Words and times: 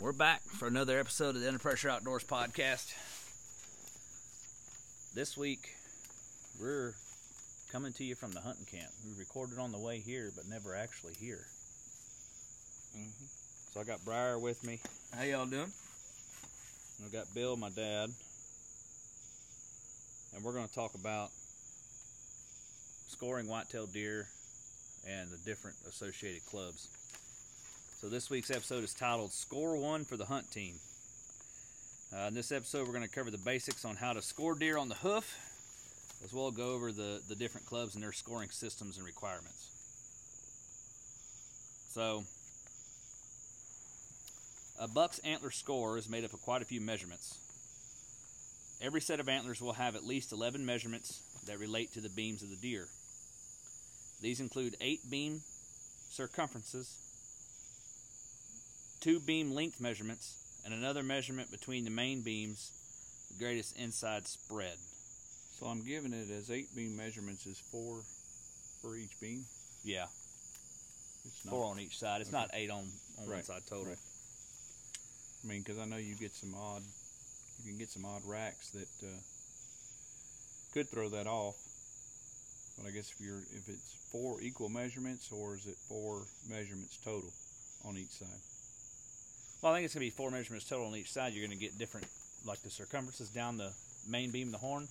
We're 0.00 0.12
back 0.12 0.42
for 0.44 0.66
another 0.66 0.98
episode 0.98 1.36
of 1.36 1.42
the 1.42 1.46
Under 1.46 1.58
Pressure 1.58 1.90
Outdoors 1.90 2.24
podcast. 2.24 2.94
This 5.14 5.36
week, 5.36 5.76
we're 6.58 6.94
coming 7.70 7.92
to 7.92 8.04
you 8.04 8.14
from 8.14 8.32
the 8.32 8.40
hunting 8.40 8.64
camp. 8.64 8.90
We 9.04 9.12
recorded 9.18 9.58
on 9.58 9.72
the 9.72 9.78
way 9.78 9.98
here, 9.98 10.30
but 10.34 10.48
never 10.48 10.74
actually 10.74 11.12
here. 11.20 11.44
Mm-hmm. 12.96 13.26
So 13.74 13.80
I 13.80 13.84
got 13.84 14.02
Briar 14.02 14.38
with 14.38 14.64
me. 14.64 14.80
How 15.14 15.24
y'all 15.24 15.44
doing? 15.44 15.70
and 17.00 17.04
I've 17.04 17.12
got 17.12 17.34
Bill, 17.34 17.58
my 17.58 17.68
dad. 17.68 18.08
And 20.34 20.42
we're 20.42 20.54
going 20.54 20.66
to 20.66 20.74
talk 20.74 20.94
about 20.94 21.28
scoring 23.08 23.48
whitetail 23.48 23.84
deer 23.84 24.28
and 25.06 25.28
the 25.30 25.36
different 25.44 25.76
associated 25.86 26.46
clubs. 26.46 26.88
So 28.00 28.08
this 28.08 28.30
week's 28.30 28.50
episode 28.50 28.82
is 28.82 28.94
titled 28.94 29.30
Score 29.30 29.76
One 29.76 30.06
for 30.06 30.16
the 30.16 30.24
Hunt 30.24 30.50
Team. 30.50 30.76
Uh, 32.10 32.28
in 32.28 32.34
this 32.34 32.50
episode, 32.50 32.86
we're 32.86 32.94
going 32.94 33.06
to 33.06 33.14
cover 33.14 33.30
the 33.30 33.36
basics 33.36 33.84
on 33.84 33.94
how 33.94 34.14
to 34.14 34.22
score 34.22 34.54
deer 34.54 34.78
on 34.78 34.88
the 34.88 34.94
hoof, 34.94 35.36
as 36.24 36.32
well 36.32 36.50
go 36.50 36.72
over 36.72 36.92
the, 36.92 37.20
the 37.28 37.34
different 37.34 37.66
clubs 37.66 37.94
and 37.94 38.02
their 38.02 38.12
scoring 38.12 38.48
systems 38.48 38.96
and 38.96 39.04
requirements. 39.04 39.68
So, 41.90 42.24
a 44.80 44.88
buck's 44.88 45.18
antler 45.18 45.50
score 45.50 45.98
is 45.98 46.08
made 46.08 46.24
up 46.24 46.32
of 46.32 46.40
quite 46.40 46.62
a 46.62 46.64
few 46.64 46.80
measurements. 46.80 47.36
Every 48.80 49.02
set 49.02 49.20
of 49.20 49.28
antlers 49.28 49.60
will 49.60 49.74
have 49.74 49.94
at 49.94 50.06
least 50.06 50.32
11 50.32 50.64
measurements 50.64 51.20
that 51.46 51.58
relate 51.58 51.92
to 51.92 52.00
the 52.00 52.08
beams 52.08 52.42
of 52.42 52.48
the 52.48 52.56
deer. 52.56 52.86
These 54.22 54.40
include 54.40 54.76
eight 54.80 55.00
beam 55.10 55.42
circumferences, 56.10 56.96
two 59.00 59.20
beam 59.20 59.52
length 59.52 59.80
measurements, 59.80 60.36
and 60.64 60.74
another 60.74 61.02
measurement 61.02 61.50
between 61.50 61.84
the 61.84 61.90
main 61.90 62.20
beams, 62.22 62.70
the 63.30 63.42
greatest 63.42 63.76
inside 63.78 64.26
spread. 64.26 64.76
So 65.58 65.66
I'm 65.66 65.84
giving 65.84 66.12
it 66.12 66.30
as 66.30 66.50
eight 66.50 66.74
beam 66.74 66.96
measurements 66.96 67.46
is 67.46 67.58
four 67.70 68.00
for 68.82 68.96
each 68.96 69.18
beam. 69.20 69.44
Yeah, 69.84 70.06
It's 71.24 71.44
not. 71.44 71.52
four 71.52 71.64
on 71.64 71.80
each 71.80 71.98
side. 71.98 72.20
It's 72.20 72.30
Okay. 72.30 72.38
not 72.38 72.50
eight 72.54 72.70
on, 72.70 72.84
on 73.20 73.28
one 73.28 73.42
side 73.42 73.62
total. 73.68 73.86
right. 73.86 73.98
I 75.42 75.46
mean, 75.48 75.62
because 75.62 75.78
I 75.78 75.86
know 75.86 75.96
you 75.96 76.14
get 76.16 76.34
some 76.34 76.54
odd, 76.54 76.82
you 77.64 77.70
can 77.70 77.78
get 77.78 77.88
some 77.90 78.04
odd 78.04 78.22
racks 78.26 78.70
that 78.70 79.06
uh, 79.06 79.10
could 80.74 80.88
throw 80.90 81.08
that 81.10 81.26
off. 81.26 81.56
But 82.76 82.88
I 82.88 82.90
guess 82.90 83.10
if 83.10 83.20
you're 83.20 83.40
if 83.56 83.68
it's 83.68 83.94
four 84.12 84.40
equal 84.42 84.68
measurements 84.68 85.30
or 85.32 85.54
is 85.54 85.66
it 85.66 85.76
four 85.88 86.22
measurements 86.48 86.98
total 87.04 87.32
on 87.84 87.96
each 87.96 88.10
side? 88.10 88.40
Well, 89.62 89.72
I 89.72 89.76
think 89.76 89.84
it's 89.84 89.94
going 89.94 90.06
to 90.08 90.10
be 90.10 90.16
four 90.16 90.30
measurements 90.30 90.66
total 90.68 90.86
on 90.86 90.96
each 90.96 91.12
side. 91.12 91.34
You're 91.34 91.46
going 91.46 91.56
to 91.56 91.62
get 91.62 91.78
different, 91.78 92.06
like 92.46 92.62
the 92.62 92.70
circumferences 92.70 93.28
down 93.28 93.58
the 93.58 93.70
main 94.08 94.30
beam 94.30 94.48
of 94.48 94.52
the 94.52 94.58
horn, 94.58 94.88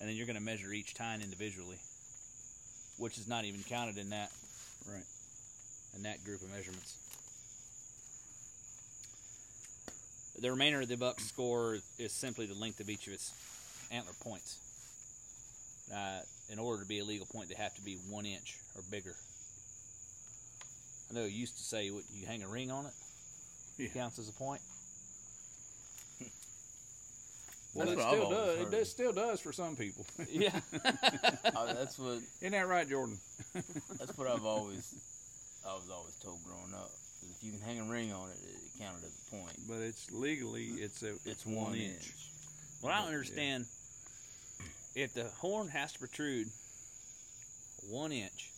and 0.00 0.08
then 0.08 0.14
you're 0.14 0.26
going 0.26 0.38
to 0.38 0.42
measure 0.42 0.72
each 0.72 0.94
tine 0.94 1.22
individually, 1.22 1.76
which 2.98 3.18
is 3.18 3.26
not 3.26 3.44
even 3.44 3.62
counted 3.64 3.98
in 3.98 4.10
that 4.10 4.30
Right. 4.86 5.04
in 5.96 6.02
that 6.02 6.24
group 6.24 6.42
of 6.42 6.50
measurements. 6.50 6.96
The 10.40 10.50
remainder 10.50 10.80
of 10.80 10.88
the 10.88 10.96
buck 10.96 11.20
score 11.20 11.78
is 11.98 12.12
simply 12.12 12.46
the 12.46 12.54
length 12.54 12.80
of 12.80 12.90
each 12.90 13.06
of 13.06 13.12
its 13.12 13.32
antler 13.92 14.14
points. 14.20 14.58
Uh, 15.94 16.20
in 16.50 16.58
order 16.58 16.82
to 16.82 16.88
be 16.88 16.98
a 16.98 17.04
legal 17.04 17.26
point, 17.26 17.48
they 17.48 17.54
have 17.54 17.74
to 17.74 17.82
be 17.82 17.94
one 18.08 18.26
inch 18.26 18.56
or 18.74 18.82
bigger. 18.90 19.14
I 21.10 21.14
know 21.14 21.24
you 21.24 21.38
used 21.38 21.58
to 21.58 21.62
say 21.62 21.90
what, 21.90 22.04
you 22.12 22.26
hang 22.26 22.42
a 22.42 22.48
ring 22.48 22.70
on 22.70 22.86
it, 22.86 22.92
Yeah. 23.78 23.88
counts 23.88 24.18
as 24.18 24.28
a 24.28 24.32
point. 24.32 24.60
Well, 27.74 27.88
it 27.88 27.98
still 27.98 28.30
does. 28.30 28.60
It 28.60 28.70
does, 28.70 28.90
still 28.90 29.12
does 29.12 29.40
for 29.40 29.52
some 29.52 29.76
people. 29.76 30.04
yeah. 30.28 30.60
Uh, 31.54 31.72
that's 31.74 31.98
what 31.98 32.18
Isn't 32.40 32.52
that 32.52 32.68
right, 32.68 32.88
Jordan? 32.88 33.18
that's 33.54 34.16
what 34.18 34.28
I've 34.28 34.44
always 34.44 34.94
I 35.66 35.74
was 35.74 35.88
always 35.90 36.14
told 36.16 36.38
growing 36.44 36.74
up. 36.74 36.90
If 37.30 37.42
you 37.42 37.52
can 37.52 37.60
hang 37.60 37.80
a 37.80 37.84
ring 37.84 38.12
on 38.12 38.28
it, 38.28 38.36
it 38.44 38.78
counted 38.78 39.04
as 39.04 39.12
a 39.26 39.30
point. 39.36 39.56
But 39.68 39.78
it's 39.80 40.10
legally 40.12 40.64
it's 40.64 41.02
a 41.02 41.14
It's 41.24 41.46
one 41.46 41.74
inch. 41.74 42.12
Well, 42.82 42.92
I 42.92 42.96
don't 42.96 43.04
But, 43.04 43.10
yeah. 43.10 43.16
understand 43.16 43.66
if 44.94 45.14
the 45.14 45.24
horn 45.38 45.68
has 45.68 45.92
to 45.94 45.98
protrude 46.00 46.48
one 47.88 48.12
inch 48.12 48.50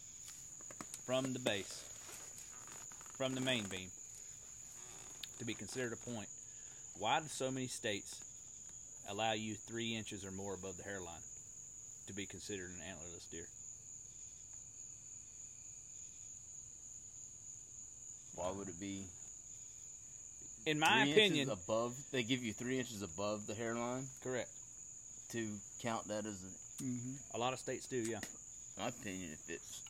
from 1.06 1.32
the 1.32 1.38
base, 1.38 1.84
from 3.16 3.34
the 3.34 3.40
main 3.40 3.64
beam, 3.64 3.90
to 5.38 5.44
be 5.44 5.54
considered 5.54 5.92
a 5.92 6.10
point. 6.10 6.28
Why 6.98 7.20
do 7.20 7.26
so 7.28 7.50
many 7.50 7.66
states 7.66 8.20
allow 9.08 9.32
you 9.32 9.54
three 9.54 9.94
inches 9.94 10.24
or 10.24 10.30
more 10.30 10.54
above 10.54 10.76
the 10.76 10.84
hairline 10.84 11.22
to 12.06 12.12
be 12.12 12.26
considered 12.26 12.70
an 12.70 12.82
antlerless 12.86 13.30
deer? 13.30 13.46
Why 18.36 18.50
would 18.56 18.68
it 18.68 18.80
be? 18.80 19.04
In 20.66 20.78
my 20.78 21.02
three 21.02 21.12
opinion, 21.12 21.50
above. 21.50 21.94
They 22.10 22.22
give 22.22 22.42
you 22.42 22.52
three 22.52 22.78
inches 22.78 23.02
above 23.02 23.46
the 23.46 23.54
hairline 23.54 24.06
correct. 24.22 24.50
to 25.30 25.46
count 25.82 26.08
that 26.08 26.26
as 26.26 26.42
a. 26.42 26.82
Mm-hmm. 26.82 27.36
A 27.36 27.38
lot 27.38 27.52
of 27.52 27.58
states 27.58 27.86
do, 27.86 27.96
yeah. 27.96 28.18
My 28.78 28.88
opinion, 28.88 29.30
if 29.32 29.48
it's 29.48 29.82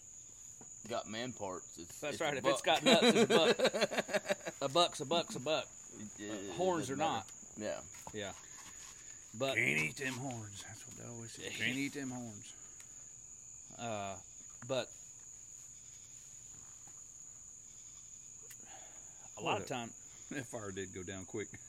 got 0.89 1.09
man 1.09 1.33
parts, 1.33 1.67
it's 1.78 1.99
That's 2.00 2.15
it's 2.15 2.21
right, 2.22 2.34
a 2.34 2.39
if 2.39 2.47
it's 2.47 2.62
buck. 2.62 2.83
got 2.83 2.84
nuts, 2.84 3.03
it's 3.05 3.21
a 3.22 3.27
buck. 3.27 3.56
A 4.62 4.69
buck's 4.69 5.00
a 5.00 5.05
buck's 5.05 5.37
a 5.37 5.41
buck. 5.41 5.67
It- 6.19 6.22
it 6.31 6.50
horns 6.56 6.89
doesn't 6.89 6.95
or 7.03 7.05
not. 7.05 7.27
Yeah. 7.59 7.78
Yeah. 8.15 8.33
But 9.39 9.56
Can't 9.56 9.78
eat 9.78 9.97
them 9.97 10.15
horns. 10.15 10.65
That's 10.67 10.87
what 10.87 10.97
they 10.97 11.12
always 11.15 11.31
say. 11.33 11.43
Can't 11.59 11.77
eat 11.77 11.93
them 11.93 12.11
horns. 12.11 12.55
Uh, 13.78 14.15
but 14.69 14.89
a 19.39 19.43
lot 19.43 19.61
of 19.61 19.67
time, 19.67 19.91
That 20.31 20.47
fire 20.47 20.71
did 20.71 20.94
go 20.94 21.03
down 21.03 21.27
quick. 21.27 21.49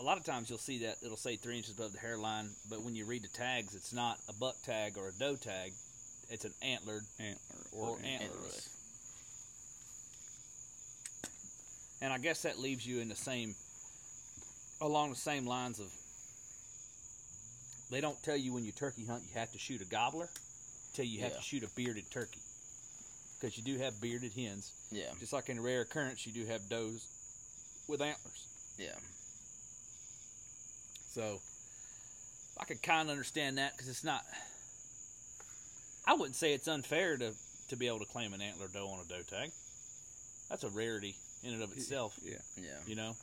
a 0.00 0.02
lot 0.02 0.16
of 0.18 0.24
times 0.24 0.48
you'll 0.48 0.58
see 0.58 0.78
that 0.78 0.96
it'll 1.04 1.16
say 1.16 1.36
three 1.36 1.56
inches 1.56 1.74
above 1.74 1.92
the 1.92 1.98
hairline, 1.98 2.48
but 2.70 2.82
when 2.82 2.94
you 2.94 3.04
read 3.04 3.22
the 3.22 3.28
tags, 3.28 3.74
it's 3.74 3.92
not 3.92 4.18
a 4.28 4.32
buck 4.32 4.54
tag 4.62 4.96
or 4.96 5.08
a 5.08 5.12
doe 5.12 5.36
tag; 5.36 5.72
it's 6.30 6.44
an 6.44 6.52
antlered 6.62 7.02
Antler 7.18 7.64
or, 7.72 7.88
or, 7.90 7.96
antlerless. 7.98 8.68
And 12.00 12.12
I 12.12 12.18
guess 12.18 12.42
that 12.42 12.58
leaves 12.60 12.86
you 12.86 13.00
in 13.00 13.08
the 13.08 13.16
same, 13.16 13.54
along 14.80 15.10
the 15.10 15.16
same 15.16 15.46
lines 15.46 15.80
of. 15.80 15.92
They 17.90 18.00
don't 18.00 18.22
tell 18.22 18.36
you 18.36 18.52
when 18.52 18.64
you 18.64 18.72
turkey 18.72 19.04
hunt 19.06 19.22
you 19.26 19.38
have 19.40 19.50
to 19.52 19.58
shoot 19.58 19.80
a 19.80 19.86
gobbler, 19.86 20.28
tell 20.94 21.04
you 21.04 21.12
you 21.18 21.22
have 21.22 21.32
Yeah. 21.32 21.38
to 21.38 21.42
shoot 21.42 21.62
a 21.64 21.68
bearded 21.74 22.08
turkey, 22.10 22.40
because 23.40 23.56
you 23.56 23.64
do 23.64 23.78
have 23.78 24.00
bearded 24.00 24.32
hens. 24.34 24.70
Yeah. 24.92 25.10
Just 25.18 25.32
like 25.32 25.48
in 25.48 25.60
rare 25.60 25.80
occurrence, 25.80 26.24
you 26.26 26.32
do 26.32 26.44
have 26.46 26.68
does 26.68 27.02
with 27.88 28.00
antlers. 28.02 28.44
Yeah. 28.78 28.94
So 31.10 31.40
I 32.60 32.64
could 32.64 32.82
kind 32.82 33.08
of 33.08 33.10
understand 33.12 33.58
that 33.58 33.72
because 33.72 33.88
it's 33.88 34.04
not. 34.04 34.22
I 36.06 36.14
wouldn't 36.14 36.36
say 36.36 36.52
it's 36.52 36.68
unfair 36.68 37.16
to 37.16 37.32
to 37.68 37.76
be 37.76 37.86
able 37.86 37.98
to 38.00 38.06
claim 38.06 38.32
an 38.32 38.40
antler 38.40 38.68
doe 38.72 38.88
on 38.88 39.00
a 39.04 39.08
doe 39.08 39.22
tag. 39.28 39.50
That's 40.48 40.64
a 40.64 40.68
rarity 40.70 41.14
in 41.44 41.52
and 41.52 41.62
of 41.62 41.72
itself, 41.72 42.18
Yeah. 42.22 42.38
Yeah. 42.56 42.78
you 42.86 42.96
know. 42.96 43.14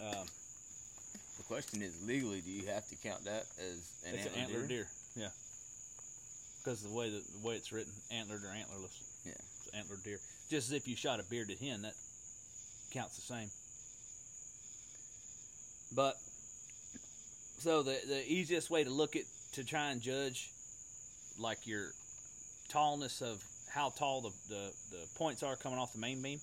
Um, 0.00 0.26
The 1.38 1.44
question 1.44 1.80
is, 1.82 1.94
legally, 2.04 2.40
do 2.42 2.50
you 2.50 2.66
have 2.66 2.86
to 2.88 2.96
count 2.96 3.24
that 3.24 3.46
as 3.58 3.80
an 4.06 4.14
it's 4.14 4.26
antler 4.26 4.32
an 4.34 4.38
antler 4.44 4.66
deer? 4.66 4.68
deer, 4.68 4.86
yeah. 5.16 5.30
Because 6.58 6.82
the 6.82 6.90
way 6.92 7.08
that 7.08 7.22
the 7.32 7.46
way 7.46 7.54
it's 7.56 7.72
written, 7.72 7.92
antlered 8.10 8.44
or 8.44 8.48
antlerless. 8.48 9.00
Yeah. 9.24 9.32
It's 9.64 9.74
antlered 9.74 10.02
deer. 10.04 10.18
Just 10.50 10.68
as 10.68 10.72
if 10.74 10.86
you 10.86 10.96
shot 10.96 11.20
a 11.20 11.22
bearded 11.22 11.58
hen, 11.58 11.82
that 11.82 11.94
counts 12.92 13.16
the 13.16 13.22
same. 13.22 13.48
But 15.94 16.16
so 17.58 17.82
the 17.82 17.98
the 18.06 18.30
easiest 18.30 18.70
way 18.70 18.84
to 18.84 18.90
look 18.90 19.16
at 19.16 19.22
to 19.52 19.64
try 19.64 19.90
and 19.90 20.00
judge 20.00 20.50
like 21.38 21.66
your 21.66 21.92
tallness 22.68 23.22
of 23.22 23.42
how 23.70 23.90
tall 23.90 24.20
the, 24.20 24.30
the, 24.48 24.72
the 24.90 25.06
points 25.16 25.42
are 25.42 25.56
coming 25.56 25.78
off 25.78 25.92
the 25.92 25.98
main 25.98 26.20
beam 26.20 26.40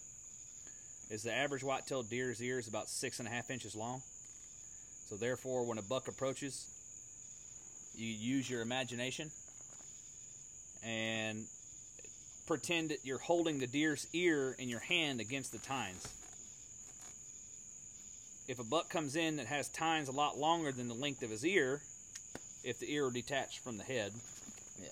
is 1.09 1.24
the 1.24 1.33
average 1.33 1.63
white-tailed 1.63 2.09
deer's 2.09 2.42
ear 2.42 2.57
is 2.59 2.68
about 2.68 2.89
six 2.89 3.19
and 3.19 3.27
a 3.27 3.31
half 3.31 3.51
inches 3.51 3.75
long. 3.75 4.01
So 5.09 5.15
therefore, 5.15 5.63
when 5.63 5.77
a 5.77 5.83
buck 5.83 6.07
approaches, 6.07 6.65
you 7.95 8.07
use 8.07 8.50
your 8.50 8.62
imagination 8.62 9.30
and 10.83 11.45
pretend 12.47 12.89
that 12.89 13.06
you're 13.06 13.19
holding 13.19 13.59
the 13.59 13.68
deer's 13.68 14.07
ear 14.13 14.56
in 14.57 14.69
your 14.69 14.80
hand 14.80 15.19
against 15.19 15.51
the 15.51 15.59
tines. 15.59 16.07
If 18.47 18.59
a 18.59 18.63
buck 18.63 18.89
comes 18.89 19.15
in 19.15 19.38
that 19.38 19.47
has 19.47 19.69
tines 19.69 20.07
a 20.07 20.12
lot 20.12 20.38
longer 20.38 20.71
than 20.71 20.88
the 20.88 20.94
length 20.94 21.24
of 21.24 21.31
his 21.31 21.44
ear, 21.45 21.81
if 22.63 22.80
the 22.80 22.92
ear 22.92 23.07
are 23.07 23.12
detached 23.12 23.59
from 23.59 23.77
the 23.77 23.83
head, 23.83 24.13
Yeah. 24.80 24.89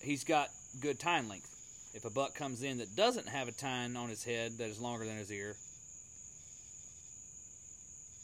he's 0.00 0.24
got 0.24 0.50
good 0.80 0.98
tine 1.00 1.28
length. 1.28 1.50
If 1.94 2.04
a 2.04 2.10
buck 2.10 2.34
comes 2.34 2.62
in 2.62 2.78
that 2.78 2.96
doesn't 2.96 3.28
have 3.28 3.48
a 3.48 3.52
tine 3.52 3.96
on 3.96 4.08
his 4.08 4.24
head 4.24 4.58
that 4.58 4.68
is 4.68 4.80
longer 4.80 5.04
than 5.04 5.16
his 5.16 5.30
ear, 5.30 5.56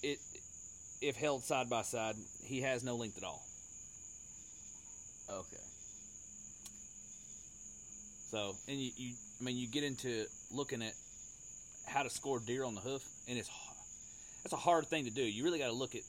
it 0.03 0.19
if 1.01 1.17
held 1.17 1.43
side 1.45 1.71
by 1.71 1.83
side, 1.83 2.17
he 2.45 2.61
has 2.61 2.85
no 2.85 2.97
length 2.97 3.17
at 3.17 3.25
all. 3.25 3.43
Okay. 5.31 5.63
So, 8.31 8.55
and 8.69 8.79
you, 8.79 8.91
you 8.97 9.15
I 9.41 9.45
mean, 9.45 9.57
you 9.57 9.67
get 9.67 9.83
into 9.83 10.27
looking 10.53 10.83
at 10.83 10.93
how 11.87 12.03
to 12.03 12.11
score 12.11 12.39
deer 12.41 12.65
on 12.65 12.75
the 12.75 12.81
hoof, 12.81 13.03
and 13.29 13.39
it's 13.39 13.49
that's 14.43 14.53
a 14.53 14.57
hard 14.57 14.87
thing 14.87 15.05
to 15.05 15.11
do. 15.11 15.23
You 15.23 15.45
really 15.45 15.59
got 15.59 15.67
to 15.69 15.73
look 15.73 15.95
at 15.95 16.03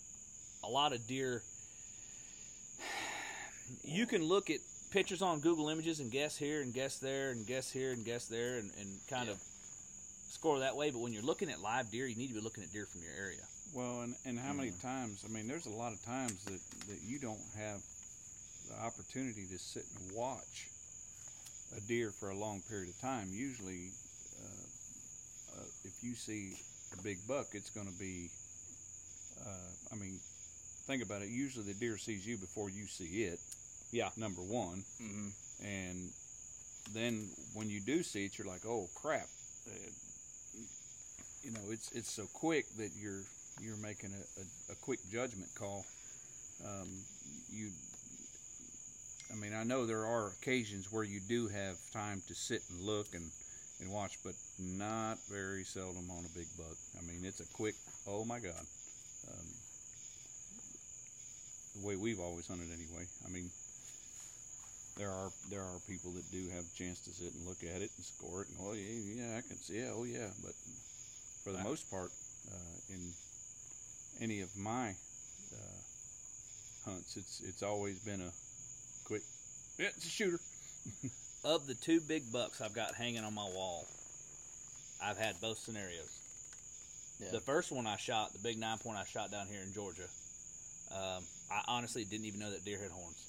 a 0.63 0.69
lot 0.69 0.93
of 0.93 1.05
deer. 1.07 1.41
You 3.83 4.05
can 4.05 4.23
look 4.23 4.49
at 4.49 4.59
pictures 4.91 5.21
on 5.21 5.39
Google 5.39 5.69
Images 5.69 5.99
and 5.99 6.11
guess 6.11 6.35
here 6.37 6.61
and 6.61 6.73
guess 6.73 6.97
there 6.99 7.31
and 7.31 7.45
guess 7.47 7.71
here 7.71 7.91
and 7.91 8.03
guess 8.05 8.25
there 8.27 8.57
and, 8.57 8.69
and 8.79 8.99
kind 9.09 9.27
Yeah. 9.27 9.33
of 9.33 9.39
score 10.29 10.59
that 10.59 10.75
way. 10.75 10.89
But 10.91 10.99
when 10.99 11.13
you're 11.13 11.23
looking 11.23 11.49
at 11.49 11.61
live 11.61 11.89
deer, 11.91 12.05
you 12.07 12.15
need 12.15 12.27
to 12.27 12.33
be 12.33 12.41
looking 12.41 12.63
at 12.63 12.71
deer 12.71 12.85
from 12.85 13.01
your 13.01 13.13
area. 13.17 13.39
Well, 13.73 14.01
and, 14.01 14.15
and 14.25 14.37
how 14.37 14.51
many 14.51 14.71
times? 14.81 15.23
I 15.25 15.29
mean, 15.31 15.47
there's 15.47 15.65
a 15.65 15.69
lot 15.69 15.93
of 15.93 16.03
times 16.03 16.43
that, 16.45 16.59
that 16.89 16.99
you 17.05 17.19
don't 17.19 17.39
have 17.57 17.79
the 18.67 18.75
opportunity 18.83 19.45
to 19.49 19.57
sit 19.57 19.83
and 19.95 20.15
watch 20.15 20.67
a 21.77 21.79
deer 21.87 22.11
for 22.11 22.29
a 22.29 22.35
long 22.35 22.61
period 22.67 22.89
of 22.89 22.99
time. 22.99 23.29
Usually, 23.31 23.91
uh, 24.43 25.57
uh, 25.59 25.63
if 25.85 25.93
you 26.03 26.15
see 26.15 26.57
a 26.97 27.01
big 27.01 27.17
buck, 27.27 27.47
it's 27.53 27.69
going 27.69 27.87
to 27.87 27.97
be. 27.99 28.29
Uh, 29.45 29.71
I 29.91 29.95
mean, 29.95 30.19
think 30.87 31.03
about 31.03 31.21
it. 31.21 31.29
Usually, 31.29 31.65
the 31.65 31.73
deer 31.73 31.97
sees 31.97 32.25
you 32.25 32.37
before 32.37 32.69
you 32.69 32.85
see 32.85 33.23
it. 33.23 33.39
Yeah. 33.91 34.09
Number 34.17 34.41
one, 34.41 34.83
Mm-hmm. 35.01 35.29
and 35.65 36.09
then 36.93 37.29
when 37.53 37.69
you 37.69 37.79
do 37.81 38.03
see 38.03 38.25
it, 38.25 38.37
you're 38.37 38.47
like, 38.47 38.65
"Oh 38.65 38.87
crap!" 38.95 39.27
Uh, 39.67 39.71
you 41.43 41.51
know, 41.51 41.61
it's 41.69 41.91
it's 41.91 42.11
so 42.11 42.25
quick 42.33 42.65
that 42.77 42.91
you're 42.99 43.23
you're 43.61 43.77
making 43.77 44.11
a, 44.13 44.41
a, 44.41 44.73
a 44.73 44.75
quick 44.81 44.99
judgment 45.11 45.49
call. 45.55 45.85
Um, 46.65 46.87
you, 47.49 47.69
I 49.31 49.35
mean, 49.35 49.53
I 49.53 49.63
know 49.63 49.85
there 49.85 50.05
are 50.05 50.31
occasions 50.41 50.91
where 50.91 51.03
you 51.03 51.19
do 51.27 51.47
have 51.47 51.75
time 51.91 52.21
to 52.27 52.35
sit 52.35 52.61
and 52.69 52.81
look 52.81 53.07
and 53.13 53.29
and 53.81 53.91
watch, 53.91 54.17
but 54.23 54.33
not 54.59 55.17
very 55.29 55.63
seldom 55.63 56.09
on 56.11 56.23
a 56.25 56.37
big 56.37 56.47
buck. 56.57 56.77
I 56.97 57.01
mean, 57.05 57.25
it's 57.25 57.41
a 57.41 57.47
quick. 57.53 57.75
Oh 58.07 58.23
my 58.25 58.39
God. 58.39 58.65
Um, 59.27 59.47
the 61.81 61.87
way 61.87 61.95
we've 61.95 62.19
always 62.19 62.47
hunted, 62.47 62.67
anyway. 62.69 63.05
I 63.25 63.29
mean, 63.29 63.49
there 64.97 65.09
are 65.09 65.31
there 65.49 65.61
are 65.61 65.79
people 65.87 66.11
that 66.11 66.29
do 66.31 66.43
have 66.53 66.63
a 66.65 66.77
chance 66.77 66.99
to 67.01 67.11
sit 67.11 67.33
and 67.33 67.45
look 67.47 67.63
at 67.63 67.81
it 67.81 67.89
and 67.95 68.05
score 68.05 68.41
it 68.43 68.49
and 68.49 68.57
oh 68.61 68.73
yeah 68.73 69.23
yeah 69.23 69.37
I 69.37 69.41
can 69.41 69.55
see 69.57 69.77
it 69.77 69.89
oh 69.95 70.03
yeah 70.03 70.27
but 70.43 70.51
for 71.43 71.51
the 71.51 71.57
Right. 71.59 71.67
most 71.67 71.89
part 71.89 72.11
uh, 72.51 72.77
in 72.93 72.99
any 74.19 74.41
of 74.41 74.49
my 74.57 74.89
uh, 75.55 75.79
hunts 76.85 77.15
it's 77.15 77.41
it's 77.47 77.63
always 77.63 77.99
been 77.99 78.19
a 78.19 78.31
quick 79.05 79.23
yeah 79.79 79.87
it's 79.95 80.05
a 80.05 80.09
shooter 80.09 80.39
Of 81.43 81.65
the 81.67 81.73
two 81.73 81.99
big 82.01 82.31
bucks 82.31 82.61
I've 82.61 82.73
got 82.73 82.95
hanging 82.95 83.23
on 83.23 83.33
my 83.33 83.43
wall, 83.45 83.87
I've 85.03 85.17
had 85.17 85.41
both 85.41 85.57
scenarios. 85.57 86.17
Yeah. 87.19 87.31
The 87.31 87.39
first 87.39 87.71
one 87.71 87.87
I 87.87 87.97
shot, 87.97 88.33
the 88.33 88.39
big 88.39 88.59
nine 88.59 88.77
point 88.77 88.97
I 88.97 89.05
shot 89.05 89.31
down 89.31 89.47
here 89.47 89.61
in 89.65 89.73
Georgia, 89.73 90.07
um, 90.91 91.23
I 91.51 91.61
honestly 91.67 92.03
didn't 92.03 92.25
even 92.25 92.39
know 92.39 92.51
that 92.51 92.63
deer 92.63 92.79
had 92.79 92.91
horns. 92.91 93.25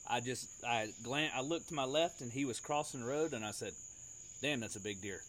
I 0.08 0.20
just 0.20 0.48
I 0.64 0.92
glan 1.02 1.30
I 1.34 1.40
looked 1.40 1.68
to 1.68 1.74
my 1.74 1.84
left 1.84 2.20
and 2.20 2.30
he 2.32 2.44
was 2.44 2.60
crossing 2.60 3.00
the 3.00 3.06
road 3.06 3.32
and 3.32 3.44
I 3.44 3.50
said, 3.50 3.72
"Damn, 4.40 4.60
that's 4.60 4.76
a 4.76 4.80
big 4.80 5.02
deer." 5.02 5.20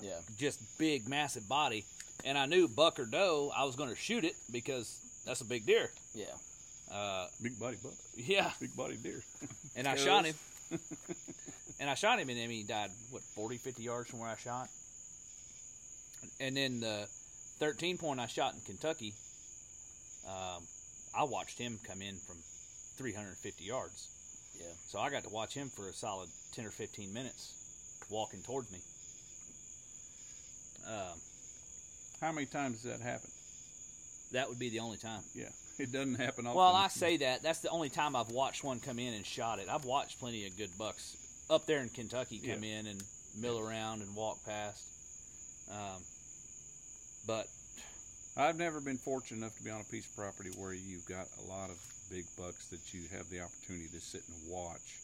yeah. 0.00 0.18
Just 0.36 0.60
big, 0.78 1.08
massive 1.08 1.48
body, 1.48 1.84
and 2.24 2.38
I 2.38 2.46
knew 2.46 2.68
buck 2.68 2.98
or 2.98 3.04
doe, 3.04 3.50
I 3.56 3.64
was 3.64 3.76
going 3.76 3.90
to 3.90 3.96
shoot 3.96 4.24
it 4.24 4.36
because 4.50 5.00
that's 5.26 5.40
a 5.40 5.44
big 5.44 5.66
deer. 5.66 5.90
Yeah. 6.14 6.26
Uh, 6.90 7.26
big 7.42 7.58
body 7.58 7.76
buck 7.82 7.92
yeah, 8.16 8.50
big 8.60 8.74
body 8.74 8.96
deer 8.96 9.22
and 9.76 9.86
I 9.86 9.94
shot 9.96 10.24
him. 10.24 10.34
and 11.80 11.90
I 11.90 11.94
shot 11.94 12.18
him, 12.18 12.28
and 12.28 12.38
I 12.38 12.46
mean, 12.46 12.58
he 12.58 12.62
died 12.62 12.90
what 13.10 13.22
40, 13.22 13.56
50 13.58 13.82
yards 13.82 14.10
from 14.10 14.20
where 14.20 14.30
I 14.30 14.36
shot. 14.36 14.68
And 16.40 16.56
then 16.56 16.80
the 16.80 17.06
thirteen 17.58 17.96
point 17.98 18.20
I 18.20 18.26
shot 18.26 18.54
in 18.54 18.60
Kentucky, 18.60 19.14
um, 20.26 20.62
I 21.16 21.24
watched 21.24 21.58
him 21.58 21.78
come 21.84 22.02
in 22.02 22.16
from 22.16 22.36
three 22.96 23.12
hundred 23.12 23.28
and 23.28 23.38
fifty 23.38 23.64
yards. 23.64 24.08
Yeah. 24.58 24.72
So 24.88 24.98
I 24.98 25.10
got 25.10 25.24
to 25.24 25.30
watch 25.30 25.54
him 25.54 25.68
for 25.68 25.88
a 25.88 25.92
solid 25.92 26.28
ten 26.52 26.64
or 26.64 26.70
fifteen 26.70 27.12
minutes, 27.12 28.06
walking 28.10 28.40
towards 28.42 28.70
me. 28.72 28.78
Um, 30.86 31.18
how 32.20 32.32
many 32.32 32.46
times 32.46 32.82
does 32.82 32.98
that 32.98 33.04
happen 33.04 33.30
that 34.32 34.48
would 34.48 34.58
be 34.58 34.68
the 34.70 34.80
only 34.80 34.96
time. 34.98 35.22
yeah 35.34 35.48
it 35.78 35.92
doesn't 35.92 36.16
happen 36.16 36.46
often 36.46 36.56
Well, 36.58 36.74
I 36.74 36.88
say 36.88 37.18
that 37.18 37.42
that's 37.42 37.60
the 37.60 37.68
only 37.70 37.88
time 37.88 38.16
I've 38.16 38.30
watched 38.30 38.64
one 38.64 38.80
come 38.80 38.98
in 38.98 39.14
and 39.14 39.24
shot 39.24 39.60
it. 39.60 39.68
I've 39.70 39.84
watched 39.84 40.18
plenty 40.18 40.44
of 40.46 40.56
good 40.56 40.70
bucks 40.76 41.16
up 41.48 41.66
there 41.66 41.80
in 41.80 41.88
Kentucky 41.88 42.38
come 42.40 42.64
in 42.64 42.86
and 42.88 43.02
mill 43.40 43.58
around 43.60 44.02
and 44.02 44.14
walk 44.16 44.44
past. 44.44 44.82
Um, 45.70 46.02
but 47.26 47.46
I've 48.36 48.58
never 48.58 48.80
been 48.80 48.98
fortunate 48.98 49.38
enough 49.38 49.56
to 49.58 49.62
be 49.62 49.70
on 49.70 49.80
a 49.80 49.84
piece 49.84 50.06
of 50.06 50.16
property 50.16 50.50
where 50.56 50.72
you've 50.72 51.06
got 51.06 51.26
a 51.44 51.48
lot 51.48 51.70
of 51.70 51.78
big 52.10 52.24
bucks 52.36 52.66
that 52.68 52.92
you 52.92 53.02
have 53.16 53.28
the 53.30 53.40
opportunity 53.40 53.88
to 53.94 54.00
sit 54.00 54.22
and 54.26 54.50
watch 54.50 54.98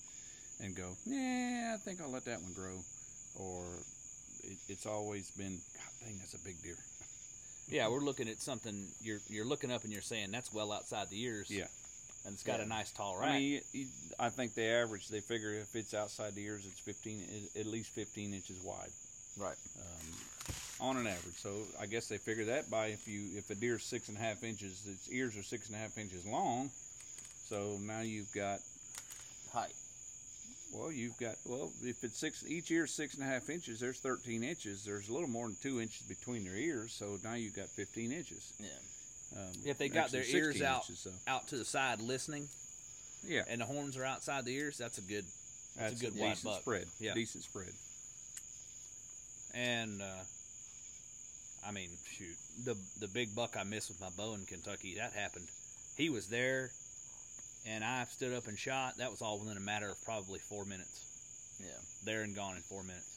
and 0.61 0.75
go, 0.77 0.97
yeah, 1.05 1.73
I 1.75 1.79
think 1.79 2.01
I'll 2.01 2.11
let 2.11 2.25
that 2.25 2.41
one 2.43 2.53
grow. 2.53 2.79
Or 3.37 3.63
it, 4.43 4.57
it's 4.69 4.87
always 4.87 5.31
been, 5.33 5.59
God 5.77 5.93
dang, 6.01 6.19
that's 6.19 6.35
a 6.35 6.45
big 6.45 6.63
deer. 6.63 6.77
Yeah, 7.69 7.89
we're 7.89 8.01
looking 8.01 8.29
at 8.29 8.41
something. 8.41 8.87
You're 9.03 9.21
you're 9.29 9.45
looking 9.45 9.71
up 9.73 9.85
and 9.85 9.93
you're 9.93 10.03
saying 10.03 10.31
that's 10.31 10.53
well 10.53 10.73
outside 10.73 11.09
the 11.11 11.21
ears. 11.23 11.51
Yeah. 11.51 11.67
and 12.27 12.35
it's 12.35 12.43
got 12.43 12.59
Yeah. 12.59 12.65
a 12.65 12.69
nice 12.69 12.91
tall 12.93 13.19
rack. 13.19 13.31
I 13.31 13.39
mean, 13.39 13.43
you, 13.53 13.61
you, 13.73 13.87
I 14.19 14.29
think 14.31 14.55
the 14.55 14.65
average, 14.65 15.09
they 15.09 15.21
figure 15.21 15.53
if 15.53 15.75
it's 15.77 15.93
outside 15.95 16.35
the 16.35 16.43
ears, 16.45 16.63
it's 16.67 16.81
15, 16.81 17.23
at 17.61 17.67
least 17.67 17.91
15 17.91 18.33
inches 18.35 18.59
wide. 18.65 18.91
Right. 19.37 19.57
um, 19.79 20.15
on 20.81 20.97
an 20.97 21.07
average. 21.07 21.35
So 21.37 21.51
I 21.81 21.87
guess 21.87 22.09
they 22.09 22.19
figure 22.19 22.45
that 22.47 22.71
by 22.71 22.87
if 22.89 23.07
you 23.09 23.21
if 23.37 23.49
a 23.51 23.55
deer's 23.55 23.83
six 23.85 24.09
and 24.09 24.17
a 24.19 24.21
half 24.21 24.43
inches, 24.45 24.83
its 24.91 25.11
ears 25.11 25.37
are 25.37 25.43
six 25.43 25.67
and 25.69 25.77
a 25.77 25.79
half 25.79 25.97
inches 25.99 26.25
long. 26.27 26.71
So 27.49 27.79
now 27.83 28.01
you've 28.01 28.33
got 28.35 28.61
Height. 29.53 29.73
Well, 30.75 30.91
you've 30.91 31.17
got 31.19 31.37
well 31.45 31.73
if 31.83 32.03
it's 32.05 32.19
six 32.19 32.45
each 32.47 32.71
ear's 32.71 32.93
six 32.93 33.15
and 33.15 33.23
a 33.23 33.27
half 33.27 33.49
inches, 33.49 33.81
there's 33.81 33.99
thirteen 34.01 34.43
inches. 34.43 34.85
There's 34.85 35.09
a 35.09 35.13
little 35.13 35.29
more 35.29 35.47
than 35.47 35.57
two 35.63 35.81
inches 35.81 36.03
between 36.03 36.45
their 36.45 36.57
ears, 36.57 36.93
so 36.93 37.17
now 37.23 37.35
you've 37.35 37.55
got 37.55 37.69
fifteen 37.69 38.13
inches. 38.13 38.53
Yeah. 38.59 38.69
Um, 39.37 39.53
if 39.65 39.79
they 39.79 39.89
got 39.89 40.11
their 40.11 40.25
ears 40.25 40.63
out 40.63 40.83
inches, 40.89 41.01
so. 41.01 41.11
out 41.27 41.49
to 41.49 41.57
the 41.57 41.65
side 41.65 42.01
listening, 42.01 42.49
yeah, 43.27 43.43
and 43.49 43.61
the 43.61 43.65
horns 43.65 43.97
are 43.97 44.05
outside 44.05 44.45
the 44.45 44.55
ears, 44.55 44.79
that's 44.79 44.99
a 44.99 45.03
good 45.03 45.25
that's, 45.77 46.01
a 46.01 46.05
good 46.05 46.19
wide 46.19 46.31
decent 46.31 46.45
buck. 46.45 46.61
spread. 46.61 46.87
Yeah. 47.01 47.15
decent 47.15 47.45
spread. 47.45 47.73
And 49.55 50.03
uh, 50.03 50.25
I 51.67 51.73
mean, 51.73 51.89
shoot, 52.11 52.37
the 52.65 52.77
the 53.01 53.09
big 53.09 53.35
buck 53.35 53.57
I 53.59 53.65
missed 53.65 53.89
with 53.89 54.01
my 54.01 54.11
bow 54.17 54.35
in 54.35 54.45
Kentucky, 54.45 54.97
that 54.97 55.13
happened. 55.13 55.47
He 55.97 56.11
was 56.11 56.29
there, 56.29 56.71
and 57.67 57.83
I 57.85 58.05
stood 58.05 58.33
up 58.35 58.47
and 58.49 58.59
shot. 58.59 58.99
That 58.99 59.11
was 59.11 59.23
all 59.23 59.39
within 59.39 59.57
a 59.57 59.61
matter 59.61 59.89
of 59.91 60.03
probably 60.05 60.39
four 60.39 60.65
minutes. 60.65 61.01
Yeah. 61.61 61.69
There 62.05 62.23
and 62.23 62.35
gone 62.35 62.57
in 62.57 62.63
four 62.63 62.83
minutes. 62.83 63.11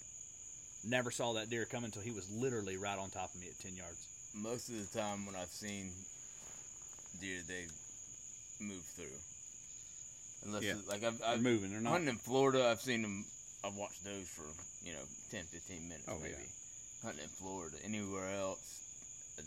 Never 0.88 1.12
saw 1.12 1.34
that 1.34 1.50
deer 1.50 1.66
come 1.66 1.84
until 1.84 2.02
he 2.02 2.12
was 2.12 2.30
literally 2.32 2.78
right 2.78 2.98
on 2.98 3.10
top 3.10 3.34
of 3.34 3.42
me 3.42 3.48
at 3.48 3.60
ten 3.60 3.76
yards. 3.76 4.08
Most 4.36 4.70
of 4.70 4.76
the 4.80 4.98
time 5.00 5.26
when 5.26 5.36
I've 5.36 5.50
seen 5.50 5.92
deer, 7.20 7.40
they 7.48 7.66
move 8.62 8.84
through. 8.96 9.18
Unless 10.46 10.64
Yeah. 10.64 10.76
like 10.88 11.04
I've, 11.04 11.18
They're 11.20 11.28
I've 11.30 11.42
moving. 11.42 11.72
They're 11.72 11.82
not. 11.82 11.92
hunting 11.94 12.10
in 12.10 12.18
Florida, 12.18 12.68
I've 12.68 12.82
seen 12.82 13.02
them. 13.02 13.26
I've 13.66 13.76
watched 13.76 14.04
those 14.06 14.28
for 14.30 14.46
you 14.86 14.94
know 14.94 15.02
10, 15.32 15.44
15 15.46 15.90
minutes 15.90 16.06
Oh, 16.08 16.20
maybe. 16.22 16.36
yeah. 16.38 17.04
Hunting 17.04 17.24
in 17.24 17.30
Florida, 17.30 17.76
anywhere 17.84 18.30
else, 18.40 18.62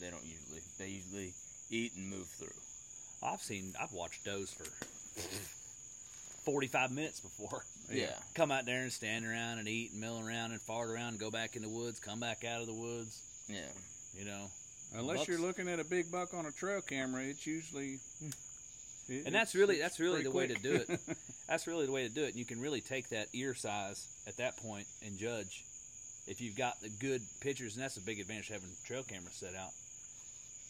they 0.01 0.11
don't 0.11 0.25
usually. 0.25 0.61
They 0.79 0.89
usually 0.89 1.33
eat 1.71 1.93
and 1.97 2.11
move 2.11 2.27
through. 2.27 2.59
I've 3.23 3.41
seen, 3.43 3.75
I've 3.81 3.93
watched 3.93 4.25
does 4.25 4.51
for 4.51 4.65
forty-five 6.45 6.91
minutes 6.93 7.21
before. 7.21 7.63
Yeah. 7.93 8.15
Come 8.37 8.53
out 8.53 8.67
there 8.67 8.83
and 8.83 8.93
stand 8.93 9.27
around 9.27 9.59
and 9.59 9.67
eat 9.67 9.91
and 9.91 10.01
mill 10.01 10.21
around 10.25 10.53
and 10.53 10.61
fart 10.61 10.91
around 10.91 11.09
and 11.09 11.19
go 11.19 11.29
back 11.29 11.57
in 11.57 11.63
the 11.63 11.69
woods, 11.69 11.99
come 11.99 12.21
back 12.21 12.45
out 12.45 12.61
of 12.61 12.69
the 12.69 12.73
woods. 12.73 13.21
Yeah. 13.49 13.67
You 14.17 14.25
know, 14.27 14.47
Unless 14.97 15.17
Bucks- 15.17 15.29
you're 15.29 15.41
looking 15.41 15.69
at 15.69 15.81
a 15.81 15.85
big 15.85 16.09
buck 16.09 16.33
on 16.33 16.47
a 16.47 16.53
trail 16.53 16.83
camera, 16.83 17.25
it's 17.25 17.45
usually. 17.49 17.99
it- 19.09 19.27
and 19.27 19.35
that's 19.35 19.57
really 19.57 19.81
that's 19.81 19.99
really 19.99 20.23
pretty 20.23 20.31
the 20.31 20.37
way 20.37 20.47
to 20.47 20.55
do 20.55 20.75
it. 20.75 21.01
that's 21.49 21.67
really 21.67 21.85
the 21.87 21.91
way 21.91 22.07
to 22.07 22.15
do 22.15 22.23
it. 22.23 22.29
And 22.29 22.37
you 22.37 22.45
can 22.45 22.61
really 22.61 22.81
take 22.81 23.09
that 23.09 23.27
ear 23.33 23.57
size 23.57 24.07
at 24.29 24.37
that 24.37 24.57
point 24.59 24.87
and 25.05 25.19
judge 25.19 25.65
if 26.29 26.41
you've 26.41 26.57
got 26.57 26.81
the 26.81 26.91
good 26.91 27.23
pictures. 27.41 27.75
And 27.75 27.83
that's 27.83 27.97
a 27.97 28.01
big 28.03 28.21
advantage 28.21 28.51
of 28.51 28.55
having 28.63 28.71
trail 28.85 29.03
cameras 29.03 29.35
set 29.35 29.57
out. 29.57 29.71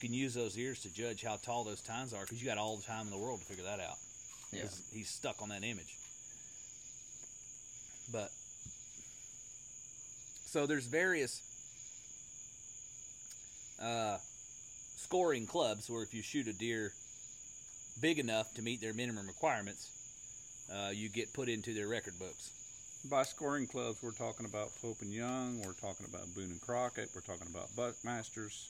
Can 0.00 0.14
use 0.14 0.32
those 0.32 0.56
ears 0.56 0.80
to 0.82 0.92
judge 0.92 1.22
how 1.22 1.36
tall 1.36 1.62
those 1.62 1.82
tines 1.82 2.14
are 2.14 2.22
because 2.22 2.40
you 2.40 2.48
got 2.48 2.56
all 2.56 2.76
the 2.76 2.84
time 2.84 3.04
in 3.04 3.10
the 3.10 3.18
world 3.18 3.40
to 3.40 3.46
figure 3.46 3.64
that 3.64 3.80
out. 3.80 3.96
Yeah. 4.52 4.62
he's 4.92 5.08
stuck 5.08 5.42
on 5.42 5.50
that 5.50 5.62
image. 5.62 5.96
But 8.10 8.30
So 10.46 10.66
there's 10.66 10.86
various 10.86 11.42
uh, 13.80 14.18
scoring 14.96 15.46
clubs 15.46 15.88
where 15.88 16.02
if 16.02 16.12
you 16.12 16.22
shoot 16.22 16.48
a 16.48 16.52
deer 16.52 16.92
big 18.00 18.18
enough 18.18 18.52
to 18.54 18.62
meet 18.62 18.80
their 18.80 18.94
minimum 18.94 19.26
requirements, 19.26 19.90
uh, 20.72 20.90
you 20.90 21.08
get 21.08 21.32
put 21.32 21.48
into 21.48 21.74
their 21.74 21.88
record 21.88 22.18
books. 22.18 22.50
By 23.08 23.22
scoring 23.22 23.66
clubs, 23.66 24.02
we're 24.02 24.10
talking 24.12 24.46
about 24.46 24.70
Pope 24.82 25.02
and 25.02 25.12
Young, 25.12 25.62
we're 25.64 25.72
talking 25.72 26.06
about 26.06 26.34
Boone 26.34 26.50
and 26.50 26.60
Crockett, 26.60 27.10
we're 27.14 27.22
talking 27.22 27.48
about 27.48 27.68
Buckmasters. 27.76 28.66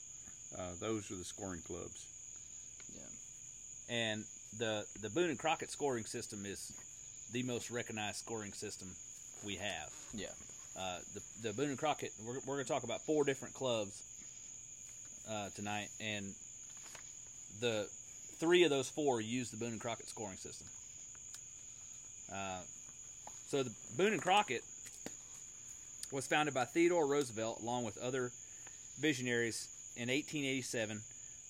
Uh, 0.57 0.71
those 0.79 1.09
are 1.11 1.15
the 1.15 1.23
scoring 1.23 1.61
clubs. 1.61 2.05
Yeah. 2.93 3.95
And 3.95 4.25
the 4.57 4.85
the 5.01 5.09
Boone 5.09 5.29
and 5.29 5.39
Crockett 5.39 5.71
scoring 5.71 6.05
system 6.05 6.45
is 6.45 6.71
the 7.31 7.43
most 7.43 7.71
recognized 7.71 8.17
scoring 8.17 8.53
system 8.53 8.89
we 9.45 9.55
have. 9.55 9.89
Yeah. 10.13 10.27
Uh, 10.77 10.99
the 11.13 11.49
the 11.49 11.53
Boone 11.53 11.69
and 11.69 11.77
Crockett. 11.77 12.11
We're, 12.25 12.35
we're 12.45 12.55
going 12.55 12.65
to 12.65 12.71
talk 12.71 12.83
about 12.83 13.01
four 13.01 13.23
different 13.23 13.53
clubs 13.53 14.03
uh, 15.29 15.49
tonight, 15.55 15.89
and 15.99 16.33
the 17.59 17.87
three 18.39 18.63
of 18.63 18.69
those 18.69 18.89
four 18.89 19.21
use 19.21 19.51
the 19.51 19.57
Boone 19.57 19.73
and 19.73 19.81
Crockett 19.81 20.09
scoring 20.09 20.37
system. 20.37 20.67
Uh, 22.33 22.61
so 23.47 23.63
the 23.63 23.71
Boone 23.97 24.13
and 24.13 24.21
Crockett 24.21 24.63
was 26.11 26.27
founded 26.27 26.53
by 26.53 26.65
Theodore 26.65 27.07
Roosevelt 27.07 27.61
along 27.61 27.83
with 27.83 27.97
other 27.97 28.31
visionaries 28.99 29.67
in 29.95 30.09
1887 30.09 31.01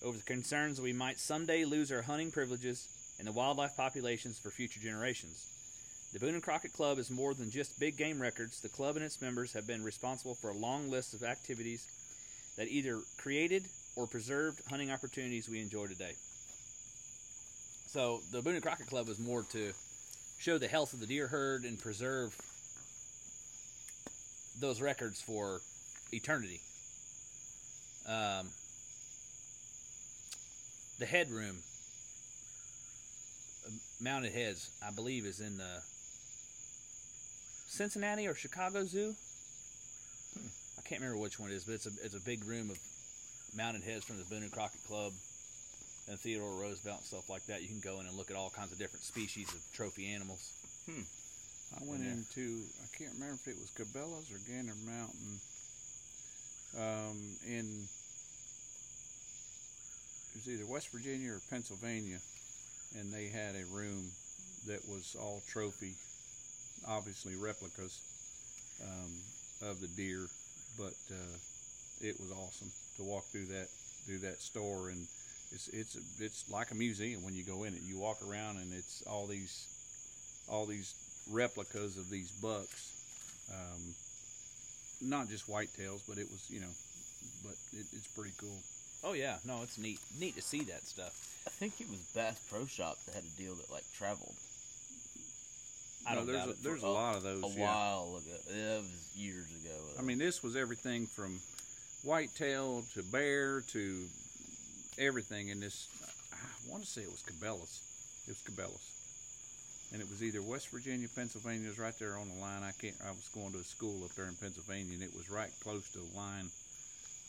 over 0.03 0.17
the 0.17 0.23
concerns 0.23 0.77
that 0.77 0.83
we 0.83 0.93
might 0.93 1.19
someday 1.19 1.65
lose 1.65 1.91
our 1.91 2.01
hunting 2.01 2.31
privileges 2.31 2.87
and 3.19 3.27
the 3.27 3.31
wildlife 3.31 3.77
populations 3.77 4.39
for 4.39 4.49
future 4.49 4.79
generations. 4.79 5.45
The 6.13 6.19
Boone 6.19 6.33
and 6.33 6.43
Crockett 6.43 6.73
Club 6.73 6.97
is 6.99 7.09
more 7.09 7.33
than 7.33 7.51
just 7.51 7.79
big 7.79 7.97
game 7.97 8.21
records. 8.21 8.59
The 8.59 8.69
club 8.69 8.95
and 8.95 9.05
its 9.05 9.21
members 9.21 9.53
have 9.53 9.65
been 9.65 9.83
responsible 9.83 10.35
for 10.35 10.49
a 10.49 10.57
long 10.57 10.89
list 10.89 11.13
of 11.13 11.23
activities 11.23 11.87
that 12.57 12.67
either 12.67 12.99
created 13.17 13.63
or 13.95 14.07
preserved 14.07 14.61
hunting 14.69 14.91
opportunities 14.91 15.47
we 15.47 15.61
enjoy 15.61 15.87
today. 15.87 16.13
So 17.87 18.21
the 18.31 18.41
Boone 18.41 18.55
and 18.55 18.63
Crockett 18.63 18.87
Club 18.87 19.07
was 19.07 19.19
more 19.19 19.43
to 19.51 19.71
show 20.39 20.57
the 20.57 20.67
health 20.67 20.93
of 20.93 20.99
the 20.99 21.07
deer 21.07 21.27
herd 21.27 21.63
and 21.63 21.79
preserve 21.79 22.35
those 24.59 24.81
records 24.81 25.21
for 25.21 25.61
eternity. 26.11 26.61
Um, 28.07 28.49
the 30.99 31.05
headroom, 31.05 31.57
uh, 33.67 33.71
mounted 33.99 34.33
heads, 34.33 34.69
I 34.85 34.91
believe, 34.91 35.25
is 35.25 35.39
in 35.39 35.57
the 35.57 35.81
Cincinnati 37.67 38.27
or 38.27 38.35
Chicago 38.35 38.85
Zoo. 38.85 39.15
I 40.77 40.81
can't 40.87 41.01
remember 41.01 41.21
which 41.21 41.39
one 41.39 41.51
it 41.51 41.55
is, 41.55 41.63
but 41.63 41.73
it's 41.75 41.85
a 41.87 41.91
it's 42.03 42.15
a 42.15 42.19
big 42.19 42.43
room 42.45 42.69
of 42.69 42.77
mounted 43.55 43.83
heads 43.83 44.03
from 44.05 44.17
the 44.17 44.25
Boone 44.25 44.43
and 44.43 44.51
Crockett 44.51 44.83
Club 44.87 45.13
and 46.09 46.19
Theodore 46.19 46.51
Roosevelt 46.59 46.97
and 46.99 47.05
stuff 47.05 47.29
like 47.29 47.45
that. 47.45 47.61
You 47.61 47.67
can 47.69 47.79
go 47.79 47.99
in 47.99 48.07
and 48.07 48.17
look 48.17 48.29
at 48.31 48.35
all 48.37 48.49
kinds 48.49 48.71
of 48.71 48.79
different 48.79 49.03
species 49.05 49.47
of 49.49 49.61
trophy 49.73 50.07
animals. 50.11 50.51
I 50.89 51.83
went 51.85 52.03
Yeah. 52.03 52.11
into 52.19 52.63
I 52.83 52.87
can't 52.97 53.13
remember 53.13 53.35
if 53.39 53.47
it 53.47 53.55
was 53.55 53.69
Cabela's 53.71 54.29
or 54.31 54.39
Gander 54.51 54.73
Mountain. 54.85 55.39
Um, 56.79 57.17
in 57.47 57.65
it 60.31 60.35
was 60.35 60.47
either 60.47 60.65
West 60.65 60.89
Virginia 60.91 61.33
or 61.33 61.41
Pennsylvania, 61.49 62.19
and 62.97 63.11
they 63.11 63.27
had 63.27 63.55
a 63.55 63.65
room 63.75 64.11
that 64.67 64.87
was 64.87 65.15
all 65.19 65.41
trophy, 65.49 65.93
obviously 66.87 67.35
replicas 67.35 67.99
um, 68.83 69.69
of 69.69 69.81
the 69.81 69.87
deer, 69.87 70.27
but 70.77 70.95
uh, 71.11 71.37
it 71.99 72.19
was 72.19 72.31
awesome 72.31 72.71
to 72.97 73.03
walk 73.03 73.25
through 73.25 73.47
that 73.47 73.67
through 74.05 74.19
that 74.19 74.41
store 74.41 74.89
and. 74.89 75.07
It's 75.53 75.67
it's 75.67 75.97
it's 76.21 76.49
like 76.49 76.71
a 76.71 76.75
museum 76.75 77.25
when 77.25 77.35
you 77.35 77.43
go 77.43 77.65
in 77.65 77.73
it. 77.73 77.81
You 77.83 77.99
walk 77.99 78.19
around 78.25 78.55
and 78.55 78.71
it's 78.71 79.03
all 79.05 79.27
these 79.27 79.67
all 80.47 80.65
these 80.65 80.95
replicas 81.29 81.97
of 81.97 82.09
these 82.09 82.31
bucks. 82.31 82.93
Um, 83.51 83.93
not 85.01 85.29
just 85.29 85.47
whitetails, 85.47 86.01
but 86.07 86.17
it 86.17 86.29
was, 86.29 86.45
you 86.49 86.59
know, 86.59 86.73
but 87.43 87.53
it, 87.73 87.85
it's 87.93 88.07
pretty 88.07 88.33
cool. 88.37 88.57
Oh 89.03 89.13
yeah, 89.13 89.37
no, 89.45 89.61
it's 89.63 89.77
neat. 89.77 89.99
Neat 90.19 90.35
to 90.35 90.41
see 90.41 90.61
that 90.63 90.85
stuff. 90.85 91.13
I 91.47 91.49
think 91.49 91.81
it 91.81 91.89
was 91.89 91.99
Bass 92.13 92.39
Pro 92.49 92.65
Shop 92.65 92.97
that 93.05 93.15
had 93.15 93.23
a 93.23 93.41
deal 93.41 93.55
that 93.55 93.71
like 93.71 93.83
traveled 93.97 94.35
I 96.05 96.13
No, 96.13 96.19
don't 96.25 96.27
there's 96.27 96.47
a, 96.59 96.63
there's 96.63 96.83
a 96.83 96.87
lot 96.87 97.15
of 97.15 97.23
those. 97.23 97.43
a 97.43 97.47
yeah. 97.47 97.61
while 97.65 98.17
ago. 98.17 98.37
That 98.47 98.81
was 98.81 99.11
years 99.15 99.45
ago. 99.63 99.75
I 99.99 100.01
mean, 100.01 100.17
this 100.17 100.41
was 100.43 100.55
everything 100.55 101.05
from 101.05 101.39
whitetail 102.03 102.83
to 102.95 103.03
bear 103.03 103.61
to 103.61 104.05
everything 104.97 105.49
in 105.49 105.59
this. 105.59 105.87
I 106.33 106.71
want 106.71 106.83
to 106.83 106.89
say 106.89 107.01
it 107.01 107.09
was 107.11 107.21
Cabela's. 107.23 107.81
It 108.27 108.31
was 108.31 108.41
Cabela's. 108.41 109.00
And 109.93 110.01
it 110.01 110.09
was 110.09 110.23
either 110.23 110.41
West 110.41 110.69
Virginia, 110.69 111.07
Pennsylvania. 111.13 111.67
It 111.67 111.75
was 111.75 111.79
right 111.79 111.97
there 111.99 112.17
on 112.17 112.29
the 112.29 112.39
line. 112.39 112.63
I 112.63 112.71
can't. 112.79 112.95
I 113.05 113.11
was 113.11 113.29
going 113.33 113.51
to 113.51 113.59
a 113.59 113.63
school 113.63 114.05
up 114.05 114.11
there 114.15 114.25
in 114.25 114.35
Pennsylvania, 114.35 114.93
and 114.93 115.03
it 115.03 115.13
was 115.13 115.29
right 115.29 115.51
close 115.63 115.89
to 115.91 115.99
the 115.99 116.17
line. 116.17 116.47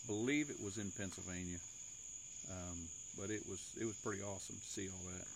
Believe 0.06 0.50
it 0.50 0.62
was 0.62 0.78
in 0.78 0.90
Pennsylvania, 0.96 1.58
um, 2.50 2.78
but 3.18 3.30
it 3.30 3.42
was 3.48 3.58
it 3.80 3.84
was 3.84 3.96
pretty 3.96 4.22
awesome 4.22 4.56
to 4.56 4.66
see 4.66 4.86
all 4.86 5.12
that. 5.12 5.26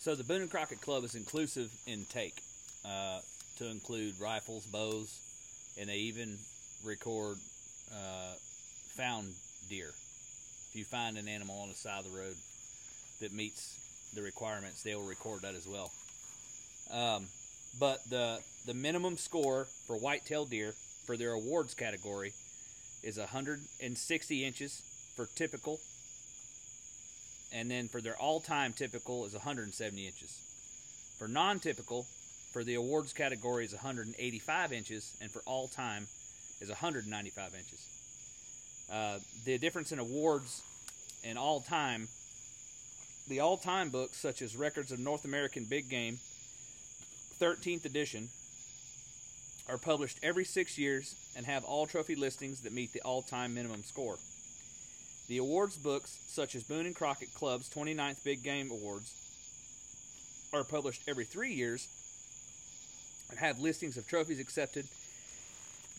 So 0.00 0.14
the 0.14 0.24
Boone 0.24 0.42
and 0.42 0.50
Crockett 0.50 0.80
Club 0.80 1.04
is 1.04 1.14
inclusive 1.14 1.70
in 1.86 2.04
take, 2.06 2.42
uh, 2.84 3.20
to 3.58 3.66
include 3.68 4.18
rifles, 4.20 4.64
bows, 4.66 5.20
and 5.78 5.88
they 5.88 5.96
even 5.96 6.38
record 6.84 7.36
uh, 7.92 8.34
found 8.96 9.34
deer. 9.68 9.90
If 10.70 10.72
you 10.74 10.84
find 10.84 11.18
an 11.18 11.28
animal 11.28 11.60
on 11.60 11.68
the 11.68 11.74
side 11.74 12.04
of 12.04 12.10
the 12.10 12.18
road 12.18 12.36
that 13.20 13.32
meets 13.32 13.76
the 14.14 14.22
requirements, 14.22 14.82
they 14.82 14.94
will 14.94 15.06
record 15.06 15.42
that 15.42 15.54
as 15.54 15.66
well. 15.68 15.92
Um, 16.92 17.26
but 17.78 18.08
the 18.08 18.40
the 18.66 18.74
minimum 18.74 19.16
score 19.16 19.66
for 19.86 19.96
whitetail 19.96 20.44
deer 20.44 20.74
for 21.06 21.16
their 21.16 21.32
awards 21.32 21.74
category 21.74 22.32
is 23.02 23.18
160 23.18 24.44
inches 24.44 24.82
for 25.16 25.26
typical 25.34 25.80
and 27.52 27.70
then 27.70 27.88
for 27.88 28.00
their 28.00 28.16
all-time 28.16 28.72
typical 28.72 29.24
is 29.24 29.32
170 29.32 30.06
inches. 30.06 30.38
For 31.18 31.28
non-typical, 31.28 32.06
for 32.52 32.64
the 32.64 32.74
awards 32.74 33.12
category 33.12 33.64
is 33.64 33.72
185 33.72 34.72
inches, 34.72 35.14
and 35.20 35.30
for 35.30 35.42
all-time 35.46 36.06
is 36.60 36.68
195 36.68 37.54
inches. 37.54 37.86
Uh, 38.90 39.18
the 39.44 39.58
difference 39.58 39.92
in 39.92 39.98
awards 39.98 40.62
and 41.24 41.36
all-time, 41.36 42.08
the 43.28 43.40
all-time 43.40 43.90
books 43.90 44.16
such 44.16 44.42
as 44.42 44.56
Records 44.56 44.92
of 44.92 44.98
North 44.98 45.24
American 45.24 45.64
Big 45.64 45.88
Game, 45.88 46.18
13th 47.40 47.84
edition, 47.84 48.28
are 49.68 49.78
published 49.78 50.18
every 50.22 50.44
six 50.44 50.76
years 50.76 51.14
and 51.36 51.46
have 51.46 51.64
all 51.64 51.86
trophy 51.86 52.14
listings 52.14 52.60
that 52.60 52.72
meet 52.72 52.92
the 52.92 53.00
all-time 53.02 53.54
minimum 53.54 53.82
score. 53.84 54.18
The 55.28 55.38
awards 55.38 55.76
books, 55.76 56.18
such 56.26 56.54
as 56.54 56.64
Boone 56.64 56.86
and 56.86 56.94
Crockett 56.94 57.32
Club's 57.34 57.70
29th 57.70 58.22
Big 58.24 58.42
Game 58.42 58.70
Awards, 58.70 59.14
are 60.52 60.64
published 60.64 61.02
every 61.08 61.24
three 61.24 61.52
years 61.52 61.86
and 63.30 63.38
have 63.38 63.60
listings 63.60 63.96
of 63.96 64.08
trophies 64.08 64.40
accepted 64.40 64.86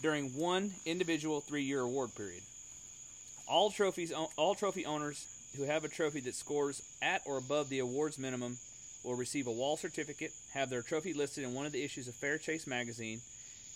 during 0.01 0.29
one 0.37 0.73
individual 0.85 1.39
three-year 1.39 1.79
award 1.79 2.13
period. 2.15 2.41
All 3.47 3.71
trophies, 3.71 4.11
all 4.11 4.55
trophy 4.55 4.85
owners 4.85 5.25
who 5.55 5.63
have 5.63 5.85
a 5.85 5.89
trophy 5.89 6.19
that 6.21 6.35
scores 6.35 6.81
at 7.01 7.21
or 7.25 7.37
above 7.37 7.69
the 7.69 7.79
awards 7.79 8.19
minimum 8.19 8.57
will 9.03 9.15
receive 9.15 9.47
a 9.47 9.51
wall 9.51 9.77
certificate, 9.77 10.31
have 10.53 10.69
their 10.69 10.81
trophy 10.81 11.13
listed 11.13 11.43
in 11.43 11.53
one 11.53 11.65
of 11.65 11.71
the 11.71 11.83
issues 11.83 12.07
of 12.07 12.15
Fair 12.15 12.37
Chase 12.37 12.67
magazine, 12.67 13.21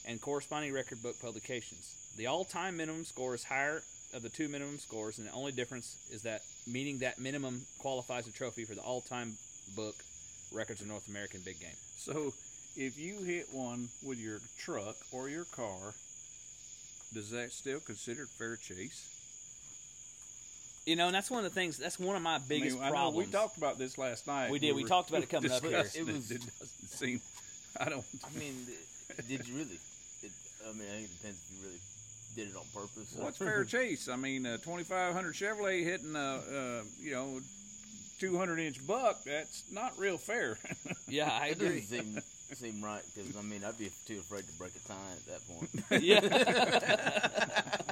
and 0.08 0.22
corresponding 0.22 0.72
record 0.72 1.02
book 1.02 1.20
publications. 1.20 1.96
The 2.18 2.28
all-time 2.28 2.78
minimum 2.78 3.06
score 3.06 3.34
is 3.34 3.44
higher 3.44 3.82
of 4.14 4.22
the 4.22 4.30
two 4.30 4.48
minimum 4.48 4.78
scores, 4.78 5.18
and 5.18 5.28
the 5.28 5.32
only 5.32 5.52
difference 5.52 5.98
is 6.12 6.22
that 6.24 6.42
meaning 6.68 7.00
that 7.00 7.20
minimum 7.20 7.62
qualifies 7.80 8.28
a 8.28 8.32
trophy 8.32 8.66
for 8.66 8.76
the 8.76 8.82
all-time 8.82 9.36
book 9.76 9.96
records 10.52 10.82
of 10.82 10.88
North 10.88 11.08
American 11.10 11.42
Big 11.44 11.60
Game. 11.60 11.76
So, 11.98 12.34
if 12.78 13.00
you 13.00 13.24
hit 13.24 13.48
one 13.52 13.90
with 14.04 14.20
your 14.20 14.40
truck 14.58 14.96
or 15.12 15.30
your 15.30 15.46
car, 15.46 15.94
does 17.14 17.32
that 17.32 17.52
still 17.52 17.80
considered 17.80 18.30
fair 18.30 18.58
chase? 18.58 19.15
You 20.86 20.96
know, 20.96 21.08
and 21.08 21.16
that's 21.16 21.32
one 21.32 21.44
of 21.44 21.52
the 21.52 21.60
things. 21.60 21.78
That's 21.78 22.00
one 22.00 22.16
of 22.16 22.22
my 22.22 22.38
biggest 22.38 22.76
I 22.76 22.80
mean, 22.80 22.84
I 22.84 22.90
know 22.90 22.94
problems. 22.96 23.28
we 23.28 23.32
talked 23.34 23.58
about 23.58 23.80
this 23.80 23.98
last 23.98 24.28
night. 24.28 24.52
We 24.52 24.60
did. 24.60 24.76
We 24.76 24.84
were 24.84 24.88
talked 24.88 25.10
about 25.10 25.24
it 25.24 25.30
coming 25.30 25.52
up 25.52 25.64
here. 25.64 25.80
It 25.80 26.06
was- 26.06 26.30
It 26.32 26.42
doesn't 26.42 26.90
seem. 26.90 27.22
I 27.80 27.90
don't. 27.90 28.06
I 28.24 28.40
mean, 28.40 28.56
did 29.28 29.48
you 29.48 29.56
really? 29.56 29.80
It, 30.24 30.32
I 30.68 30.72
mean, 30.74 30.88
I 30.88 30.92
think 30.98 31.06
it 31.10 31.18
depends 31.18 31.40
if 31.50 31.52
you 31.58 31.68
really 31.68 31.80
did 32.36 32.48
it 32.50 32.56
on 32.56 32.66
purpose. 32.74 33.16
What's 33.18 33.38
fair 33.38 33.64
chase? 33.66 34.08
I 34.08 34.16
mean, 34.16 34.46
a 34.46 34.58
2500 34.60 35.34
Chevrolet 35.34 35.84
hitting 35.84 36.16
a, 36.16 36.20
uh, 36.80 36.84
you 37.00 37.12
know, 37.14 37.40
200 38.20 38.60
inch 38.60 38.86
buck. 38.86 39.24
That's 39.26 39.64
not 39.72 39.98
real 39.98 40.18
fair. 40.18 40.58
yeah, 41.08 41.30
I 41.32 41.48
agree. 41.48 41.80
It 41.80 41.90
doesn't 41.90 42.04
seem 42.14 42.22
seem 42.54 42.82
right 42.84 43.02
because 43.14 43.36
I 43.36 43.42
mean 43.42 43.64
I'd 43.66 43.78
be 43.78 43.90
too 44.08 44.20
afraid 44.20 44.46
to 44.48 44.54
break 44.54 44.72
a 44.76 44.88
tie 44.88 44.96
at 45.18 45.26
that 45.26 45.42
point. 45.50 45.70
yeah. 46.04 47.82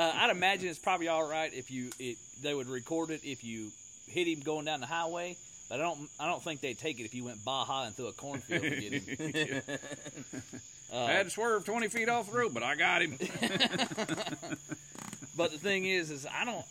uh, 0.00 0.12
I'd 0.16 0.30
imagine 0.30 0.68
it's 0.68 0.78
probably 0.78 1.08
all 1.08 1.28
right 1.28 1.52
if 1.52 1.70
you 1.70 1.90
it, 1.98 2.16
they 2.42 2.54
would 2.54 2.68
record 2.68 3.10
it 3.10 3.20
if 3.24 3.44
you 3.44 3.70
hit 4.08 4.26
him 4.26 4.40
going 4.40 4.64
down 4.64 4.80
the 4.80 4.86
highway. 4.86 5.36
But 5.68 5.80
I 5.80 5.82
don't 5.82 6.08
I 6.18 6.26
don't 6.26 6.42
think 6.42 6.60
they'd 6.60 6.78
take 6.78 7.00
it 7.00 7.04
if 7.04 7.14
you 7.14 7.24
went 7.24 7.44
Baja 7.44 7.84
and 7.84 7.94
through 7.94 8.08
a 8.08 8.12
cornfield 8.12 8.62
to 8.62 8.70
get 8.70 8.92
him. 8.92 9.62
Uh, 10.92 11.04
I 11.04 11.12
had 11.12 11.26
to 11.26 11.30
swerve 11.30 11.64
20 11.64 11.86
feet 11.86 12.08
off 12.08 12.32
the 12.32 12.36
road, 12.36 12.52
but 12.52 12.64
I 12.64 12.74
got 12.74 13.00
him. 13.00 13.16
But 15.36 15.52
the 15.52 15.58
thing 15.58 15.86
is, 15.86 16.10
is 16.10 16.26
I 16.26 16.44
don't. 16.44 16.64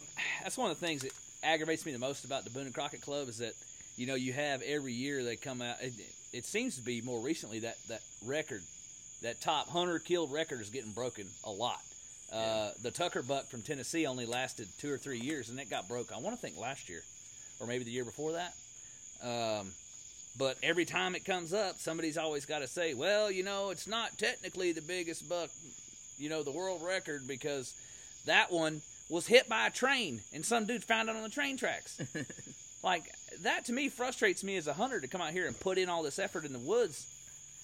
That's 0.44 0.56
one 0.56 0.70
of 0.70 0.80
the 0.80 0.86
things 0.86 1.02
that 1.02 1.12
aggravates 1.42 1.88
me 1.88 1.92
the 1.92 1.98
most 1.98 2.24
about 2.24 2.44
the 2.44 2.52
Boone 2.52 2.66
and 2.66 2.74
Crockett 2.74 3.02
Club 3.02 3.28
is 3.28 3.40
that 3.40 3.54
you 3.96 4.06
know 4.06 4.14
you 4.14 4.32
have 4.32 4.62
every 4.62 4.94
year 4.94 5.24
they 5.24 5.38
come 5.38 5.64
out. 5.64 5.82
It, 5.82 5.94
it 6.34 6.46
seems 6.46 6.76
to 6.76 6.84
be 6.84 7.02
more 7.02 7.20
recently 7.20 7.62
that 7.62 7.78
that 7.88 8.02
record, 8.24 8.62
that 9.24 9.42
top 9.42 9.70
hunter 9.70 9.98
killed 9.98 10.32
record 10.32 10.62
is 10.62 10.70
getting 10.70 10.92
broken 10.92 11.26
a 11.44 11.50
lot. 11.50 11.82
Uh, 12.32 12.72
the 12.84 12.92
Tucker 12.92 13.24
buck 13.24 13.48
from 13.48 13.62
Tennessee 13.62 14.06
only 14.06 14.26
lasted 14.26 14.68
two 14.78 14.92
or 14.94 14.98
three 14.98 15.20
years, 15.20 15.50
and 15.50 15.60
it 15.60 15.70
got 15.70 15.88
broke. 15.88 16.12
I 16.14 16.20
want 16.20 16.36
to 16.36 16.42
think 16.42 16.58
last 16.58 16.88
year, 16.90 17.02
or 17.60 17.66
maybe 17.68 17.84
the 17.84 17.92
year 17.92 18.06
before 18.06 18.34
that. 18.34 18.54
Um, 19.24 19.72
but 20.38 20.58
every 20.64 20.86
time 20.86 21.16
it 21.16 21.26
comes 21.26 21.54
up, 21.54 21.80
somebody's 21.80 22.18
always 22.18 22.46
got 22.46 22.60
to 22.60 22.68
say, 22.68 22.94
"Well, 22.94 23.32
you 23.32 23.44
know, 23.44 23.72
it's 23.72 23.88
not 23.88 24.18
technically 24.18 24.72
the 24.74 24.82
biggest 24.82 25.28
buck, 25.28 25.50
you 26.18 26.30
know, 26.30 26.44
the 26.44 26.52
world 26.52 26.82
record 26.84 27.28
because 27.28 27.74
that 28.26 28.52
one 28.52 28.82
was 29.10 29.26
hit 29.26 29.50
by 29.50 29.66
a 29.66 29.72
train 29.72 30.22
and 30.32 30.46
some 30.46 30.66
dude 30.66 30.84
found 30.84 31.10
it 31.10 31.16
on 31.16 31.24
the 31.24 31.30
train 31.30 31.58
tracks." 31.58 32.00
like 32.84 33.04
that 33.42 33.66
to 33.66 33.74
me 33.74 33.90
frustrates 33.90 34.44
me 34.44 34.56
as 34.56 34.68
a 34.68 34.74
hunter 34.74 35.02
to 35.02 35.08
come 35.08 35.20
out 35.22 35.32
here 35.32 35.48
and 35.48 35.60
put 35.60 35.78
in 35.78 35.90
all 35.90 36.04
this 36.04 36.20
effort 36.20 36.46
in 36.46 36.54
the 36.54 36.60
woods 36.60 37.08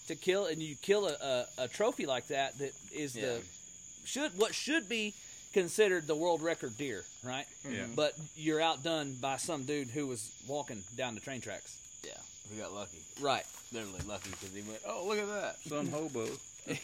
to 0.08 0.16
kill, 0.16 0.46
and 0.48 0.62
you 0.62 0.76
kill 0.82 1.08
a, 1.08 1.14
a, 1.60 1.64
a 1.66 1.68
trophy 1.68 2.06
like 2.06 2.28
that 2.28 2.58
that 2.58 2.72
is 2.92 3.16
Yeah. 3.16 3.26
the 3.28 3.42
should 4.06 4.38
what 4.38 4.54
should 4.56 4.88
be 4.90 5.14
considered 5.54 6.06
the 6.08 6.16
world 6.16 6.42
record 6.42 6.78
deer, 6.78 7.04
right? 7.24 7.46
Yeah. 7.64 7.80
Mm-hmm. 7.84 7.94
But 7.96 8.14
you're 8.36 8.62
outdone 8.62 9.14
by 9.22 9.38
some 9.38 9.64
dude 9.64 9.88
who 9.90 10.08
was 10.08 10.32
walking 10.48 10.84
down 10.98 11.16
the 11.16 11.22
train 11.22 11.42
tracks. 11.42 11.78
yeah, 12.04 12.12
we 12.52 12.60
got 12.62 12.74
lucky. 12.74 12.98
Right. 13.22 13.46
Literally 13.72 14.02
lucky 14.08 14.30
because 14.32 14.54
he 14.54 14.62
went, 14.62 14.82
oh 14.88 15.06
look 15.08 15.18
at 15.20 15.28
that. 15.28 15.58
Some 15.68 15.88
hobo. 15.90 16.28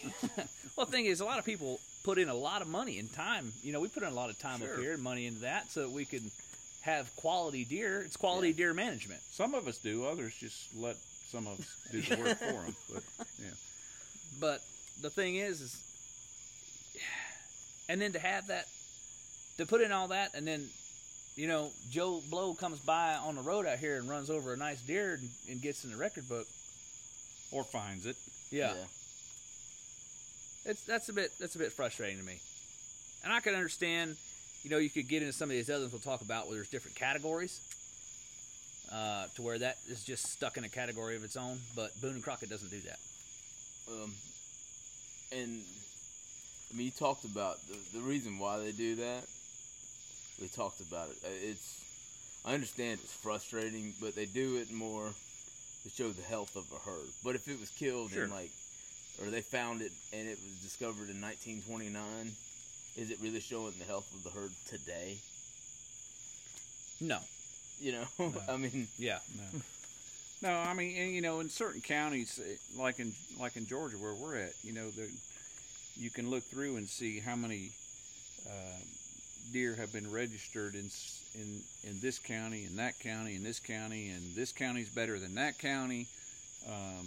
Well, 0.77 0.85
the 0.85 0.91
thing 0.93 1.05
is, 1.05 1.19
a 1.19 1.25
lot 1.25 1.37
of 1.37 1.43
people 1.45 1.79
put 2.03 2.17
in 2.17 2.29
a 2.29 2.33
lot 2.33 2.61
of 2.61 2.67
money 2.69 2.97
and 2.97 3.11
time. 3.13 3.51
You 3.61 3.73
know, 3.73 3.81
we 3.81 3.89
put 3.89 4.03
in 4.03 4.09
a 4.09 4.15
lot 4.15 4.29
of 4.29 4.39
time 4.39 4.59
Sure. 4.59 4.73
up 4.73 4.79
here 4.79 4.93
and 4.93 5.03
money 5.03 5.25
into 5.27 5.41
that 5.41 5.69
so 5.69 5.81
that 5.81 5.91
we 5.91 6.05
could 6.05 6.23
have 6.81 7.13
quality 7.17 7.65
deer. 7.65 8.01
It's 8.01 8.15
quality 8.15 8.49
Yeah. 8.49 8.55
deer 8.55 8.73
management. 8.73 9.19
Some 9.31 9.53
of 9.53 9.67
us 9.67 9.77
do, 9.79 10.05
others 10.05 10.33
just 10.39 10.73
let 10.75 10.95
some 11.29 11.45
of 11.45 11.59
us 11.59 11.75
do 11.91 12.01
the 12.01 12.15
work 12.21 12.37
for 12.39 12.45
them. 12.53 12.75
But 12.93 13.03
yeah, 13.37 13.49
But 14.39 14.61
the 15.01 15.09
thing 15.09 15.35
is, 15.35 15.59
is 15.61 15.75
and 17.91 18.01
then 18.01 18.13
to 18.13 18.19
have 18.19 18.47
that, 18.47 18.67
to 19.57 19.65
put 19.65 19.81
in 19.81 19.91
all 19.91 20.07
that, 20.07 20.33
and 20.33 20.47
then, 20.47 20.69
you 21.35 21.45
know, 21.45 21.71
Joe 21.89 22.21
Blow 22.29 22.53
comes 22.53 22.79
by 22.79 23.15
on 23.15 23.35
the 23.35 23.41
road 23.41 23.65
out 23.65 23.79
here 23.79 23.97
and 23.97 24.09
runs 24.09 24.29
over 24.29 24.53
a 24.53 24.57
nice 24.57 24.81
deer 24.81 25.19
and, 25.19 25.29
and 25.49 25.61
gets 25.61 25.83
in 25.83 25.91
the 25.91 25.97
record 25.97 26.29
book. 26.29 26.47
or 27.51 27.65
finds 27.65 28.05
it. 28.05 28.15
Yeah. 28.49 28.73
it's 30.65 30.83
that's 30.83 31.09
a 31.09 31.13
bit 31.13 31.31
that's 31.37 31.55
a 31.55 31.59
bit 31.59 31.73
frustrating 31.73 32.17
to 32.17 32.23
me. 32.23 32.39
And 33.25 33.33
I 33.33 33.41
can 33.41 33.55
understand, 33.55 34.15
you 34.63 34.69
know, 34.69 34.77
you 34.77 34.89
could 34.89 35.09
get 35.09 35.21
into 35.21 35.33
some 35.33 35.49
of 35.49 35.55
these 35.55 35.69
others 35.69 35.91
ones 35.91 36.05
we'll 36.05 36.13
talk 36.17 36.21
about 36.21 36.47
where 36.47 36.55
there's 36.55 36.69
different 36.69 36.95
categories. 36.95 37.59
Uh, 38.91 39.25
to 39.35 39.41
where 39.41 39.57
that 39.57 39.77
is 39.89 40.03
just 40.03 40.31
stuck 40.31 40.57
in 40.57 40.65
a 40.65 40.69
category 40.69 41.15
of 41.15 41.23
its 41.23 41.37
own, 41.37 41.57
but 41.77 41.91
Boone 42.01 42.15
and 42.15 42.23
Crockett 42.23 42.49
doesn't 42.49 42.69
do 42.69 42.79
that. 42.81 42.99
Um, 43.89 44.11
and 45.31 45.61
I 46.71 46.77
mean, 46.77 46.85
you 46.85 46.91
talked 46.91 47.25
about 47.25 47.57
the, 47.67 47.77
the 47.97 48.03
reason 48.03 48.39
why 48.39 48.59
they 48.59 48.71
do 48.71 48.95
that. 48.95 49.23
We 50.41 50.47
talked 50.47 50.79
about 50.79 51.09
it. 51.09 51.17
Uh, 51.23 51.29
It's 51.51 51.77
I 52.45 52.53
understand 52.55 52.99
it's 53.03 53.13
frustrating, 53.13 53.93
but 54.01 54.15
they 54.15 54.25
do 54.25 54.55
it 54.57 54.71
more 54.71 55.11
to 55.83 55.89
show 55.89 56.09
the 56.09 56.23
health 56.23 56.55
of 56.55 56.65
a 56.71 56.79
herd. 56.89 57.07
But 57.23 57.35
if 57.35 57.47
it 57.47 57.59
was 57.59 57.69
killed 57.69 58.11
Sure. 58.11 58.23
in 58.23 58.31
like, 58.31 58.49
or 59.21 59.29
they 59.29 59.41
found 59.41 59.81
it 59.81 59.91
and 60.13 60.27
it 60.27 60.39
was 60.41 60.55
discovered 60.63 61.09
in 61.09 61.21
1929, 61.21 62.31
is 62.97 63.11
it 63.11 63.19
really 63.21 63.39
showing 63.41 63.73
the 63.77 63.85
health 63.85 64.09
of 64.15 64.23
the 64.23 64.29
herd 64.31 64.51
today? 64.67 65.17
No, 66.99 67.19
You 67.79 67.93
know, 67.93 68.33
I 68.49 68.57
mean, 68.57 68.87
yeah, 68.97 69.19
No. 69.37 69.61
No, 70.43 70.57
I 70.57 70.73
mean, 70.73 70.97
and, 70.97 71.13
you 71.13 71.21
know, 71.21 71.39
in 71.39 71.49
certain 71.49 71.81
counties, 71.81 72.39
eh, 72.43 72.55
like 72.75 72.99
in 72.99 73.13
like 73.39 73.57
in 73.57 73.67
Georgia 73.67 73.97
where 73.97 74.13
we're 74.15 74.37
at, 74.37 74.53
you 74.63 74.73
know, 74.73 74.89
there, 74.89 75.05
you 76.01 76.09
can 76.09 76.29
look 76.29 76.43
through 76.43 76.77
and 76.77 76.89
see 76.89 77.19
how 77.19 77.35
many 77.35 77.69
uh, 78.47 78.79
deer 79.53 79.75
have 79.75 79.93
been 79.93 80.11
registered 80.11 80.73
in 80.73 80.89
in 81.35 81.61
in 81.87 81.99
this 82.01 82.17
county, 82.17 82.65
in 82.65 82.77
that 82.77 82.99
county, 82.99 83.35
in 83.35 83.43
this 83.43 83.59
county, 83.59 84.09
and 84.09 84.35
this 84.35 84.51
county's 84.51 84.89
better 84.89 85.19
than 85.19 85.35
that 85.35 85.59
county. 85.59 86.07
Um, 86.67 87.05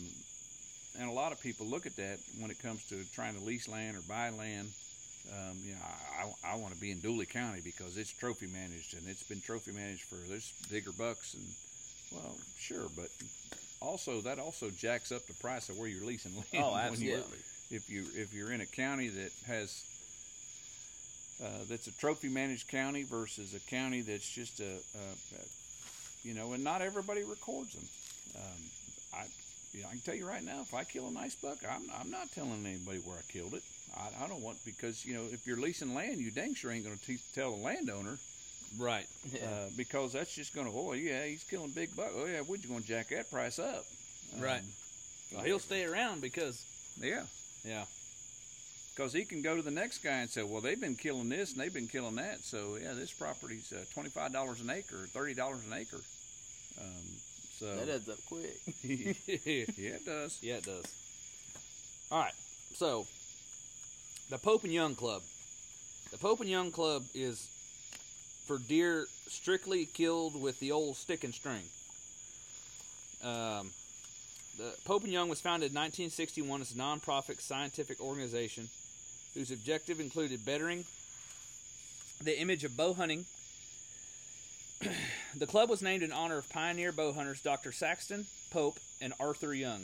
and 1.00 1.08
a 1.08 1.12
lot 1.12 1.32
of 1.32 1.40
people 1.40 1.66
look 1.66 1.86
at 1.86 1.96
that 1.96 2.18
when 2.38 2.50
it 2.52 2.62
comes 2.62 2.84
to 2.88 2.96
trying 3.14 3.34
to 3.34 3.44
lease 3.44 3.68
land 3.68 3.96
or 3.96 4.00
buy 4.08 4.30
land. 4.30 4.68
Um, 5.32 5.56
you 5.64 5.72
know, 5.72 5.80
I, 5.82 6.50
I, 6.50 6.52
I 6.52 6.56
want 6.56 6.74
to 6.74 6.80
be 6.80 6.90
in 6.90 6.98
Dooly 6.98 7.28
County 7.28 7.60
because 7.64 7.96
it's 7.96 8.12
trophy 8.12 8.46
managed 8.46 8.94
and 8.94 9.08
it's 9.08 9.22
been 9.22 9.40
trophy 9.40 9.72
managed 9.72 10.02
for 10.02 10.16
there's 10.28 10.52
bigger 10.70 10.92
bucks 10.92 11.34
and 11.34 11.44
well, 12.12 12.36
sure, 12.58 12.86
but 12.94 13.08
also 13.80 14.20
that 14.20 14.38
also 14.38 14.70
jacks 14.70 15.10
up 15.10 15.26
the 15.26 15.34
price 15.34 15.68
of 15.68 15.78
where 15.78 15.88
you're 15.88 16.06
leasing 16.06 16.32
land. 16.52 16.64
Oh, 16.64 16.76
absolutely. 16.76 17.38
If 17.74 17.90
you 17.90 18.04
if 18.14 18.32
you're 18.32 18.52
in 18.52 18.60
a 18.60 18.66
county 18.66 19.08
that 19.08 19.32
has 19.46 19.84
uh, 21.42 21.64
that's 21.68 21.86
a 21.88 21.92
trophy 21.98 22.28
managed 22.28 22.68
county 22.68 23.02
versus 23.02 23.54
a 23.54 23.60
county 23.70 24.00
that's 24.00 24.28
just 24.28 24.60
a, 24.60 24.64
a, 24.64 25.04
a 25.36 25.42
you 26.22 26.34
know, 26.34 26.52
and 26.52 26.62
not 26.62 26.80
everybody 26.80 27.22
records 27.24 27.74
them. 27.74 27.84
Um, 28.36 29.20
I 29.20 29.24
you 29.72 29.82
know, 29.82 29.88
I 29.88 29.90
can 29.90 30.00
tell 30.00 30.14
you 30.14 30.26
right 30.26 30.44
now, 30.44 30.60
if 30.62 30.72
I 30.72 30.84
kill 30.84 31.08
a 31.08 31.12
nice 31.12 31.34
buck, 31.34 31.58
I'm 31.68 31.82
I'm 32.00 32.10
not 32.10 32.30
telling 32.32 32.64
anybody 32.64 32.98
where 32.98 33.18
I 33.18 33.32
killed 33.32 33.54
it. 33.54 33.62
I, 33.96 34.24
I 34.24 34.28
don't 34.28 34.42
want 34.42 34.64
because 34.64 35.04
you 35.04 35.14
know 35.14 35.24
if 35.32 35.46
you're 35.46 35.60
leasing 35.60 35.94
land, 35.94 36.18
you 36.18 36.30
dang 36.30 36.54
sure 36.54 36.70
ain't 36.70 36.84
going 36.84 36.98
to 36.98 37.18
tell 37.34 37.56
the 37.56 37.62
landowner 37.62 38.18
right. 38.78 39.06
uh, 39.42 39.68
because 39.76 40.12
that's 40.12 40.34
just 40.34 40.54
going 40.54 40.66
to, 40.66 40.72
oh 40.74 40.92
yeah, 40.92 41.24
he's 41.24 41.44
killing 41.44 41.70
big 41.70 41.94
buck. 41.96 42.10
Oh 42.16 42.26
yeah, 42.26 42.42
we're 42.46 42.56
just 42.56 42.68
going 42.68 42.82
to 42.82 42.88
jack 42.88 43.08
that 43.08 43.30
price 43.30 43.58
up. 43.58 43.84
Right. 44.38 44.62
Well, 45.32 45.44
he'll 45.44 45.58
stay 45.58 45.84
around 45.84 46.20
because 46.20 46.64
Yeah, 47.00 47.22
yeah, 47.64 47.84
because 48.94 49.12
he 49.12 49.24
can 49.24 49.42
go 49.42 49.56
to 49.56 49.62
the 49.62 49.70
next 49.70 49.98
guy 49.98 50.18
and 50.18 50.30
say, 50.30 50.42
well, 50.42 50.60
they've 50.60 50.80
been 50.80 50.96
killing 50.96 51.28
this 51.28 51.52
and 51.52 51.60
they've 51.60 51.72
been 51.74 51.88
killing 51.88 52.16
that. 52.16 52.40
So 52.44 52.76
yeah, 52.80 52.92
this 52.94 53.12
property's 53.12 53.72
uh, 53.72 53.84
twenty 53.92 54.10
five 54.10 54.32
dollars 54.32 54.60
an 54.60 54.70
acre, 54.70 55.06
thirty 55.08 55.34
dollars 55.34 55.64
an 55.66 55.72
acre. 55.72 56.00
Um, 56.80 57.04
so 57.58 57.76
that 57.76 57.88
adds 57.88 58.08
up 58.08 58.18
quick. 58.26 58.56
yeah, 58.82 59.94
it 59.94 60.04
does. 60.04 60.38
Yeah, 60.42 60.56
it 60.56 60.64
does. 60.64 60.84
All 62.10 62.20
right. 62.20 62.34
So, 62.74 63.06
the 64.30 64.38
Pope 64.38 64.64
and 64.64 64.72
Young 64.72 64.94
Club. 64.94 65.22
The 66.10 66.18
Pope 66.18 66.40
and 66.40 66.48
Young 66.50 66.70
Club 66.70 67.04
is 67.14 67.48
for 68.46 68.58
deer 68.58 69.06
strictly 69.28 69.86
killed 69.86 70.40
with 70.40 70.58
the 70.60 70.72
old 70.72 70.96
stick 70.96 71.24
and 71.24 71.32
string. 71.32 71.62
Um, 73.24 73.70
the 74.56 74.74
Pope 74.84 75.04
and 75.04 75.12
Young 75.12 75.28
was 75.28 75.40
founded 75.40 75.70
in 75.72 75.76
1961 75.76 76.60
as 76.60 76.72
a 76.72 76.74
nonprofit 76.74 77.40
scientific 77.40 78.00
organization 78.00 78.68
whose 79.34 79.50
objective 79.50 80.00
included 80.00 80.44
bettering 80.44 80.84
the 82.22 82.38
image 82.38 82.64
of 82.64 82.76
bow 82.76 82.94
hunting. 82.94 83.24
the 85.36 85.46
club 85.46 85.68
was 85.68 85.82
named 85.82 86.02
in 86.02 86.12
honor 86.12 86.38
of 86.38 86.48
pioneer 86.50 86.92
bow 86.92 87.12
hunters 87.12 87.42
Dr. 87.42 87.72
Saxton, 87.72 88.26
Pope, 88.50 88.78
and 89.00 89.12
Arthur 89.18 89.54
Young. 89.54 89.82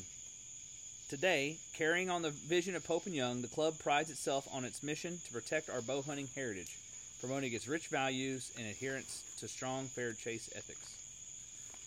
Today, 1.08 1.56
carrying 1.74 2.08
on 2.08 2.22
the 2.22 2.30
vision 2.30 2.76
of 2.76 2.84
Pope 2.84 3.06
and 3.06 3.14
Young, 3.14 3.42
the 3.42 3.48
club 3.48 3.78
prides 3.80 4.10
itself 4.10 4.46
on 4.52 4.64
its 4.64 4.82
mission 4.82 5.18
to 5.26 5.32
protect 5.32 5.68
our 5.68 5.82
bow 5.82 6.02
hunting 6.02 6.28
heritage, 6.36 6.78
promoting 7.20 7.52
its 7.52 7.66
rich 7.66 7.88
values 7.88 8.52
and 8.56 8.68
adherence 8.68 9.24
to 9.40 9.48
strong 9.48 9.86
fair 9.86 10.12
chase 10.12 10.48
ethics. 10.54 10.96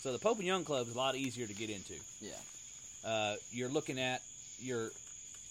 So 0.01 0.11
the 0.11 0.19
Pope 0.19 0.39
and 0.39 0.47
Young 0.47 0.65
Club 0.65 0.87
is 0.87 0.93
a 0.93 0.97
lot 0.97 1.15
easier 1.15 1.47
to 1.47 1.53
get 1.53 1.69
into. 1.69 1.93
yeah. 2.19 2.33
Uh, 3.05 3.35
you're 3.51 3.69
looking 3.69 3.99
at 3.99 4.21
your 4.59 4.89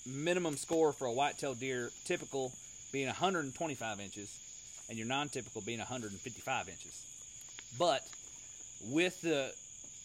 minimum 0.07 0.57
score 0.57 0.93
for 0.93 1.07
a 1.07 1.12
whitetail 1.12 1.55
deer, 1.55 1.91
typical 2.05 2.53
being 2.93 3.07
125 3.07 4.01
inches, 4.01 4.38
and 4.88 4.99
your 4.99 5.07
non-typical 5.07 5.62
being 5.62 5.79
155 5.79 6.69
inches. 6.69 7.05
But 7.79 8.03
with 8.91 9.21
the 9.23 9.53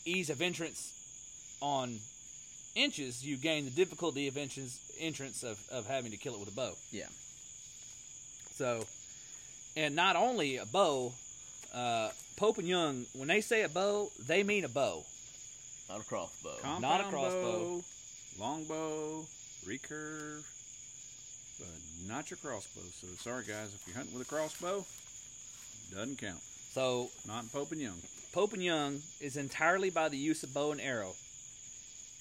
ease 0.06 0.30
of 0.30 0.42
entrance 0.42 0.94
on 1.62 2.00
inches, 2.76 3.26
you 3.26 3.38
gain 3.38 3.66
the 3.66 3.72
difficulty 3.72 4.28
of 4.28 4.38
entrance, 4.38 4.80
entrance 5.00 5.44
of, 5.44 5.60
of 5.72 5.88
having 5.88 6.12
to 6.12 6.18
kill 6.18 6.34
it 6.34 6.40
with 6.40 6.50
a 6.50 6.56
bow. 6.56 6.74
Yeah. 6.92 7.08
So, 8.56 8.86
and 9.76 9.96
not 9.96 10.16
only 10.16 10.58
a 10.58 10.66
bow, 10.66 11.14
uh, 11.74 12.10
Pope 12.38 12.60
and 12.60 12.68
Young, 12.68 13.06
when 13.14 13.28
they 13.28 13.42
say 13.42 13.64
a 13.64 13.70
bow, 13.70 14.10
they 14.28 14.44
mean 14.44 14.64
a 14.64 14.70
bow. 14.70 15.04
Not 15.90 16.02
a 16.02 16.04
crossbow. 16.04 16.56
Compound 16.62 16.82
Not 16.82 17.02
a 17.02 17.04
crossbow. 17.06 17.78
bow, 17.78 17.84
longbow, 18.40 19.26
recurve, 19.66 20.44
but 21.60 21.68
not 22.08 22.30
your 22.30 22.38
crossbow. 22.38 22.82
So 23.02 23.08
sorry 23.20 23.46
guys, 23.46 23.74
if 23.74 23.84
you're 23.88 23.96
hunting 23.96 24.18
with 24.18 24.28
a 24.28 24.30
crossbow, 24.30 24.86
doesn't 25.94 26.20
count. 26.20 26.42
So 26.74 27.10
Not 27.28 27.44
in 27.44 27.50
Pope 27.50 27.72
and 27.72 27.82
Young. 27.82 27.98
Pope 28.34 28.54
and 28.54 28.64
Young 28.64 29.02
is 29.22 29.38
entirely 29.38 29.90
by 29.90 30.10
the 30.10 30.18
use 30.18 30.44
of 30.44 30.54
bow 30.54 30.72
and 30.72 30.82
arrow. 30.82 31.14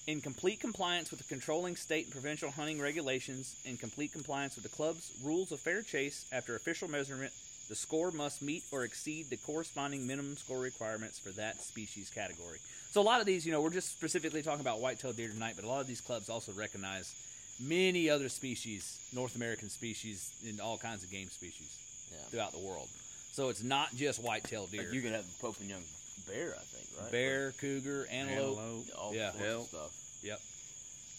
In 0.07 0.21
complete 0.21 0.61
compliance 0.61 1.11
with 1.11 1.19
the 1.19 1.27
controlling 1.27 1.75
state 1.75 2.05
and 2.05 2.13
provincial 2.13 2.53
hunting 2.53 2.81
regulations, 2.81 3.57
in 3.65 3.77
complete 3.77 4.13
compliance 4.13 4.55
with 4.55 4.63
the 4.63 4.71
club's 4.71 5.11
rules 5.23 5.51
of 5.51 5.59
fair 5.59 5.83
chase, 5.83 6.25
after 6.31 6.55
official 6.55 6.89
measurement, 6.89 7.33
the 7.69 7.75
score 7.75 8.11
must 8.11 8.43
meet 8.43 8.63
or 8.71 8.85
exceed 8.85 9.29
the 9.31 9.37
corresponding 9.37 10.07
minimum 10.07 10.37
score 10.37 10.61
requirements 10.61 11.19
for 11.19 11.31
that 11.31 11.61
species 11.63 12.11
category. 12.11 12.59
So 12.91 13.01
a 13.01 13.03
lot 13.03 13.21
of 13.21 13.27
these, 13.27 13.45
you 13.45 13.53
know, 13.53 13.61
we're 13.61 13.71
just 13.71 13.93
specifically 13.93 14.43
talking 14.43 14.61
about 14.61 14.81
white-tailed 14.81 15.17
deer 15.17 15.29
tonight, 15.29 15.55
but 15.57 15.65
a 15.65 15.69
lot 15.69 15.81
of 15.81 15.87
these 15.87 16.01
clubs 16.01 16.29
also 16.29 16.53
recognize 16.53 17.15
many 17.61 18.09
other 18.09 18.29
species, 18.29 18.99
North 19.15 19.35
American 19.37 19.69
species, 19.69 20.33
and 20.47 20.61
all 20.61 20.79
kinds 20.79 21.03
of 21.03 21.11
game 21.11 21.29
species 21.29 21.69
Yeah. 22.13 22.19
throughout 22.31 22.53
the 22.53 22.59
world. 22.59 22.89
So 23.33 23.49
it's 23.51 23.63
not 23.63 23.95
just 23.97 24.23
white-tailed 24.23 24.71
deer. 24.71 24.85
Like 24.85 24.93
you 24.93 25.03
can 25.03 25.13
have 25.13 25.27
the 25.27 25.39
Pope 25.41 25.57
and 25.61 25.69
Young 25.69 25.83
bear, 26.27 26.55
I 26.55 26.63
think, 26.65 27.01
right? 27.03 27.13
bear, 27.13 27.53
cougar, 27.61 28.07
antelope. 28.11 28.59
Antelope. 28.59 28.85
all 28.99 29.15
yeah. 29.15 29.31
sorts 29.33 29.45
Hell. 29.47 29.61
of 29.61 29.67
stuff. 29.67 29.91
Yep. 30.23 30.41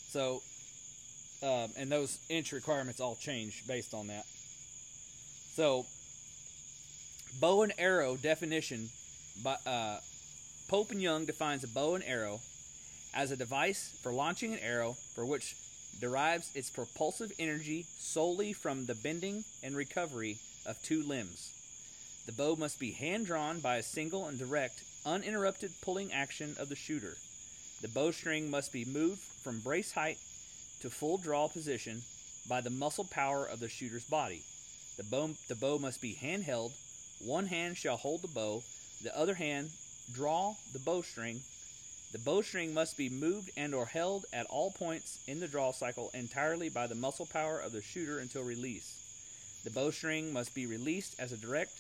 So, 0.10 0.42
um, 1.44 1.70
and 1.78 1.92
those 1.92 2.18
inch 2.30 2.52
requirements 2.52 3.00
all 3.00 3.16
change 3.16 3.66
based 3.68 3.94
on 3.94 4.08
that. 4.08 4.26
So, 5.56 5.86
bow 7.40 7.62
and 7.62 7.74
arrow 7.78 8.16
definition 8.16 8.90
by 9.44 9.58
uh, 9.66 10.00
Pope 10.68 10.92
and 10.92 11.02
Young 11.02 11.26
defines 11.26 11.64
a 11.64 11.68
bow 11.68 11.96
and 11.96 12.04
arrow 12.04 12.40
as 13.14 13.32
a 13.32 13.38
device 13.38 13.98
for 14.02 14.12
launching 14.12 14.54
an 14.54 14.60
arrow 14.60 14.96
for 15.14 15.26
which 15.26 15.56
derives 16.00 16.56
its 16.56 16.70
propulsive 16.70 17.32
energy 17.40 17.86
solely 17.98 18.54
from 18.54 18.86
the 18.86 18.96
bending 18.96 19.44
and 19.64 19.76
recovery 19.76 20.38
of 20.66 20.82
two 20.84 21.02
limbs. 21.04 21.54
The 22.26 22.32
bow 22.34 22.56
must 22.56 22.80
be 22.80 22.92
hand 22.92 23.26
drawn 23.26 23.60
by 23.60 23.78
a 23.78 23.84
single 23.84 24.28
and 24.28 24.38
direct, 24.38 24.84
uninterrupted 25.06 25.72
pulling 25.82 26.12
action 26.12 26.56
of 26.60 26.70
the 26.70 26.76
shooter. 26.76 27.16
The 27.82 27.88
bowstring 27.88 28.50
must 28.50 28.74
be 28.74 28.86
moved 28.86 29.22
from 29.22 29.60
brace 29.60 29.94
height 29.94 30.18
to 30.82 30.90
full 30.90 31.18
draw 31.18 31.48
position 31.48 32.02
by 32.48 32.62
the 32.62 32.70
muscle 32.70 33.06
power 33.06 33.46
of 33.46 33.60
the 33.60 33.70
shooter's 33.70 34.04
body. 34.04 34.44
The 34.98 35.04
bow, 35.04 35.32
the 35.48 35.56
bow 35.56 35.78
must 35.78 36.02
be 36.02 36.18
handheld. 36.22 36.72
One 37.20 37.48
hand 37.48 37.78
shall 37.78 37.98
hold 37.98 38.22
the 38.22 38.28
bow, 38.28 38.64
the 39.04 39.18
other 39.18 39.36
hand 39.36 39.72
draw 40.14 40.56
the 40.74 40.80
bowstring. 40.80 41.42
The 42.12 42.20
bowstring 42.20 42.74
must 42.74 42.98
be 42.98 43.10
moved 43.10 43.52
and 43.58 43.76
or 43.76 43.86
held 43.86 44.26
at 44.32 44.46
all 44.46 44.72
points 44.72 45.20
in 45.28 45.40
the 45.40 45.48
draw 45.48 45.72
cycle 45.72 46.10
entirely 46.14 46.70
by 46.70 46.88
the 46.88 46.96
muscle 46.96 47.26
power 47.26 47.60
of 47.60 47.74
the 47.74 47.82
shooter 47.82 48.20
until 48.20 48.44
release. 48.44 48.96
The 49.64 49.72
bowstring 49.72 50.32
must 50.32 50.56
be 50.56 50.66
released 50.66 51.20
as 51.20 51.32
a 51.32 51.38
direct 51.38 51.74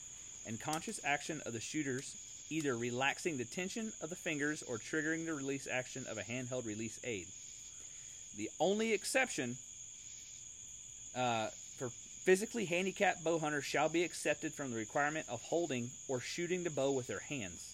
and 0.45 0.59
conscious 0.59 0.99
action 1.03 1.41
of 1.45 1.53
the 1.53 1.61
shooters, 1.61 2.15
either 2.49 2.75
relaxing 2.75 3.37
the 3.37 3.45
tension 3.45 3.93
of 4.01 4.09
the 4.09 4.15
fingers 4.15 4.63
or 4.63 4.77
triggering 4.77 5.25
the 5.25 5.33
release 5.33 5.67
action 5.71 6.05
of 6.09 6.17
a 6.17 6.23
handheld 6.23 6.65
release 6.65 6.99
aid. 7.03 7.27
The 8.35 8.49
only 8.59 8.93
exception 8.93 9.57
uh, 11.15 11.49
physically 12.27 12.65
handicapped 12.65 13.23
bow 13.23 13.39
hunters 13.39 13.63
shall 13.63 13.87
be 13.87 14.03
accepted 14.03 14.51
from 14.51 14.69
the 14.69 14.75
requirement 14.75 15.25
of 15.29 15.41
holding 15.43 15.89
or 16.09 16.19
shooting 16.19 16.61
the 16.65 16.69
bow 16.69 16.91
with 16.91 17.07
their 17.07 17.21
hands. 17.21 17.73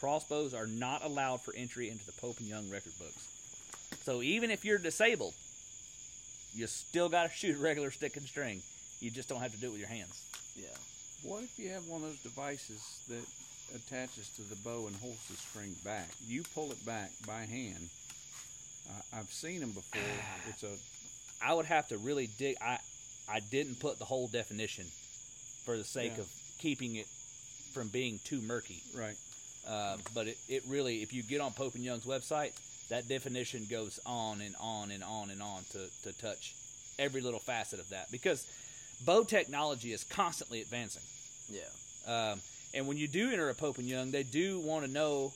Crossbows 0.00 0.54
are 0.54 0.66
not 0.66 1.04
allowed 1.04 1.42
for 1.42 1.52
entry 1.54 1.90
into 1.90 2.06
the 2.06 2.12
Pope 2.12 2.38
and 2.38 2.48
Young 2.48 2.70
record 2.70 2.94
books. 2.98 3.28
So 4.02 4.22
even 4.22 4.50
if 4.50 4.64
you're 4.64 4.78
disabled, 4.78 5.34
you 6.54 6.66
still 6.68 7.10
got 7.10 7.24
to 7.24 7.36
shoot 7.36 7.54
a 7.54 7.62
regular 7.62 7.90
stick 7.90 8.16
and 8.16 8.24
string. 8.24 8.62
You 9.00 9.10
just 9.10 9.28
don't 9.28 9.42
have 9.42 9.52
to 9.52 9.60
do 9.60 9.66
it 9.66 9.72
with 9.72 9.80
your 9.80 9.90
hands. 9.90 10.24
Yeah. 10.56 11.30
What 11.30 11.42
if 11.42 11.58
you 11.58 11.68
have 11.68 11.86
one 11.86 12.00
of 12.00 12.08
those 12.08 12.22
devices 12.22 12.98
that 13.10 13.76
attaches 13.76 14.30
to 14.36 14.42
the 14.42 14.56
bow 14.64 14.86
and 14.86 14.96
holds 14.96 15.28
the 15.28 15.36
string 15.36 15.76
back? 15.84 16.08
You 16.26 16.44
pull 16.54 16.72
it 16.72 16.82
back 16.86 17.10
by 17.26 17.42
hand. 17.42 17.90
I, 18.88 19.18
I've 19.18 19.30
seen 19.30 19.60
them 19.60 19.72
before. 19.72 20.00
It's 20.48 20.62
a 20.62 20.72
I 21.44 21.52
would 21.52 21.66
have 21.66 21.88
to 21.88 21.98
really 21.98 22.28
dig. 22.38 22.56
I 22.62 22.78
I 23.28 23.40
didn't 23.40 23.80
put 23.80 23.98
the 23.98 24.04
whole 24.04 24.28
definition 24.28 24.84
for 25.64 25.76
the 25.76 25.84
sake 25.84 26.12
Yeah. 26.16 26.22
of 26.22 26.28
keeping 26.58 26.96
it 26.96 27.06
from 27.72 27.88
being 27.88 28.20
too 28.24 28.40
murky. 28.42 28.82
right. 28.94 29.16
Uh, 29.66 29.96
but 30.12 30.26
it, 30.26 30.36
it 30.48 30.64
really, 30.66 31.02
if 31.02 31.12
you 31.12 31.22
get 31.22 31.40
on 31.40 31.52
Pope 31.52 31.76
and 31.76 31.84
Young's 31.84 32.04
website, 32.04 32.50
that 32.88 33.06
definition 33.08 33.64
goes 33.70 34.00
on 34.04 34.40
and 34.40 34.56
on 34.60 34.90
and 34.90 35.04
on 35.04 35.30
and 35.30 35.40
on 35.40 35.62
to, 35.70 35.86
to 36.02 36.12
touch 36.20 36.54
every 36.98 37.20
little 37.20 37.38
facet 37.38 37.78
of 37.78 37.88
that 37.90 38.10
because 38.10 38.44
bow 39.06 39.22
technology 39.22 39.92
is 39.92 40.02
constantly 40.02 40.60
advancing. 40.62 41.02
Yeah. 41.48 41.62
Um, 42.32 42.40
and 42.74 42.88
when 42.88 42.96
you 42.96 43.06
do 43.06 43.30
enter 43.30 43.48
a 43.50 43.54
Pope 43.54 43.78
and 43.78 43.86
Young, 43.86 44.10
they 44.10 44.24
do 44.24 44.58
want 44.58 44.84
to 44.84 44.90
know 44.90 45.32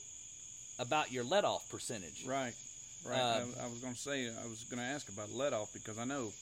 about 0.77 1.09
your 1.11 1.23
let 1.23 1.45
off 1.45 1.67
percentage. 1.69 2.25
Right. 2.27 2.53
Right. 3.07 3.19
Um, 3.19 3.53
I, 3.61 3.63
I 3.63 3.67
was 3.69 3.79
going 3.79 3.93
to 3.93 3.99
say 3.99 4.27
I 4.27 4.45
was 4.47 4.65
going 4.69 4.79
to 4.81 4.85
ask 4.85 5.07
about 5.07 5.31
let 5.33 5.53
off 5.53 5.71
because 5.73 5.97
I 5.97 6.03
know. 6.03 6.33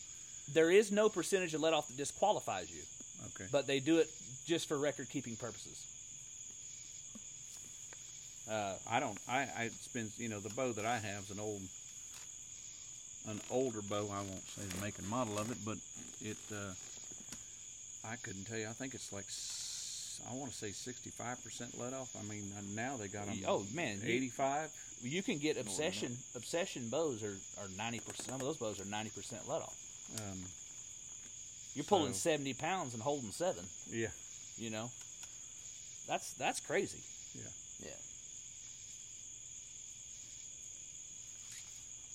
There 0.54 0.70
is 0.72 0.92
no 0.92 1.10
percentage 1.10 1.54
of 1.54 1.62
let 1.62 1.74
off 1.74 1.88
that 1.88 1.98
disqualifies 1.98 2.70
you, 2.72 2.82
Okay. 3.34 3.50
but 3.52 3.68
they 3.68 3.80
do 3.80 3.98
it 4.00 4.10
just 4.46 4.68
for 4.68 4.78
record 4.78 5.10
keeping 5.10 5.36
purposes. 5.36 5.82
Uh, 8.50 8.76
I 8.90 9.00
don't. 9.00 9.18
I. 9.28 9.48
I 9.58 9.64
it's 9.66 9.88
been. 9.88 10.12
You 10.18 10.30
know, 10.30 10.40
the 10.40 10.50
bow 10.54 10.72
that 10.74 10.86
I 10.86 10.98
have 10.98 11.24
is 11.24 11.32
an 11.32 11.40
old, 11.40 11.62
an 13.28 13.42
older 13.50 13.82
bow. 13.82 14.08
I 14.12 14.20
won't 14.20 14.48
say 14.50 14.62
the 14.64 14.82
make 14.86 15.00
and 15.00 15.10
model 15.10 15.40
of 15.40 15.50
it, 15.52 15.58
but 15.66 15.78
it. 16.22 16.38
Uh, 16.54 16.74
I 18.08 18.18
couldn't 18.18 18.46
tell 18.46 18.60
you. 18.60 18.68
I 18.68 18.74
think 18.74 18.94
it's 18.94 19.12
like. 19.12 19.26
I 20.32 20.34
want 20.38 20.52
to 20.52 20.58
say 20.58 20.72
sixty-five 20.72 21.44
percent 21.44 21.78
let 21.80 21.94
off. 21.94 22.16
I 22.18 22.24
mean, 22.30 22.44
uh, 22.56 22.62
now 22.76 22.98
they 22.98 23.08
got 23.08 23.26
them. 23.26 23.38
Oh, 23.48 23.66
man, 23.74 24.00
eighty-five. 24.06 24.70
you 25.02 25.22
can 25.24 25.40
get 25.40 25.58
obsession 25.58 26.16
obsession 26.36 26.88
bows 26.90 27.22
are, 27.24 27.36
are 27.62 27.68
90% 27.68 28.22
some 28.22 28.36
of 28.36 28.42
those 28.42 28.58
bows 28.58 28.80
are 28.80 28.86
90% 28.86 29.48
let 29.50 29.62
off 29.62 29.76
Um, 30.18 30.40
you're 31.74 31.84
pulling 31.86 32.14
So- 32.14 32.30
70 32.32 32.54
pounds 32.54 32.94
and 32.94 33.02
holding 33.04 33.32
seven 33.32 33.66
yeah. 33.90 34.08
you 34.58 34.70
know 34.70 34.90
that's 36.08 36.34
that's 36.34 36.60
crazy 36.62 37.02
Yeah. 37.34 37.50
Yeah. 37.82 37.98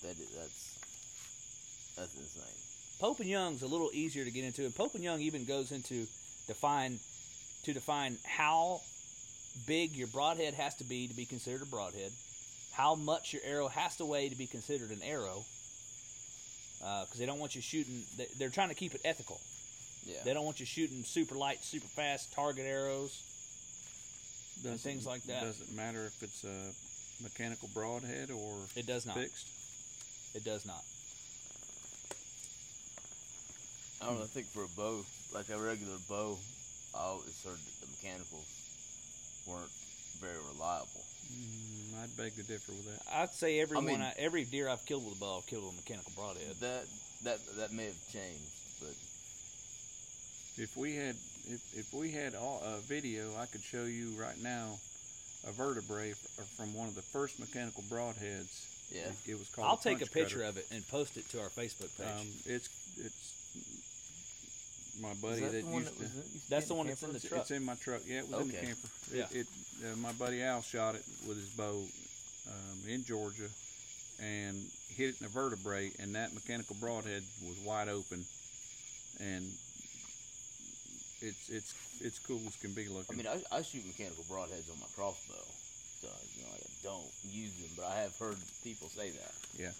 That 0.02 0.18
is, 0.18 0.28
that's 0.34 1.94
that's 1.96 2.14
insane. 2.14 2.56
pope 3.00 3.20
and 3.20 3.28
young's 3.28 3.62
a 3.62 3.66
little 3.66 3.90
easier 3.92 4.24
to 4.24 4.30
get 4.30 4.44
into 4.44 4.64
and 4.64 4.74
pope 4.74 4.94
and 4.94 5.04
young 5.04 5.20
even 5.20 5.44
goes 5.44 5.72
into 5.72 6.06
define 6.46 6.98
to 7.64 7.72
define 7.74 8.16
how 8.24 8.80
big 9.66 9.94
your 9.96 10.06
broadhead 10.08 10.54
has 10.54 10.74
to 10.76 10.84
be 10.84 11.06
to 11.08 11.14
be 11.14 11.26
considered 11.26 11.62
a 11.62 11.66
broadhead 11.66 12.12
how 12.72 12.94
much 12.94 13.32
your 13.34 13.42
arrow 13.44 13.68
has 13.68 13.96
to 13.96 14.06
weigh 14.06 14.28
to 14.30 14.36
be 14.36 14.46
considered 14.46 14.90
an 14.90 15.02
arrow 15.04 15.44
Uh, 16.82 17.04
because 17.04 17.18
they 17.20 17.26
don't 17.26 17.38
want 17.38 17.54
you 17.54 17.60
shooting 17.60 18.02
they- 18.16 18.28
they're 18.38 18.48
trying 18.48 18.70
to 18.70 18.74
keep 18.74 18.94
it 18.94 19.00
ethical 19.04 19.38
Yeah. 20.06 20.22
They 20.24 20.32
don't 20.32 20.46
want 20.46 20.60
you 20.60 20.66
shooting 20.66 21.04
super 21.04 21.34
light, 21.34 21.62
super 21.62 21.86
fast 21.86 22.32
target 22.32 22.64
arrows. 22.64 23.12
Doesn't- 24.62 24.78
things 24.78 25.04
like 25.04 25.22
that. 25.24 25.42
Doesn't 25.42 25.72
matter 25.76 26.06
if 26.06 26.22
it's 26.22 26.42
a 26.44 26.72
mechanical 27.22 27.68
broadhead 27.74 28.30
or 28.30 28.66
It 28.76 28.86
does 28.86 29.04
not. 29.04 29.16
fixed. 29.16 29.46
It 30.34 30.42
does 30.42 30.64
not. 30.64 30.82
I 34.00 34.06
don't 34.06 34.18
know. 34.18 34.24
I 34.24 34.28
think 34.28 34.46
for 34.48 34.64
a 34.64 34.68
bow, 34.68 35.04
like 35.34 35.50
a 35.50 35.58
regular 35.60 35.98
bow, 36.08 36.38
I 36.94 36.98
always 37.12 37.36
heard 37.44 37.58
that 37.60 37.80
the 37.84 37.86
mechanicals 37.92 38.48
weren't 39.46 39.70
very 40.20 40.38
reliable. 40.54 41.04
Mm, 41.30 42.02
I'd 42.02 42.16
beg 42.16 42.34
to 42.36 42.42
differ 42.42 42.72
with 42.72 42.86
that. 42.90 43.14
I'd 43.14 43.30
say 43.34 43.60
every 43.60 43.76
I 43.76 43.80
mean- 43.80 44.00
I, 44.00 44.12
every 44.18 44.44
deer 44.44 44.68
I've 44.68 44.84
killed 44.86 45.04
with 45.06 45.16
a 45.16 45.20
bow, 45.20 45.38
I've 45.38 45.46
killed 45.46 45.64
with 45.64 45.74
a 45.74 45.76
mechanical 45.76 46.12
broadhead. 46.16 46.56
That 46.60 46.84
that 47.24 47.38
that 47.56 47.72
may 47.72 47.86
have 47.86 48.08
changed, 48.12 48.50
but 48.80 48.94
If 50.62 50.76
we 50.76 50.96
had 50.96 51.14
if, 51.48 51.60
if 51.76 51.94
we 51.94 52.10
had 52.12 52.34
all, 52.34 52.62
a 52.64 52.78
video, 52.80 53.34
I 53.38 53.46
could 53.46 53.62
show 53.62 53.84
you 53.84 54.10
right 54.20 54.40
now 54.42 54.78
a 55.48 55.52
vertebrae 55.52 56.12
from 56.56 56.74
one 56.74 56.88
of 56.88 56.94
the 56.94 57.02
first 57.02 57.38
mechanical 57.40 57.82
broadheads. 57.84 58.66
yeah. 58.92 59.08
It, 59.26 59.32
it 59.32 59.38
was 59.38 59.48
called. 59.54 59.68
I'll 59.68 59.76
take 59.76 60.02
a 60.02 60.06
picture 60.06 60.38
cutter. 60.40 60.48
of 60.50 60.56
it 60.58 60.66
and 60.72 60.86
post 60.88 61.16
it 61.16 61.28
to 61.30 61.40
our 61.40 61.48
Facebook 61.48 61.96
page. 61.96 62.06
Um, 62.06 62.26
it's 62.46 62.68
it's 62.98 63.69
my 65.00 65.14
buddy 65.14 65.40
that 65.40 65.52
that, 65.52 65.64
used 65.64 65.66
that 65.66 65.74
was 65.74 65.84
to. 65.84 66.04
in- 66.04 66.10
used 66.32 66.44
to 66.44 66.50
That's 66.50 66.64
be 66.64 66.68
the 66.68 66.74
one 66.74 66.86
that's 66.86 67.02
in 67.02 67.12
the 67.12 67.20
camper? 67.20 67.28
truck. 67.28 67.40
It's 67.42 67.50
in 67.50 67.64
my 67.64 67.74
truck. 67.74 68.00
Yeah, 68.06 68.18
it 68.20 68.28
was 68.28 68.40
in 68.42 68.48
the 68.48 68.54
camper. 68.54 68.88
Yeah. 69.12 69.24
It, 69.32 69.46
it 69.46 69.92
uh, 69.92 69.96
my 69.96 70.12
buddy 70.12 70.42
Al 70.42 70.62
shot 70.62 70.94
it 70.94 71.04
with 71.26 71.36
his 71.36 71.48
bow 71.50 71.82
um, 72.48 72.78
in 72.88 73.04
Georgia 73.04 73.48
and 74.22 74.56
hit 74.96 75.10
it 75.10 75.20
in 75.20 75.26
a 75.26 75.30
vertebrae, 75.30 75.90
and 76.00 76.14
that 76.14 76.34
mechanical 76.34 76.76
broadhead 76.80 77.22
was 77.46 77.56
wide 77.64 77.88
open, 77.88 78.24
and 79.20 79.44
it's 81.22 81.48
it's 81.48 81.72
it's 82.00 82.18
cool 82.18 82.40
as 82.46 82.56
can 82.56 82.72
be 82.72 82.88
looking. 82.88 83.14
I 83.14 83.16
mean, 83.16 83.26
I, 83.26 83.56
I 83.56 83.62
shoot 83.62 83.86
mechanical 83.86 84.24
broadheads 84.24 84.68
on 84.70 84.78
my 84.80 84.88
crossbow. 84.96 85.34
uh, 86.04 86.08
you 86.36 86.42
know, 86.44 86.52
like 86.52 86.64
I 86.64 86.84
don't 86.84 87.12
use 87.32 87.52
them, 87.60 87.70
but 87.76 87.86
I 87.86 88.00
have 88.02 88.16
heard 88.18 88.36
people 88.64 88.88
say 88.88 89.10
that. 89.10 89.32
Yeah. 89.58 89.72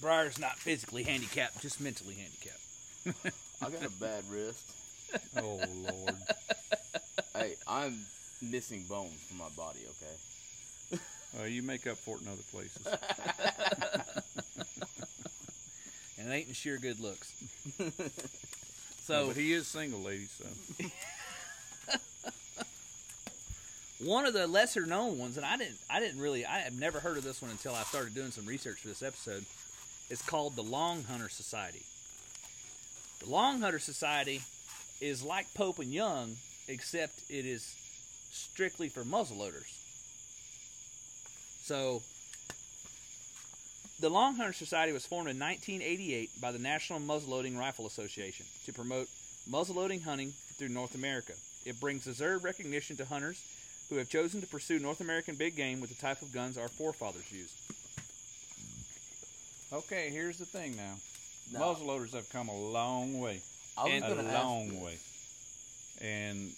Briar's 0.00 0.38
not 0.38 0.56
physically 0.58 1.02
handicapped, 1.02 1.60
just 1.60 1.80
mentally 1.80 2.14
handicapped. 2.14 2.62
I 3.62 3.70
got 3.70 3.84
a 3.84 3.90
bad 4.00 4.24
wrist. 4.30 4.64
Oh 5.36 5.60
Lord. 5.82 6.16
Hey, 7.34 7.54
I'm 7.66 7.98
missing 8.42 8.84
bones 8.88 9.20
from 9.28 9.38
my 9.38 9.48
body. 9.56 9.80
Okay. 9.90 11.00
Uh, 11.40 11.44
you 11.44 11.62
make 11.62 11.86
up 11.86 11.96
for 11.98 12.16
it 12.16 12.22
in 12.22 12.28
other 12.28 12.42
places. 12.50 12.86
And 16.18 16.28
it 16.28 16.32
ain't 16.34 16.48
in 16.48 16.54
sheer 16.54 16.78
good 16.78 16.98
looks. 16.98 17.32
So 17.78 17.90
So 19.04 19.26
but 19.28 19.36
he 19.36 19.52
is 19.52 19.66
single, 19.66 20.00
ladies. 20.00 20.30
So 20.32 20.84
one 24.04 24.26
of 24.26 24.34
the 24.34 24.46
lesser 24.46 24.84
known 24.84 25.18
ones, 25.18 25.36
and 25.36 25.46
I 25.46 25.56
didn't 25.56 25.78
I 25.88 26.00
didn't 26.00 26.20
really 26.20 26.44
I 26.44 26.58
have 26.58 26.78
never 26.78 27.00
heard 27.00 27.16
of 27.16 27.24
this 27.24 27.40
one 27.40 27.50
until 27.50 27.74
I 27.74 27.82
started 27.84 28.14
doing 28.14 28.32
some 28.32 28.46
research 28.46 28.80
for 28.80 28.88
this 28.88 29.02
episode. 29.02 29.44
It's 30.10 30.22
called 30.22 30.56
the 30.56 30.62
Long 30.62 31.04
Hunter 31.04 31.28
Society. 31.28 31.82
The 33.20 33.30
Long 33.30 33.60
Hunter 33.60 33.78
Society 33.78 34.42
is 35.00 35.22
like 35.22 35.52
Pope 35.54 35.78
and 35.78 35.92
Young, 35.92 36.36
except 36.68 37.20
it 37.28 37.44
is 37.46 37.74
strictly 38.30 38.88
for 38.88 39.02
muzzleloaders. 39.02 39.74
So 41.62 42.02
the 44.00 44.08
Long 44.08 44.36
Hunter 44.36 44.52
Society 44.52 44.92
was 44.92 45.04
formed 45.04 45.28
in 45.28 45.38
1988 45.38 46.40
by 46.40 46.52
the 46.52 46.58
National 46.58 47.00
Muzzleloading 47.00 47.58
Rifle 47.58 47.86
Association 47.86 48.46
to 48.64 48.72
promote 48.72 49.08
muzzleloading 49.50 50.02
hunting 50.02 50.32
through 50.56 50.68
North 50.68 50.94
America. 50.94 51.32
It 51.64 51.80
brings 51.80 52.04
deserved 52.04 52.44
recognition 52.44 52.96
to 52.96 53.04
hunters 53.04 53.42
who 53.90 53.96
have 53.96 54.08
chosen 54.08 54.40
to 54.40 54.46
pursue 54.46 54.78
North 54.78 55.00
American 55.00 55.34
big 55.34 55.56
game 55.56 55.80
with 55.80 55.90
the 55.90 56.00
type 56.00 56.22
of 56.22 56.32
guns 56.32 56.56
our 56.56 56.68
forefathers 56.68 57.30
used. 57.32 57.54
okay, 59.72 60.10
here's 60.10 60.38
the 60.38 60.46
thing 60.46 60.76
now. 60.76 60.94
No. 61.52 61.60
Muzzleloaders 61.60 62.12
have 62.12 62.28
come 62.30 62.48
a 62.48 62.56
long 62.56 63.20
way. 63.20 63.40
And 63.86 64.04
a 64.04 64.22
long 64.22 64.68
this. 64.70 64.82
way. 64.82 64.98
And 66.00 66.50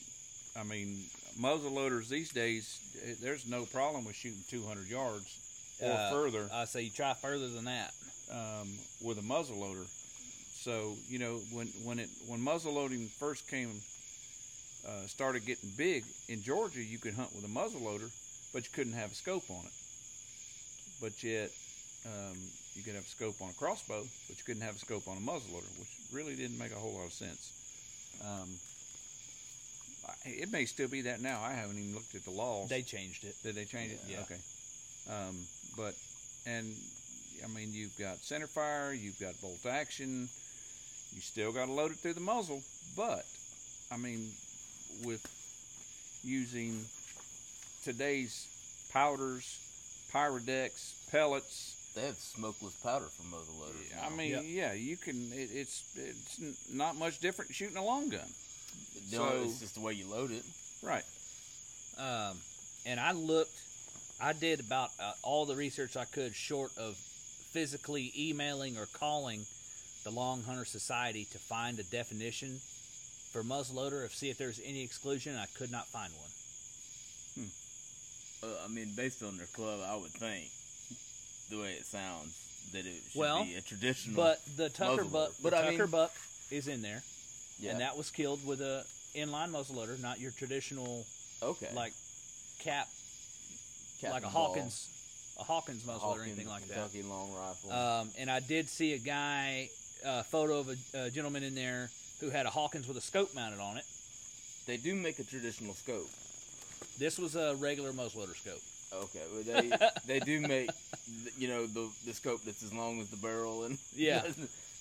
I 0.57 0.63
mean, 0.65 1.05
muzzleloaders 1.39 2.09
these 2.09 2.31
days, 2.31 2.81
eh, 3.07 3.15
there's 3.21 3.47
no 3.47 3.65
problem 3.67 4.05
with 4.05 4.17
shooting 4.17 4.43
200 4.49 4.89
yards 4.89 5.27
or 5.81 5.93
Uh, 5.93 6.11
further 6.11 6.49
I 6.53 6.65
say 6.67 6.83
you 6.83 6.91
try 6.91 7.15
further 7.15 7.49
than 7.49 7.65
that. 7.65 7.95
um, 8.33 8.69
with 9.03 9.19
a 9.19 9.23
muzzleloader. 9.23 9.87
So 10.63 10.97
you 11.09 11.19
know 11.19 11.39
when 11.53 11.69
when 11.85 11.99
it 11.99 12.09
when 12.27 12.41
muzzleloading 12.41 13.09
first 13.19 13.49
came 13.49 13.81
uh, 14.87 15.07
started 15.07 15.45
getting 15.47 15.71
big 15.77 16.05
in 16.29 16.43
Georgia, 16.43 16.83
you 16.83 16.99
could 16.99 17.15
hunt 17.15 17.35
with 17.35 17.45
a 17.45 17.49
muzzleloader, 17.49 18.11
but 18.53 18.65
you 18.65 18.71
couldn't 18.73 18.95
have 18.95 19.13
a 19.13 19.15
scope 19.15 19.45
on 19.51 19.65
it. 19.65 19.73
But 21.01 21.23
yet 21.23 21.51
um, 22.07 22.37
you 22.75 22.83
could 22.83 22.95
have 22.95 23.05
a 23.05 23.09
scope 23.09 23.41
on 23.41 23.51
a 23.51 23.55
crossbow, 23.55 24.03
but 24.29 24.39
you 24.39 24.45
couldn't 24.45 24.63
have 24.63 24.77
a 24.77 24.79
scope 24.79 25.09
on 25.09 25.17
a 25.17 25.21
muzzleloader, 25.21 25.79
which 25.79 25.89
really 26.13 26.35
didn't 26.35 26.59
make 26.59 26.73
a 26.73 26.77
whole 26.77 26.93
lot 26.93 27.07
of 27.07 27.13
sense. 27.13 27.53
Um, 28.25 28.49
it 30.25 30.51
may 30.51 30.65
still 30.65 30.89
be 30.89 31.03
that 31.03 31.21
now. 31.21 31.41
I 31.43 31.53
haven't 31.53 31.79
even 31.79 31.95
looked 31.95 32.15
at 32.15 32.25
the 32.25 32.31
laws. 32.31 32.69
They 32.69 32.83
changed 32.83 33.25
it. 33.25 33.35
Did 33.43 33.55
they 33.55 33.65
change 33.65 33.93
it? 33.93 34.01
Yeah. 34.09 34.21
Okay. 34.21 34.39
Um, 35.09 35.37
but 35.77 35.95
and 36.47 36.67
I 37.45 37.49
mean, 37.49 37.71
you've 37.73 37.97
got 37.99 38.19
center 38.19 38.47
fire, 38.47 38.93
you've 38.93 39.19
got 39.19 39.41
bolt 39.41 39.65
action. 39.67 40.29
You 41.13 41.21
still 41.21 41.53
got 41.53 41.67
to 41.67 41.73
load 41.73 41.91
it 41.91 41.97
through 41.97 42.15
the 42.15 42.21
muzzle, 42.21 42.63
but 42.97 43.25
I 43.91 43.97
mean, 43.97 44.29
with 45.05 45.27
using 46.23 46.85
today's 47.83 48.47
powders, 48.93 49.59
pyrodex, 50.13 51.11
pellets. 51.11 51.77
They 51.95 52.03
have 52.07 52.17
smokeless 52.19 52.75
powder 52.75 53.07
for 53.07 53.23
muzzleloaders. 53.25 54.07
I 54.07 54.11
mean, 54.15 54.31
Yep. 54.31 54.43
yeah, 54.47 54.73
you 54.75 54.97
can. 54.97 55.33
It, 55.33 55.51
it's 55.53 55.83
it's 55.97 56.71
not 56.73 56.95
much 56.97 57.19
different 57.19 57.53
shooting 57.55 57.77
a 57.77 57.85
long 57.85 58.09
gun, 58.11 58.29
You 59.09 59.19
know, 59.19 59.29
so- 59.31 59.43
it's 59.45 59.61
just 59.61 59.75
the 59.75 59.81
way 59.81 59.93
you 59.95 60.07
load 60.07 60.31
it. 60.31 60.45
right? 60.83 61.05
Um, 61.99 62.39
and 62.87 62.99
I 63.01 63.13
looked, 63.13 63.59
I 64.21 64.33
did 64.33 64.61
about 64.61 64.91
uh, 65.01 65.13
all 65.23 65.45
the 65.47 65.57
research 65.57 65.97
I 65.97 66.05
could, 66.07 66.35
short 66.35 66.71
of 66.79 66.97
physically 66.97 68.13
emailing 68.17 68.79
or 68.79 68.87
calling 68.87 69.45
the 70.05 70.11
Long 70.11 70.43
Hunter 70.45 70.65
Society 70.65 71.27
to 71.33 71.39
find 71.39 71.79
a 71.79 71.83
definition 71.83 72.61
for 73.33 73.43
muzzleloader, 73.43 74.05
if 74.07 74.15
see 74.15 74.31
if 74.31 74.39
there's 74.39 74.61
any 74.65 74.83
exclusion. 74.83 75.37
I 75.37 75.47
could 75.59 75.71
not 75.73 75.89
find 75.89 76.13
one. 76.15 77.51
Uh, 78.43 78.47
I 78.65 78.69
mean, 78.69 78.93
based 78.97 79.23
on 79.23 79.37
their 79.37 79.47
club, 79.49 79.81
I 79.87 79.97
would 79.97 80.13
think 80.13 80.49
the 81.51 81.59
way 81.59 81.73
it 81.73 81.85
sounds 81.87 82.37
that 82.73 82.87
it 82.87 83.03
should 83.11 83.19
Well, 83.21 83.45
be 83.45 83.57
a 83.57 83.61
traditional. 83.61 84.17
But 84.17 84.41
the 84.57 84.69
Tucker 84.69 85.05
buck, 85.05 85.33
But 85.43 85.51
the 85.51 85.59
I 85.59 85.63
Tucker 85.71 85.79
mean- 85.85 85.91
buck 85.91 86.13
is 86.51 86.69
in 86.69 86.83
there, 86.83 87.03
yeah, 87.59 87.73
and 87.73 87.81
that 87.81 87.97
was 87.97 88.11
killed 88.11 88.45
with 88.47 88.61
a 88.61 88.85
inline 89.15 89.51
muzzleloader, 89.51 90.01
not 90.01 90.21
your 90.21 90.31
traditional 90.31 91.05
okay, 91.43 91.69
like 91.75 91.93
cap, 92.61 92.89
like 94.03 94.23
a 94.23 94.29
Ball, 94.29 94.49
Hawkins, 94.49 94.89
a 95.39 95.45
Hawkins 95.45 95.85
muzzle 95.87 96.01
or 96.09 96.13
Hawkins, 96.13 96.27
anything 96.29 96.49
like 96.49 96.67
that. 96.69 96.75
Kentucky 96.75 97.03
long 97.03 97.33
rifle. 97.33 97.73
Um, 97.73 98.11
and 98.19 98.31
I 98.31 98.41
did 98.41 98.69
see 98.69 98.95
a 98.95 98.99
guy, 98.99 99.69
a 100.05 100.23
photo 100.25 100.59
of 100.61 100.69
a, 100.95 101.07
a 101.07 101.11
gentleman 101.11 101.43
in 101.43 101.55
there 101.55 101.91
who 102.21 102.31
had 102.31 102.47
a 102.47 102.51
Hawkins 102.51 102.87
with 102.87 102.97
a 102.97 103.01
scope 103.01 103.35
mounted 103.35 103.61
on 103.61 103.77
it. 103.79 103.85
they 104.67 104.77
do 104.77 104.95
make 104.95 105.19
a 105.19 105.25
traditional 105.25 105.75
scope. 105.75 106.09
This 106.99 107.19
was 107.19 107.35
a 107.35 107.55
regular 107.57 107.93
muzzleloader 107.93 108.37
scope. 108.37 108.61
Okay, 108.93 109.23
well, 109.33 109.43
they 109.45 109.71
they 110.07 110.21
do 110.21 110.41
make 110.41 110.71
you 111.39 111.49
know 111.49 111.67
the 111.67 111.89
the 112.07 112.13
scope 112.13 112.43
that's 112.43 112.63
as 112.63 112.73
long 112.73 113.01
as 113.01 113.09
the 113.09 113.17
barrel 113.17 113.65
and 113.65 113.79
Yeah. 113.97 114.23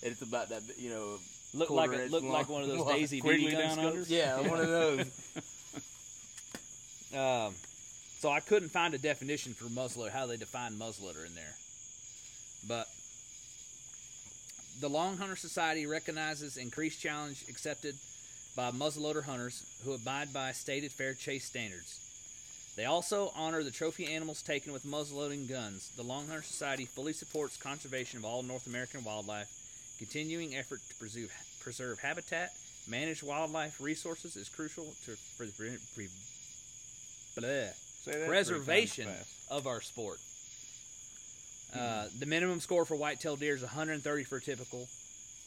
it's 0.01 0.21
about 0.21 0.49
that 0.49 0.63
you 0.77 0.89
know 0.89 1.17
Looked 1.53 1.71
like 1.71 1.89
Quarter 1.89 2.01
a, 2.01 2.03
inch 2.05 2.11
looked 2.11 2.25
like 2.27 2.49
one 2.49 2.61
of 2.61 2.67
those 2.67 2.85
Daisy 2.93 3.21
Quigley 3.21 3.47
BB 3.47 3.51
gun 3.53 3.61
down 3.61 3.79
under? 3.79 3.91
scopes. 4.03 4.09
yeah 4.09 4.39
one 4.41 4.59
of 4.59 4.67
those. 4.67 5.05
Um, 7.15 7.53
so 8.19 8.29
I 8.29 8.39
couldn't 8.39 8.69
find 8.69 8.93
a 8.93 8.99
definition 8.99 9.53
for 9.55 9.65
muzzleloader, 9.65 10.11
how 10.11 10.27
they 10.27 10.37
define 10.37 10.73
muzzleloader 10.73 11.25
in 11.25 11.33
there. 11.33 11.55
But 12.67 12.87
the 14.79 14.89
Long 14.89 15.17
Hunter 15.17 15.35
Society 15.35 15.87
recognizes 15.87 16.55
increased 16.57 17.01
challenge 17.01 17.45
accepted 17.49 17.95
by 18.55 18.69
muzzleloader 18.71 19.23
hunters 19.23 19.63
who 19.83 19.93
abide 19.93 20.31
by 20.33 20.51
stated 20.51 20.91
fair 20.91 21.13
chase 21.15 21.45
standards. 21.45 21.99
They 22.79 22.85
also 22.85 23.33
honor 23.35 23.61
the 23.61 23.71
trophy 23.71 24.05
animals 24.05 24.41
taken 24.41 24.71
with 24.71 24.85
muzzleloading 24.85 25.49
guns. 25.49 25.91
The 25.97 26.01
Long 26.01 26.27
Hunter 26.27 26.43
Society 26.43 26.85
fully 26.85 27.11
supports 27.11 27.57
conservation 27.57 28.19
of 28.19 28.23
all 28.23 28.41
North 28.41 28.67
American 28.67 29.03
wildlife. 29.03 29.49
Continuing 29.97 30.55
effort 30.55 30.79
to 30.87 30.95
preserve, 30.95 31.29
preserve 31.59 31.99
habitat, 31.99 32.53
manage 32.87 33.21
wildlife 33.21 33.81
resources 33.81 34.37
is 34.37 34.47
crucial 34.47 34.85
to 35.03 35.17
for 35.35 35.45
the 35.45 35.51
pre, 35.51 35.71
pre, 35.93 36.07
bleh, 37.35 37.67
Say 38.05 38.11
that 38.13 38.13
three 38.13 38.13
times 38.13 38.27
preservation 38.29 39.09
of 39.51 39.67
our 39.67 39.81
sport. 39.81 40.19
Uh, 41.77 42.05
the 42.17 42.25
minimum 42.25 42.61
score 42.61 42.85
for 42.85 42.95
whitetail 42.95 43.35
deer 43.35 43.55
is 43.55 43.61
130 43.61 44.23
for 44.23 44.39
typical 44.39 44.87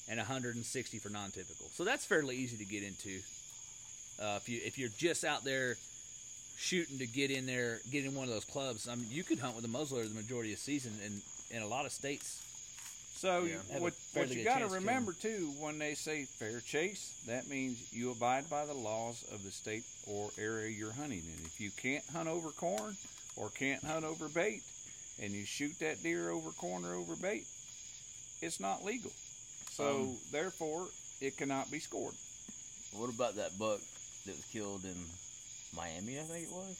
and 0.06 0.18
160 0.18 0.98
for 0.98 1.08
non-typical. 1.08 1.70
So 1.72 1.84
that's 1.84 2.04
fairly 2.04 2.36
easy 2.36 2.58
to 2.58 2.66
get 2.66 2.82
into. 2.82 3.20
Uh, 4.20 4.36
if 4.36 4.50
you 4.50 4.60
if 4.62 4.76
you're 4.76 4.90
just 4.98 5.24
out 5.24 5.44
there 5.44 5.76
shooting 6.62 6.98
to 6.98 7.06
get 7.06 7.30
in 7.30 7.44
there, 7.44 7.80
get 7.90 8.04
in 8.04 8.14
one 8.14 8.28
of 8.28 8.32
those 8.32 8.44
clubs, 8.44 8.88
I 8.88 8.94
mean, 8.94 9.06
you 9.10 9.24
could 9.24 9.40
hunt 9.40 9.56
with 9.56 9.64
a 9.64 9.68
muzzleloader 9.68 10.08
the 10.08 10.14
majority 10.14 10.52
of 10.52 10.58
the 10.58 10.62
season, 10.62 10.92
and 11.04 11.20
in 11.50 11.62
a 11.62 11.66
lot 11.66 11.84
of 11.86 11.92
states. 11.92 12.38
So 13.16 13.42
Yeah. 13.44 13.56
Have 13.72 13.82
what, 13.82 13.94
what 14.14 14.30
you 14.30 14.44
got 14.44 14.58
to 14.60 14.68
to 14.68 14.74
remember 14.74 15.12
too, 15.12 15.52
when 15.60 15.78
they 15.78 15.94
say 15.94 16.24
fair 16.24 16.60
chase, 16.60 17.14
that 17.26 17.48
means 17.48 17.78
you 17.92 18.10
abide 18.10 18.48
by 18.48 18.64
the 18.64 18.74
laws 18.74 19.24
of 19.32 19.44
the 19.44 19.50
state 19.50 19.84
or 20.06 20.30
area 20.38 20.70
you're 20.70 20.92
hunting 20.92 21.22
in. 21.22 21.44
If 21.46 21.60
you 21.60 21.70
can't 21.70 22.04
hunt 22.12 22.28
over 22.28 22.50
corn 22.50 22.96
or 23.36 23.50
can't 23.50 23.82
hunt 23.84 24.04
over 24.04 24.28
bait, 24.28 24.62
and 25.20 25.32
you 25.32 25.44
shoot 25.44 25.78
that 25.80 26.02
deer 26.02 26.30
over 26.30 26.50
corn 26.50 26.84
or 26.84 26.94
over 26.94 27.14
bait, 27.16 27.46
it's 28.40 28.58
not 28.60 28.84
legal. 28.84 29.12
So 29.72 30.02
Um, 30.02 30.16
therefore, 30.30 30.86
it 31.20 31.36
cannot 31.36 31.70
be 31.70 31.78
scored. 31.78 32.14
What 32.92 33.08
about 33.08 33.36
that 33.36 33.58
buck 33.58 33.80
that 34.26 34.34
was 34.36 34.44
killed 34.52 34.84
in 34.84 34.96
Miami? 35.76 36.18
I 36.18 36.22
think 36.22 36.48
it 36.48 36.52
was. 36.52 36.76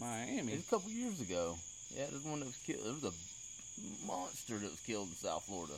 Miami. 0.00 0.22
It 0.22 0.34
Miami. 0.44 0.52
was 0.56 0.66
a 0.66 0.70
couple 0.70 0.90
years 0.90 1.20
ago. 1.20 1.56
Yeah, 1.96 2.04
it 2.04 2.12
was 2.12 2.24
one 2.24 2.40
that 2.40 2.46
was 2.46 2.56
killed. 2.66 2.84
There 2.84 2.92
was 2.94 3.04
a 3.04 4.06
monster 4.06 4.58
that 4.58 4.70
was 4.70 4.80
killed 4.86 5.08
in 5.08 5.14
South 5.14 5.44
Florida. 5.44 5.74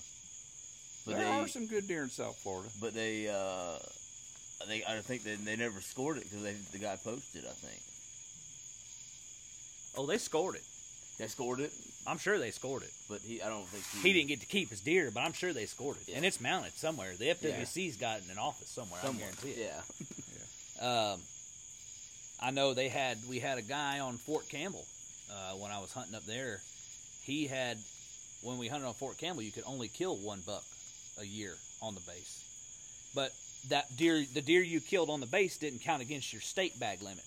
But 1.07 1.17
there 1.17 1.25
they, 1.25 1.31
are 1.41 1.49
some 1.49 1.67
good 1.67 1.89
deer 1.89 2.03
in 2.03 2.11
South 2.11 2.37
Florida. 2.39 2.69
but 2.81 2.95
they, 2.95 3.29
uh, 3.29 3.79
they, 4.69 4.85
I 4.85 4.99
think 5.01 5.23
they, 5.25 5.35
they 5.37 5.57
never 5.57 5.81
scored 5.81 6.19
it 6.19 6.25
because 6.25 6.43
the 6.71 6.79
guy 6.79 6.97
posted. 7.03 7.45
I 7.45 7.55
think 7.55 7.81
Oh, 9.97 10.07
they 10.07 10.19
scored 10.19 10.55
it. 10.55 10.63
they 11.19 11.27
scored 11.27 11.61
it, 11.61 11.73
I'm 12.07 12.19
sure 12.19 12.39
they 12.39 12.51
scored 12.53 12.83
it. 12.83 12.93
but 13.09 13.21
he, 13.23 13.43
I 13.43 13.49
don't 13.49 13.67
think 13.67 13.85
he, 14.03 14.09
He 14.09 14.15
didn't 14.15 14.29
get 14.29 14.41
to 14.41 14.47
keep 14.47 14.71
his 14.71 14.81
deer, 14.81 15.11
but 15.13 15.21
I'm 15.21 15.33
sure 15.33 15.53
they 15.53 15.67
scored 15.67 15.97
it, 15.97 16.09
Yeah. 16.11 16.17
and 16.19 16.25
it's 16.27 16.41
mounted 16.41 16.77
somewhere. 16.77 17.15
The 17.19 17.27
FWC's 17.35 17.97
got 17.97 18.19
it 18.19 18.25
in 18.27 18.31
an 18.33 18.39
office 18.39 18.69
somewhere. 18.69 19.01
somewhere. 19.03 19.27
I 19.27 19.43
guarantee 19.45 19.61
it. 19.63 19.73
Yeah, 20.81 21.13
Um, 21.13 21.21
I 22.41 22.51
know 22.51 22.75
they 22.75 22.89
had 22.89 23.19
we 23.29 23.41
had 23.41 23.59
a 23.59 23.63
guy 23.63 24.01
on 24.01 24.19
Fort 24.19 24.49
Campbell 24.49 24.85
uh, 25.31 25.53
when 25.57 25.71
I 25.71 25.81
was 25.81 25.93
hunting 25.93 26.15
up 26.15 26.25
there. 26.25 26.61
He 27.23 27.47
had 27.47 27.79
when 28.43 28.59
we 28.59 28.69
hunted 28.69 28.87
on 28.87 28.95
Fort 28.95 29.19
Campbell, 29.19 29.43
you 29.43 29.53
could 29.53 29.65
only 29.67 29.89
kill 29.89 30.17
one 30.17 30.41
buck 30.47 30.65
a 31.21 31.25
year 31.25 31.55
on 31.83 31.95
the 31.95 32.01
base, 32.01 32.43
but 33.15 33.33
that 33.69 33.97
deer 33.97 34.25
the 34.33 34.41
deer 34.41 34.63
you 34.63 34.81
killed 34.81 35.11
on 35.11 35.21
the 35.21 35.27
base 35.27 35.57
didn't 35.57 35.81
count 35.81 36.03
against 36.03 36.33
your 36.33 36.43
state 36.43 36.79
bag 36.79 37.03
limit. 37.03 37.25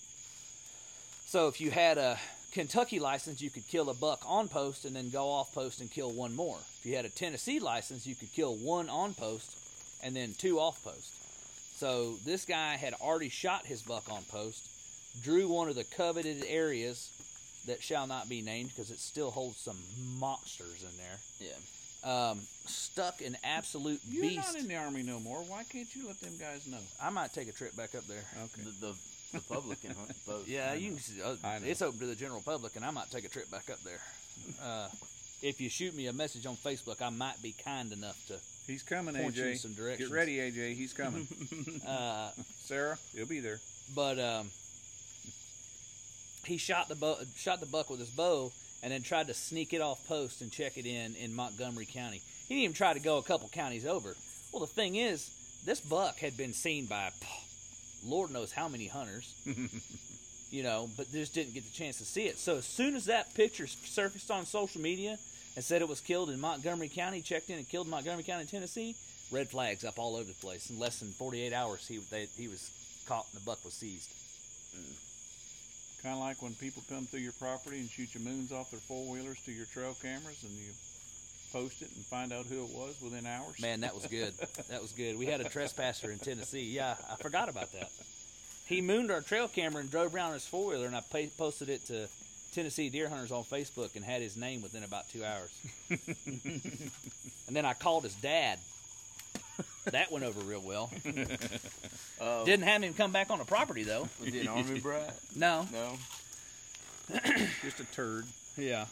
So 1.26 1.48
if 1.48 1.60
you 1.60 1.70
had 1.70 1.98
a 1.98 2.18
Kentucky 2.52 3.00
license, 3.00 3.40
you 3.40 3.48
could 3.48 3.66
kill 3.66 3.88
a 3.88 3.94
buck 3.94 4.22
on 4.26 4.48
post 4.48 4.84
and 4.84 4.94
then 4.94 5.08
go 5.08 5.30
off 5.30 5.54
post 5.54 5.80
and 5.80 5.90
kill 5.90 6.12
one 6.12 6.34
more. 6.34 6.58
If 6.78 6.86
you 6.86 6.96
had 6.96 7.06
a 7.06 7.10
Tennessee 7.10 7.58
license, 7.58 8.06
you 8.06 8.14
could 8.14 8.32
kill 8.32 8.56
one 8.56 8.90
on 8.90 9.14
post 9.14 9.56
and 10.02 10.14
then 10.14 10.34
two 10.36 10.58
off 10.58 10.82
post. 10.84 11.14
So 11.78 12.16
this 12.24 12.44
guy 12.44 12.76
had 12.76 12.94
already 12.94 13.30
shot 13.30 13.66
his 13.66 13.82
buck 13.82 14.04
on 14.10 14.22
post, 14.24 14.68
drew 15.22 15.48
one 15.48 15.68
of 15.68 15.74
the 15.74 15.84
coveted 15.84 16.44
areas 16.48 17.10
that 17.66 17.82
shall 17.82 18.06
not 18.06 18.28
be 18.28 18.40
named 18.42 18.70
because 18.70 18.90
it 18.90 18.98
still 18.98 19.30
holds 19.30 19.58
some 19.58 19.76
monsters 20.18 20.82
in 20.82 20.96
there. 20.98 21.18
Yeah. 21.50 22.30
Um, 22.30 22.40
stuck 22.66 23.20
an 23.20 23.36
absolute 23.44 24.00
You're 24.08 24.22
beast. 24.22 24.52
not 24.54 24.56
in 24.60 24.66
the 24.68 24.74
army 24.76 25.02
no 25.04 25.20
more. 25.20 25.38
Why 25.44 25.62
can't 25.64 25.86
you 25.94 26.06
let 26.08 26.18
them 26.20 26.32
guys 26.40 26.66
know? 26.66 26.78
I 27.00 27.10
might 27.10 27.32
take 27.32 27.48
a 27.48 27.52
trip 27.52 27.76
back 27.76 27.94
up 27.94 28.04
there. 28.08 28.24
Okay. 28.44 28.62
The, 28.80 28.86
the, 28.88 28.94
the 29.34 29.40
public 29.42 29.80
can 29.82 29.94
both. 30.26 30.48
Yeah, 30.48 30.70
I 30.72 30.74
you 30.74 30.90
know. 30.92 30.96
can. 30.96 31.22
Uh, 31.24 31.36
I 31.46 31.58
know. 31.60 31.66
it's 31.66 31.80
open 31.82 32.00
to 32.00 32.06
the 32.06 32.16
general 32.16 32.42
public, 32.44 32.74
and 32.74 32.84
I 32.84 32.90
might 32.90 33.10
take 33.12 33.24
a 33.24 33.28
trip 33.28 33.50
back 33.50 33.70
up 33.70 33.82
there. 33.84 34.00
Uh, 34.64 34.88
if 35.42 35.60
you 35.60 35.68
shoot 35.68 35.94
me 35.94 36.06
a 36.06 36.12
message 36.12 36.46
on 36.46 36.56
Facebook, 36.56 37.02
I 37.02 37.10
might 37.10 37.40
be 37.42 37.54
kind 37.64 37.92
enough 37.92 38.16
to. 38.28 38.34
He's 38.66 38.82
coming, 38.82 39.14
Point 39.14 39.36
you 39.36 39.44
in 39.44 39.50
AJ. 39.52 39.58
some 39.58 39.74
directions. 39.74 40.08
Get 40.08 40.14
ready, 40.16 40.38
AJ. 40.38 40.74
He's 40.74 40.92
coming. 40.94 41.28
Uh, 41.86 42.30
Sarah, 42.64 42.96
he'll 43.14 43.26
be 43.26 43.40
there. 43.40 43.60
but 43.94 44.18
um, 44.18 44.48
he 46.44 46.56
shot 46.56 46.88
the 46.88 46.94
bow, 46.94 47.16
shot 47.36 47.60
the 47.60 47.66
buck 47.66 47.90
with 47.90 48.00
his 48.00 48.10
bow, 48.10 48.52
and 48.82 48.92
then 48.92 49.02
tried 49.02 49.28
to 49.28 49.34
sneak 49.34 49.72
it 49.72 49.80
off 49.80 50.06
post 50.08 50.40
and 50.40 50.50
check 50.50 50.76
it 50.76 50.86
in 50.86 51.14
in 51.16 51.34
Montgomery 51.34 51.86
County. 51.86 52.20
He 52.48 52.54
didn't 52.54 52.64
even 52.64 52.74
try 52.74 52.92
to 52.92 53.00
go 53.00 53.18
a 53.18 53.22
couple 53.22 53.48
counties 53.48 53.86
over. 53.86 54.16
Well, 54.52 54.60
the 54.60 54.66
thing 54.66 54.96
is, 54.96 55.30
this 55.64 55.80
buck 55.80 56.18
had 56.18 56.36
been 56.36 56.52
seen 56.52 56.86
by 56.86 57.10
Lord 58.04 58.30
knows 58.30 58.52
how 58.52 58.68
many 58.68 58.88
hunters. 58.88 59.34
you 60.52 60.62
know, 60.62 60.88
but 60.96 61.10
just 61.10 61.34
didn't 61.34 61.54
get 61.54 61.64
the 61.64 61.72
chance 61.72 61.98
to 61.98 62.04
see 62.04 62.24
it. 62.24 62.38
So 62.38 62.58
as 62.58 62.66
soon 62.66 62.94
as 62.94 63.06
that 63.06 63.34
picture 63.34 63.66
surfaced 63.66 64.30
on 64.30 64.44
social 64.44 64.80
media 64.80 65.18
and 65.56 65.64
said 65.64 65.80
it 65.80 65.88
was 65.88 66.00
killed 66.00 66.28
in 66.28 66.40
Montgomery 66.40 66.88
County, 66.88 67.22
checked 67.22 67.48
in 67.48 67.56
and 67.56 67.68
killed 67.68 67.86
in 67.86 67.90
Montgomery 67.90 68.22
County, 68.22 68.44
Tennessee, 68.44 68.94
red 69.30 69.48
flags 69.48 69.82
up 69.82 69.98
all 69.98 70.14
over 70.14 70.24
the 70.24 70.34
place. 70.34 70.68
In 70.68 70.78
less 70.78 70.98
than 70.98 71.08
48 71.08 71.54
hours, 71.54 71.88
he 71.88 71.98
they, 71.98 72.26
he 72.36 72.48
was 72.48 72.70
caught 73.06 73.26
and 73.32 73.40
the 73.40 73.46
buck 73.46 73.64
was 73.64 73.72
seized. 73.72 74.10
Mm. 74.76 75.11
Kind 76.02 76.14
of 76.14 76.20
like 76.20 76.42
when 76.42 76.54
people 76.54 76.82
come 76.88 77.04
through 77.04 77.20
your 77.20 77.32
property 77.32 77.78
and 77.78 77.88
shoot 77.88 78.12
your 78.14 78.24
moons 78.24 78.50
off 78.50 78.70
their 78.72 78.80
four 78.80 79.04
wheelers 79.12 79.38
to 79.44 79.52
your 79.52 79.66
trail 79.66 79.96
cameras, 80.02 80.42
and 80.42 80.50
you 80.52 80.72
post 81.52 81.82
it 81.82 81.90
and 81.94 82.04
find 82.06 82.32
out 82.32 82.46
who 82.46 82.64
it 82.64 82.70
was 82.74 82.96
within 83.00 83.24
hours. 83.26 83.60
Man, 83.60 83.80
that 83.82 83.94
was 83.94 84.06
good. 84.06 84.32
that 84.68 84.82
was 84.82 84.92
good. 84.92 85.16
We 85.18 85.26
had 85.26 85.40
a 85.40 85.48
trespasser 85.48 86.10
in 86.10 86.18
Tennessee. 86.18 86.64
Yeah, 86.64 86.96
I 87.10 87.16
forgot 87.16 87.48
about 87.48 87.72
that. 87.72 87.90
He 88.66 88.80
mooned 88.80 89.10
our 89.10 89.20
trail 89.20 89.48
camera 89.48 89.80
and 89.80 89.90
drove 89.90 90.14
around 90.14 90.32
his 90.32 90.46
four 90.46 90.70
wheeler, 90.70 90.86
and 90.86 90.96
I 90.96 91.02
pa- 91.02 91.30
posted 91.36 91.68
it 91.68 91.84
to 91.86 92.08
Tennessee 92.52 92.88
Deer 92.88 93.08
Hunters 93.08 93.30
on 93.30 93.44
Facebook 93.44 93.94
and 93.94 94.04
had 94.04 94.22
his 94.22 94.36
name 94.36 94.62
within 94.62 94.82
about 94.82 95.08
two 95.10 95.24
hours. 95.24 95.50
and 97.46 97.56
then 97.56 97.64
I 97.64 97.74
called 97.74 98.04
his 98.04 98.14
dad. 98.16 98.58
That 99.90 100.12
went 100.12 100.24
over 100.24 100.40
real 100.40 100.62
well. 100.64 100.90
Uh, 102.20 102.44
Didn't 102.44 102.66
have 102.66 102.84
him 102.84 102.94
come 102.94 103.10
back 103.10 103.30
on 103.30 103.38
the 103.40 103.44
property 103.44 103.82
though. 103.82 104.08
was 104.20 104.32
he 104.32 104.38
an 104.40 104.46
army 104.48 104.78
brat? 104.78 105.16
No. 105.34 105.66
No. 105.72 105.94
Just 107.62 107.80
a 107.80 107.84
turd. 107.86 108.26
Yeah. 108.56 108.84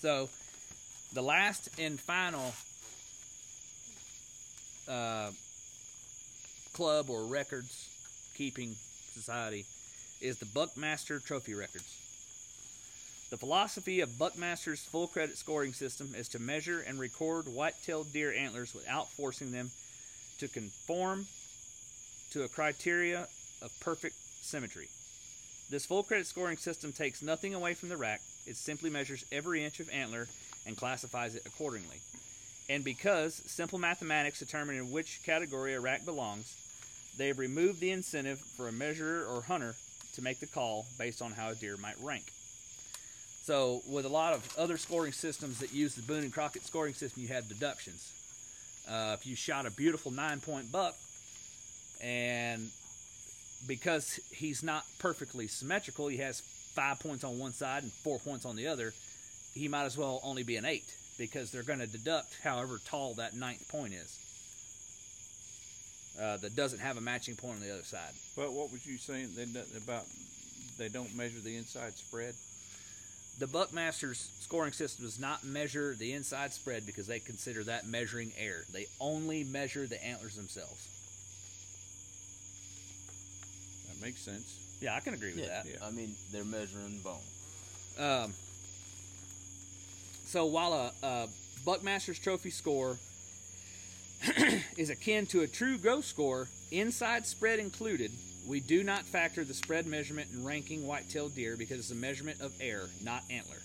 So, 0.00 0.28
the 1.14 1.22
last 1.22 1.70
and 1.78 1.98
final 1.98 2.52
uh, 4.86 5.30
club 6.74 7.08
or 7.08 7.24
records 7.24 7.88
keeping 8.36 8.74
society 9.14 9.64
is 10.20 10.38
the 10.38 10.46
Buckmaster 10.46 11.18
Trophy 11.18 11.54
Records. 11.54 11.99
The 13.30 13.36
philosophy 13.36 14.00
of 14.00 14.18
Buckmaster's 14.18 14.80
full 14.80 15.06
credit 15.06 15.38
scoring 15.38 15.72
system 15.72 16.14
is 16.16 16.28
to 16.30 16.40
measure 16.40 16.80
and 16.80 16.98
record 16.98 17.46
white-tailed 17.46 18.12
deer 18.12 18.34
antlers 18.34 18.74
without 18.74 19.08
forcing 19.08 19.52
them 19.52 19.70
to 20.38 20.48
conform 20.48 21.28
to 22.32 22.42
a 22.42 22.48
criteria 22.48 23.28
of 23.62 23.70
perfect 23.78 24.16
symmetry. 24.42 24.88
This 25.70 25.86
full 25.86 26.02
credit 26.02 26.26
scoring 26.26 26.56
system 26.56 26.92
takes 26.92 27.22
nothing 27.22 27.54
away 27.54 27.74
from 27.74 27.88
the 27.88 27.96
rack. 27.96 28.20
It 28.46 28.56
simply 28.56 28.90
measures 28.90 29.24
every 29.30 29.64
inch 29.64 29.78
of 29.78 29.88
antler 29.90 30.26
and 30.66 30.76
classifies 30.76 31.36
it 31.36 31.46
accordingly. 31.46 32.00
And 32.68 32.82
because 32.82 33.34
simple 33.46 33.78
mathematics 33.78 34.40
determine 34.40 34.74
in 34.74 34.90
which 34.90 35.22
category 35.24 35.74
a 35.74 35.80
rack 35.80 36.04
belongs, 36.04 36.56
they 37.16 37.28
have 37.28 37.38
removed 37.38 37.78
the 37.78 37.92
incentive 37.92 38.40
for 38.40 38.66
a 38.66 38.72
measurer 38.72 39.24
or 39.24 39.42
hunter 39.42 39.76
to 40.14 40.22
make 40.22 40.40
the 40.40 40.46
call 40.46 40.86
based 40.98 41.22
on 41.22 41.30
how 41.30 41.50
a 41.50 41.54
deer 41.54 41.76
might 41.76 42.00
rank. 42.02 42.32
So, 43.50 43.82
with 43.88 44.04
a 44.04 44.08
lot 44.08 44.32
of 44.32 44.48
other 44.56 44.78
scoring 44.78 45.10
systems 45.10 45.58
that 45.58 45.72
use 45.72 45.96
the 45.96 46.02
Boone 46.02 46.22
and 46.22 46.32
Crockett 46.32 46.64
scoring 46.64 46.94
system, 46.94 47.22
you 47.22 47.28
have 47.30 47.48
deductions. 47.48 48.12
Uh, 48.88 49.16
if 49.18 49.26
you 49.26 49.34
shot 49.34 49.66
a 49.66 49.72
beautiful 49.72 50.12
nine 50.12 50.38
point 50.38 50.70
buck, 50.70 50.94
and 52.00 52.70
because 53.66 54.20
he's 54.30 54.62
not 54.62 54.84
perfectly 55.00 55.48
symmetrical, 55.48 56.06
he 56.06 56.18
has 56.18 56.42
five 56.76 57.00
points 57.00 57.24
on 57.24 57.40
one 57.40 57.52
side 57.52 57.82
and 57.82 57.90
four 57.90 58.20
points 58.20 58.46
on 58.46 58.54
the 58.54 58.68
other, 58.68 58.94
he 59.52 59.66
might 59.66 59.84
as 59.84 59.98
well 59.98 60.20
only 60.22 60.44
be 60.44 60.54
an 60.54 60.64
eight 60.64 60.94
because 61.18 61.50
they're 61.50 61.64
going 61.64 61.80
to 61.80 61.88
deduct 61.88 62.36
however 62.44 62.78
tall 62.86 63.14
that 63.14 63.34
ninth 63.34 63.68
point 63.68 63.94
is. 63.94 64.16
Uh, 66.22 66.36
that 66.36 66.54
doesn't 66.54 66.78
have 66.78 66.98
a 66.98 67.00
matching 67.00 67.34
point 67.34 67.54
on 67.54 67.60
the 67.62 67.72
other 67.72 67.82
side. 67.82 68.12
But 68.36 68.52
what 68.52 68.70
was 68.70 68.86
you 68.86 68.96
saying 68.96 69.30
about 69.76 70.04
they 70.78 70.88
don't 70.88 71.16
measure 71.16 71.40
the 71.40 71.56
inside 71.56 71.98
spread? 71.98 72.36
The 73.40 73.46
Buckmasters 73.46 74.28
scoring 74.42 74.72
system 74.72 75.06
does 75.06 75.18
not 75.18 75.44
measure 75.44 75.94
the 75.98 76.12
inside 76.12 76.52
spread 76.52 76.84
because 76.84 77.06
they 77.06 77.20
consider 77.20 77.64
that 77.64 77.86
measuring 77.86 78.32
air. 78.38 78.64
They 78.70 78.84
only 79.00 79.44
measure 79.44 79.86
the 79.86 80.02
antlers 80.04 80.36
themselves. 80.36 80.86
That 83.88 84.04
makes 84.04 84.20
sense. 84.20 84.58
Yeah, 84.82 84.94
I 84.94 85.00
can 85.00 85.14
agree 85.14 85.30
with 85.32 85.40
Yeah. 85.44 85.62
that. 85.62 85.66
Yeah. 85.66 85.76
I 85.82 85.90
mean, 85.90 86.14
they're 86.30 86.44
measuring 86.44 87.00
bone. 87.02 87.16
Um, 87.98 88.34
so 90.26 90.44
while 90.44 90.74
a, 90.74 90.92
a 91.06 91.28
Buckmaster's 91.64 92.18
Trophy 92.18 92.50
score 92.50 92.98
is 94.76 94.90
akin 94.90 95.24
to 95.28 95.40
a 95.40 95.46
true 95.46 95.78
gross 95.78 96.04
score, 96.04 96.46
inside 96.70 97.26
spread 97.26 97.58
included, 97.58 98.10
we 98.46 98.60
do 98.60 98.82
not 98.82 99.02
factor 99.04 99.44
the 99.44 99.54
spread 99.54 99.86
measurement 99.86 100.28
in 100.32 100.44
ranking 100.44 100.86
white-tailed 100.86 101.34
deer 101.34 101.56
because 101.56 101.78
it's 101.78 101.90
a 101.90 101.94
measurement 101.94 102.40
of 102.40 102.52
air, 102.60 102.82
not 103.04 103.22
antler. 103.30 103.56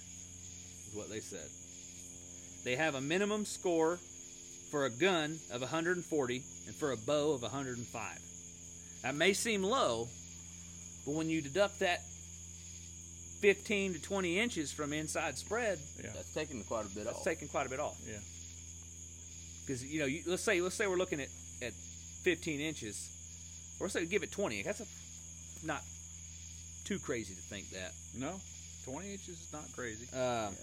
Is 0.87 0.93
what 0.93 1.09
they 1.09 1.19
said. 1.19 1.47
They 2.63 2.75
have 2.75 2.95
a 2.95 3.01
minimum 3.01 3.45
score 3.45 3.99
for 4.71 4.85
a 4.85 4.89
gun 4.89 5.39
of 5.51 5.61
140 5.61 6.43
and 6.67 6.75
for 6.75 6.91
a 6.91 6.97
bow 6.97 7.31
of 7.31 7.41
105. 7.41 8.19
That 9.03 9.15
may 9.15 9.33
seem 9.33 9.63
low, 9.63 10.07
but 11.05 11.13
when 11.13 11.29
you 11.29 11.41
deduct 11.41 11.79
that 11.79 12.01
15 13.39 13.93
to 13.93 14.01
20 14.01 14.39
inches 14.39 14.71
from 14.71 14.91
inside 14.93 15.37
spread, 15.37 15.77
Yeah. 16.03 16.09
That's 16.15 16.33
taking 16.33 16.63
quite 16.63 16.85
a 16.85 16.89
bit 16.89 17.05
that's 17.05 17.17
off. 17.17 17.23
That's 17.23 17.35
taking 17.35 17.47
quite 17.47 17.67
a 17.67 17.69
bit 17.69 17.79
off. 17.79 17.97
Yeah. 18.07 18.17
Because 19.65 19.83
you 19.85 19.99
know, 19.99 20.05
you, 20.05 20.21
let's 20.25 20.43
say 20.43 20.61
let's 20.61 20.75
say 20.75 20.87
we're 20.87 20.97
looking 20.97 21.19
at, 21.19 21.29
at 21.61 21.73
15 22.23 22.59
inches, 22.59 23.09
or 23.79 23.85
let's 23.85 23.93
say 23.93 24.05
give 24.05 24.23
it 24.23 24.31
20. 24.31 24.61
That's 24.63 24.79
a 24.81 24.85
not 25.65 25.81
too 26.83 26.99
crazy 26.99 27.33
to 27.33 27.41
think 27.41 27.69
that. 27.71 27.91
No, 28.17 28.39
20 28.85 29.11
inches 29.11 29.29
is 29.41 29.49
not 29.53 29.63
crazy. 29.75 30.05
Um, 30.15 30.55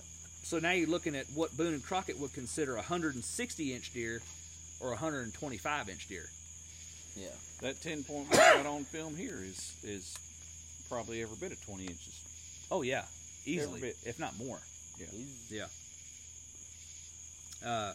So 0.45 0.59
now 0.59 0.71
you're 0.73 0.89
looking 0.89 1.15
at 1.15 1.27
what 1.35 1.57
Boone 1.57 1.75
and 1.75 1.83
Crockett 1.85 2.19
would 2.19 2.33
consider 2.33 2.73
a 2.73 2.77
160 2.77 3.75
inch 3.75 3.93
deer 3.93 4.21
or 4.81 4.89
a 4.89 4.93
125 4.93 5.89
inch 5.89 6.09
deer. 6.09 6.25
yeah. 7.17 7.29
That 7.61 7.81
10 7.81 8.03
point 8.05 8.29
we 8.31 8.37
got 8.37 8.67
on 8.67 8.85
film 8.85 9.15
here 9.17 9.39
is 9.43 9.77
is 9.85 10.17
probably 10.89 11.23
every 11.23 11.37
bit 11.37 11.53
of 11.53 11.65
20 11.65 11.85
inches. 11.85 12.67
Oh 12.71 12.83
yeah, 12.83 13.05
easily, 13.45 13.81
if 14.05 14.19
not 14.19 14.37
more. 14.39 14.59
He's, 14.99 15.51
Yeah. 15.51 15.67
Uh, 17.65 17.93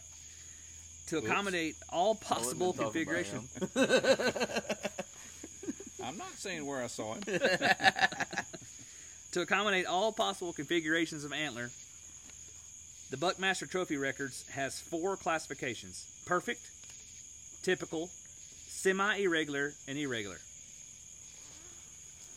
to 1.08 1.18
Oops. 1.18 1.26
accommodate 1.26 1.74
all 1.90 2.14
possible 2.14 2.72
have 2.72 2.76
talked 2.76 2.78
about 2.80 2.92
configuration. 2.92 3.48
I'm 6.04 6.16
not 6.16 6.30
saying 6.36 6.64
where 6.64 6.82
I 6.82 6.86
saw 6.86 7.14
him. 7.14 7.22
To 9.32 9.42
accommodate 9.42 9.84
all 9.84 10.10
possible 10.10 10.54
configurations 10.54 11.22
of 11.22 11.34
antler, 11.34 11.68
the 13.10 13.18
Buckmaster 13.18 13.66
Trophy 13.66 13.98
Records 13.98 14.42
has 14.52 14.80
four 14.80 15.18
classifications 15.18 16.06
perfect, 16.24 16.62
typical, 17.62 18.08
semi 18.68 19.16
irregular, 19.18 19.74
and 19.86 19.98
irregular. 19.98 20.38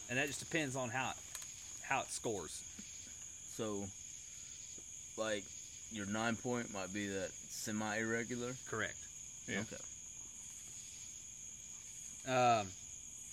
and 0.10 0.20
that 0.20 0.28
just 0.28 0.40
depends 0.42 0.76
on 0.76 0.90
how 0.90 1.12
it, 1.12 1.16
how 1.88 2.02
it 2.02 2.12
scores. 2.12 2.62
So, 3.56 3.86
like, 5.18 5.46
your 5.92 6.06
nine 6.06 6.36
point 6.36 6.74
might 6.74 6.94
be 6.94 7.08
that 7.08 7.32
semi 7.50 7.98
irregular. 7.98 8.54
Correct. 8.70 8.98
Yeah. 9.48 9.62
Okay. 9.62 9.78
Um, 12.32 12.68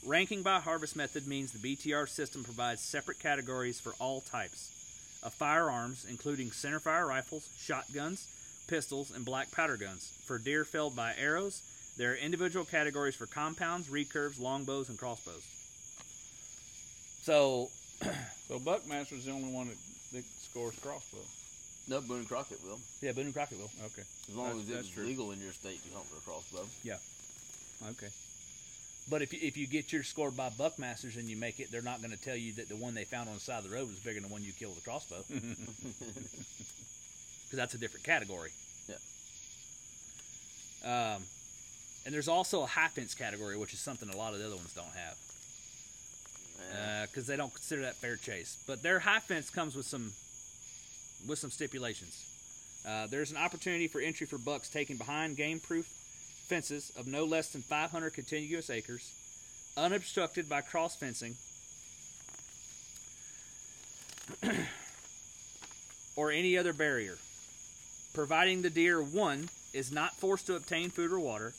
ranking 0.06 0.42
by 0.42 0.60
harvest 0.60 0.96
method 0.96 1.26
means 1.26 1.52
the 1.52 1.76
BTR 1.76 2.08
system 2.08 2.44
provides 2.44 2.80
separate 2.80 3.18
categories 3.18 3.78
for 3.80 3.92
all 3.98 4.20
types 4.20 4.70
of 5.22 5.34
firearms, 5.34 6.06
including 6.08 6.50
centerfire 6.50 7.06
rifles, 7.06 7.48
shotguns, 7.58 8.26
pistols, 8.68 9.10
and 9.14 9.24
black 9.24 9.50
powder 9.50 9.76
guns. 9.76 10.12
For 10.24 10.38
deer 10.38 10.64
felled 10.64 10.96
by 10.96 11.14
arrows, 11.18 11.62
there 11.96 12.12
are 12.12 12.16
individual 12.16 12.64
categories 12.64 13.16
for 13.16 13.26
compounds, 13.26 13.88
recurves, 13.88 14.40
longbows, 14.40 14.88
and 14.88 14.98
crossbows. 14.98 15.42
So, 17.22 17.70
So 18.48 18.58
Buckmaster's 18.58 19.26
the 19.26 19.32
only 19.32 19.52
one 19.52 19.68
that, 19.68 19.76
that 20.12 20.24
scores 20.24 20.74
crossbow. 20.80 21.18
No, 21.88 22.00
Boone 22.02 22.18
and 22.18 22.28
Crockett 22.28 22.62
will. 22.64 22.78
yeah, 23.00 23.12
Boone 23.12 23.26
and 23.26 23.34
Crockett 23.34 23.58
will. 23.58 23.70
Okay. 23.86 24.02
As 24.28 24.34
long 24.36 24.58
That's- 24.66 24.84
as 24.84 24.88
it's 24.88 24.96
legal 24.98 25.30
in 25.32 25.40
your 25.40 25.52
state 25.52 25.82
to 25.84 25.94
hunt 25.94 26.04
with 26.12 26.22
a 26.22 26.24
crossbow. 26.28 26.66
Yeah. 26.84 26.98
Okay. 27.90 28.08
But 29.10 29.22
if 29.22 29.32
you, 29.32 29.38
if 29.42 29.56
you 29.56 29.66
get 29.66 29.90
your 29.90 30.02
score 30.02 30.30
by 30.30 30.50
Buckmasters 30.50 31.16
and 31.16 31.24
you 31.30 31.36
make 31.36 31.60
it, 31.60 31.70
they're 31.72 31.80
not 31.80 32.02
going 32.02 32.10
to 32.10 32.20
tell 32.22 32.36
you 32.36 32.52
that 32.54 32.68
the 32.68 32.76
one 32.76 32.92
they 32.94 33.04
found 33.04 33.28
on 33.30 33.36
the 33.36 33.40
side 33.40 33.64
of 33.64 33.70
the 33.70 33.74
road 33.74 33.88
was 33.88 33.96
bigger 34.00 34.20
than 34.20 34.28
the 34.28 34.32
one 34.32 34.42
you 34.44 34.52
killed 34.52 34.74
with 34.76 34.84
a 34.84 34.88
crossbow. 34.90 35.24
Because 37.48 37.56
that's 37.56 37.72
a 37.72 37.78
different 37.78 38.04
category. 38.04 38.50
Yeah. 38.90 38.96
Um, 41.14 41.22
and 42.04 42.14
there's 42.14 42.28
also 42.28 42.62
a 42.62 42.66
high 42.66 42.88
fence 42.88 43.14
category, 43.14 43.56
which 43.56 43.72
is 43.72 43.78
something 43.80 44.06
a 44.10 44.16
lot 44.18 44.34
of 44.34 44.38
the 44.40 44.46
other 44.46 44.56
ones 44.56 44.74
don't 44.74 44.84
have. 44.94 45.16
Because 47.08 47.26
they 47.26 47.36
don't 47.38 47.54
consider 47.54 47.80
that 47.82 47.94
fair 47.96 48.16
chase. 48.16 48.58
But 48.66 48.82
their 48.82 48.98
high 48.98 49.20
fence 49.20 49.48
comes 49.48 49.74
with 49.74 49.86
some 49.86 50.12
with 51.26 51.38
some 51.38 51.50
stipulations. 51.50 52.24
Uh, 52.86 53.06
there's 53.06 53.30
an 53.30 53.36
opportunity 53.36 53.88
for 53.88 54.00
entry 54.00 54.26
for 54.26 54.38
bucks 54.38 54.68
taken 54.68 54.96
behind 54.96 55.36
game-proof 55.36 55.86
fences 56.48 56.90
of 56.96 57.06
no 57.06 57.24
less 57.24 57.50
than 57.50 57.60
500 57.60 58.10
contiguous 58.14 58.70
acres, 58.70 59.12
unobstructed 59.76 60.48
by 60.48 60.62
cross 60.62 60.96
fencing, 60.96 61.36
or 66.16 66.30
any 66.30 66.56
other 66.56 66.72
barrier, 66.72 67.18
providing 68.14 68.62
the 68.62 68.70
deer 68.70 69.02
one 69.02 69.48
is 69.74 69.92
not 69.92 70.16
forced 70.16 70.46
to 70.46 70.56
obtain 70.56 70.88
food 70.90 71.12
or 71.12 71.20
water, 71.20 71.52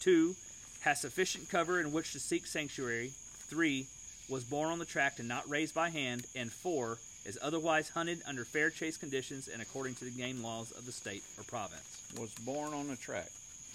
two 0.00 0.36
has 0.80 1.00
sufficient 1.00 1.48
cover 1.48 1.80
in 1.80 1.90
which 1.90 2.12
to 2.12 2.20
seek 2.20 2.46
sanctuary, 2.46 3.10
three 3.48 3.88
was 4.28 4.44
born 4.44 4.70
on 4.70 4.78
the 4.78 4.84
tract 4.84 5.18
and 5.18 5.28
not 5.28 5.48
raised 5.48 5.74
by 5.74 5.90
hand, 5.90 6.24
and 6.36 6.52
four 6.52 6.98
is 7.26 7.38
otherwise 7.42 7.88
hunted 7.90 8.22
under 8.26 8.44
fair 8.44 8.70
chase 8.70 8.96
conditions 8.96 9.48
and 9.48 9.60
according 9.60 9.94
to 9.96 10.04
the 10.04 10.10
game 10.10 10.42
laws 10.42 10.70
of 10.70 10.86
the 10.86 10.92
state 10.92 11.24
or 11.36 11.44
province. 11.44 11.82
Was 12.18 12.32
born 12.34 12.72
on 12.72 12.88
the 12.88 12.96
track. 12.96 13.28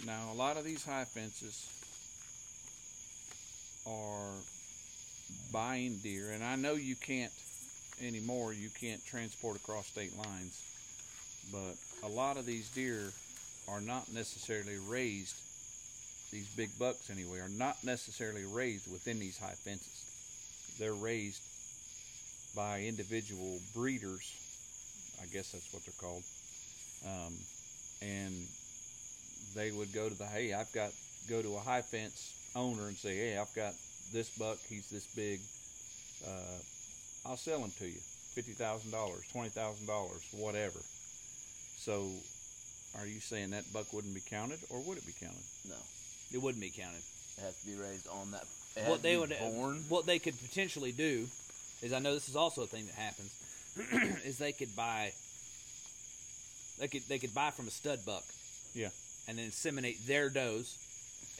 Now 0.06 0.32
a 0.32 0.36
lot 0.36 0.58
of 0.58 0.64
these 0.64 0.86
high 0.86 1.04
fences 1.04 1.70
are 3.86 4.32
buying 5.52 5.98
deer, 5.98 6.32
and 6.34 6.44
I 6.44 6.56
know 6.56 6.74
you 6.74 6.96
can't 6.96 7.32
anymore. 8.02 8.54
You 8.54 8.70
can't 8.80 9.04
transport 9.06 9.58
across 9.58 9.88
state 9.88 10.18
lines, 10.18 10.58
but 11.52 12.08
a 12.08 12.10
lot 12.10 12.38
of 12.38 12.46
these 12.46 12.70
deer 12.70 13.12
are 13.68 13.82
not 13.82 14.12
necessarily 14.14 14.78
raised. 14.88 15.36
These 16.32 16.48
big 16.56 16.70
bucks, 16.80 17.10
anyway, 17.10 17.40
are 17.40 17.50
not 17.50 17.84
necessarily 17.84 18.46
raised 18.46 18.90
within 18.90 19.20
these 19.20 19.38
high 19.38 19.50
fences. 19.50 20.06
They're 20.80 20.94
raised 20.94 21.44
by 22.56 22.82
individual 22.82 23.60
breeders. 23.76 24.38
I 25.22 25.26
guess 25.34 25.52
that's 25.52 25.72
what 25.74 25.84
they're 25.86 26.02
called. 26.02 26.24
Um, 27.06 27.34
and 28.02 28.34
they 29.56 29.72
would 29.72 29.94
go 29.94 30.10
to 30.10 30.16
the 30.16 30.26
hey, 30.26 30.54
I've 30.54 30.72
got 30.74 30.92
go 31.30 31.42
to 31.42 31.56
a 31.56 31.60
high 31.60 31.82
fence 31.82 32.34
owner 32.56 32.88
and 32.88 32.98
say, 32.98 33.16
hey, 33.16 33.38
I've 33.38 33.54
got 33.56 33.74
this 34.12 34.30
buck. 34.38 34.58
He's 34.70 34.90
this 34.90 35.08
big. 35.16 35.40
Uh, 36.28 37.30
I'll 37.30 37.38
sell 37.38 37.60
him 37.60 37.72
to 37.80 37.86
you, 37.86 38.00
fifty 38.34 38.54
thousand 38.54 38.92
dollars, 38.92 39.28
twenty 39.32 39.50
thousand 39.50 39.88
dollars, 39.88 40.22
whatever. 40.32 40.80
So, 41.78 42.10
are 43.00 43.08
you 43.08 43.20
saying 43.20 43.52
that 43.52 43.72
buck 43.74 43.94
wouldn't 43.94 44.14
be 44.14 44.22
counted, 44.22 44.60
or 44.70 44.80
would 44.82 44.98
it 44.98 45.06
be 45.06 45.14
counted? 45.20 45.42
No. 45.68 45.76
It 46.34 46.42
wouldn't 46.42 46.62
be 46.62 46.70
counted. 46.70 47.02
It 47.38 47.42
has 47.42 47.60
to 47.62 47.68
be 47.68 47.76
raised 47.76 48.08
on 48.08 48.32
that. 48.32 48.46
What 48.88 49.02
they 49.02 49.18
would 49.18 49.36
born. 49.38 49.84
what 49.90 50.06
they 50.06 50.18
could 50.18 50.40
potentially 50.40 50.94
do 50.94 51.28
is 51.82 51.94
I 51.94 52.00
know 52.00 52.14
this 52.14 52.30
is 52.30 52.36
also 52.36 52.64
a 52.64 52.68
thing 52.68 52.86
that 52.88 52.96
happens 52.96 53.32
is 54.26 54.38
they 54.38 54.52
could 54.52 54.76
buy 54.76 55.12
they 56.80 56.88
could 56.88 57.04
they 57.08 57.20
could 57.20 57.34
buy 57.34 57.52
from 57.52 57.68
a 57.68 57.72
stud 57.72 58.00
buck 58.06 58.24
Yeah. 58.74 58.90
and 59.28 59.38
then 59.38 59.48
inseminate 59.50 60.06
their 60.06 60.30
does 60.30 60.78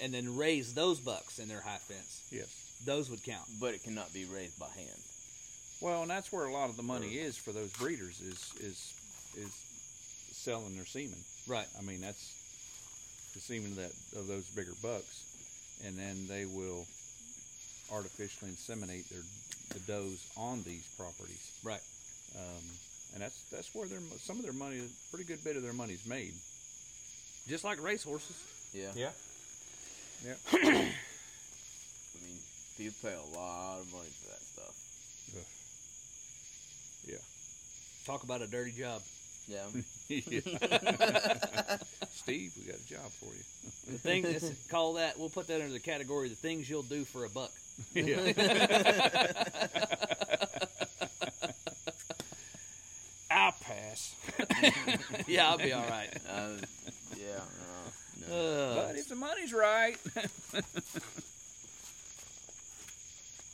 and 0.02 0.14
then 0.14 0.36
raise 0.38 0.74
those 0.74 1.00
bucks 1.00 1.38
in 1.40 1.48
their 1.48 1.62
high 1.62 1.78
fence. 1.78 2.24
Yes. 2.32 2.48
Those 2.86 3.10
would 3.12 3.24
count. 3.24 3.46
but 3.60 3.74
it 3.76 3.84
cannot 3.84 4.12
be 4.14 4.26
raised 4.26 4.58
by 4.60 4.70
hand. 4.76 5.00
Well, 5.82 6.02
and 6.04 6.10
that's 6.12 6.32
where 6.32 6.46
a 6.46 6.54
lot 6.54 6.70
of 6.70 6.78
the 6.78 6.84
money 6.84 7.18
is 7.18 7.38
for 7.38 7.52
those 7.52 7.72
breeders 7.74 8.20
is 8.22 8.54
is 8.60 8.94
is 9.38 9.52
selling 10.32 10.76
their 10.76 10.86
semen. 10.86 11.18
Right. 11.48 11.68
I 11.78 11.82
mean, 11.82 12.02
that's 12.02 12.34
the 13.34 13.40
semen 13.40 13.72
of 13.72 13.78
that 13.78 13.94
of 14.20 14.28
those 14.28 14.46
bigger 14.56 14.74
bucks, 14.82 15.26
and 15.86 15.98
then 15.98 16.28
they 16.28 16.46
will 16.46 16.86
artificially 17.92 18.52
inseminate 18.52 19.08
their 19.10 19.22
the 19.74 19.80
does 19.80 20.26
on 20.38 20.64
these 20.64 20.86
properties, 20.98 21.52
Right. 21.64 21.82
um, 22.38 22.64
and 23.14 23.22
that's 23.22 23.44
that's 23.52 23.74
where 23.76 23.88
their 23.88 24.00
some 24.20 24.38
of 24.38 24.44
their 24.44 24.54
money, 24.54 24.80
a 24.80 24.88
pretty 25.12 25.26
good 25.26 25.44
bit 25.44 25.56
of 25.58 25.64
their 25.64 25.74
money's 25.74 26.06
made. 26.06 26.34
Just 27.48 27.64
like 27.64 27.82
racehorses. 27.82 28.36
Yeah. 28.74 28.92
Yeah. 28.96 29.12
Yeah. 30.26 30.36
I 30.54 30.58
mean, 32.24 32.38
people 32.78 33.10
pay 33.10 33.16
a 33.16 33.38
lot 33.38 33.80
of 33.80 33.92
money 33.92 34.10
for 34.22 34.28
that 34.30 34.42
stuff. 34.42 34.76
Yeah. 37.08 37.18
Talk 38.06 38.24
about 38.24 38.42
a 38.42 38.48
dirty 38.48 38.72
job. 38.72 39.02
Yeah. 39.48 39.66
Steve, 42.14 42.54
we 42.58 42.64
got 42.72 42.80
a 42.80 42.88
job 42.88 43.10
for 43.20 43.26
you. 43.34 43.44
The 43.92 43.98
thing 43.98 44.24
let's 44.32 44.52
call 44.70 44.94
that 44.94 45.18
we'll 45.18 45.30
put 45.30 45.48
that 45.48 45.60
under 45.62 45.74
the 45.74 45.80
category 45.80 46.30
the 46.30 46.36
things 46.36 46.70
you'll 46.70 46.84
do 46.84 47.04
for 47.04 47.26
a 47.26 47.30
buck. 47.30 47.52
Yeah. 47.94 48.34
I'll 53.30 53.54
pass. 53.62 54.16
yeah, 55.28 55.50
I'll 55.50 55.58
be 55.58 55.72
all 55.74 55.86
right. 55.90 56.10
uh, 56.30 56.50
yeah. 57.18 57.40
Uh, 57.40 58.30
no. 58.30 58.36
Uh, 58.36 58.76
But 58.88 58.96
if 58.98 59.08
the 59.08 59.16
money's 59.16 59.54
right, 59.54 59.98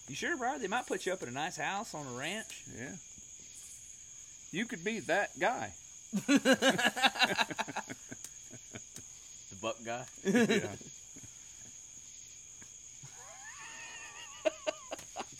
you 0.07 0.15
sure, 0.15 0.35
bro? 0.37 0.57
They 0.57 0.67
might 0.67 0.87
put 0.87 1.05
you 1.05 1.13
up 1.13 1.21
in 1.23 1.29
a 1.29 1.31
nice 1.31 1.57
house 1.57 1.93
on 1.93 2.05
a 2.07 2.17
ranch. 2.17 2.63
yeah, 2.77 2.91
you 4.51 4.65
could 4.65 4.83
be 4.83 4.99
that 5.01 5.37
guy. 5.39 5.73
the 6.27 6.47
buck 9.61 9.77
guy. 9.85 10.05
Yeah. 10.23 10.69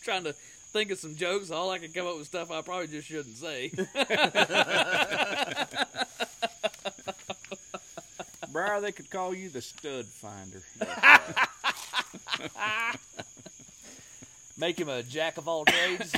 trying 0.07 0.23
to 0.23 0.31
think 0.31 0.89
of 0.91 0.99
some 0.99 1.17
jokes. 1.17 1.51
All 1.51 1.69
I 1.69 1.79
can 1.79 1.91
come 1.91 2.07
up 2.07 2.17
with 2.17 2.27
stuff 2.27 2.49
I 2.49 2.61
probably 2.61 2.87
just 2.87 3.09
shouldn't 3.09 3.35
say. 3.35 3.73
Briar, 8.53 8.79
they 8.79 8.93
could 8.93 9.09
call 9.09 9.33
you 9.33 9.49
the 9.49 9.61
stud 9.61 10.05
finder. 10.05 10.61
Make 14.57 14.79
him 14.79 14.87
a 14.87 15.03
jack 15.03 15.37
of 15.37 15.49
all 15.49 15.65
trades 15.65 16.15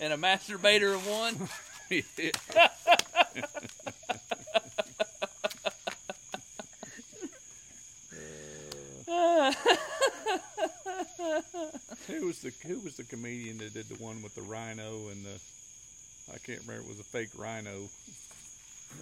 and 0.00 0.14
a 0.14 0.16
masturbator 0.16 0.94
of 0.94 1.06
one. 1.06 1.50
who 12.06 12.26
was 12.26 12.40
the 12.40 12.52
Who 12.66 12.78
was 12.80 12.96
the 12.96 13.04
comedian 13.04 13.58
that 13.58 13.74
did 13.74 13.88
the 13.88 14.02
one 14.02 14.22
with 14.22 14.34
the 14.34 14.42
rhino 14.42 15.08
and 15.10 15.24
the? 15.24 15.38
I 16.32 16.38
can't 16.38 16.60
remember. 16.66 16.82
It 16.82 16.88
was 16.88 17.00
a 17.00 17.04
fake 17.04 17.30
rhino. 17.36 17.88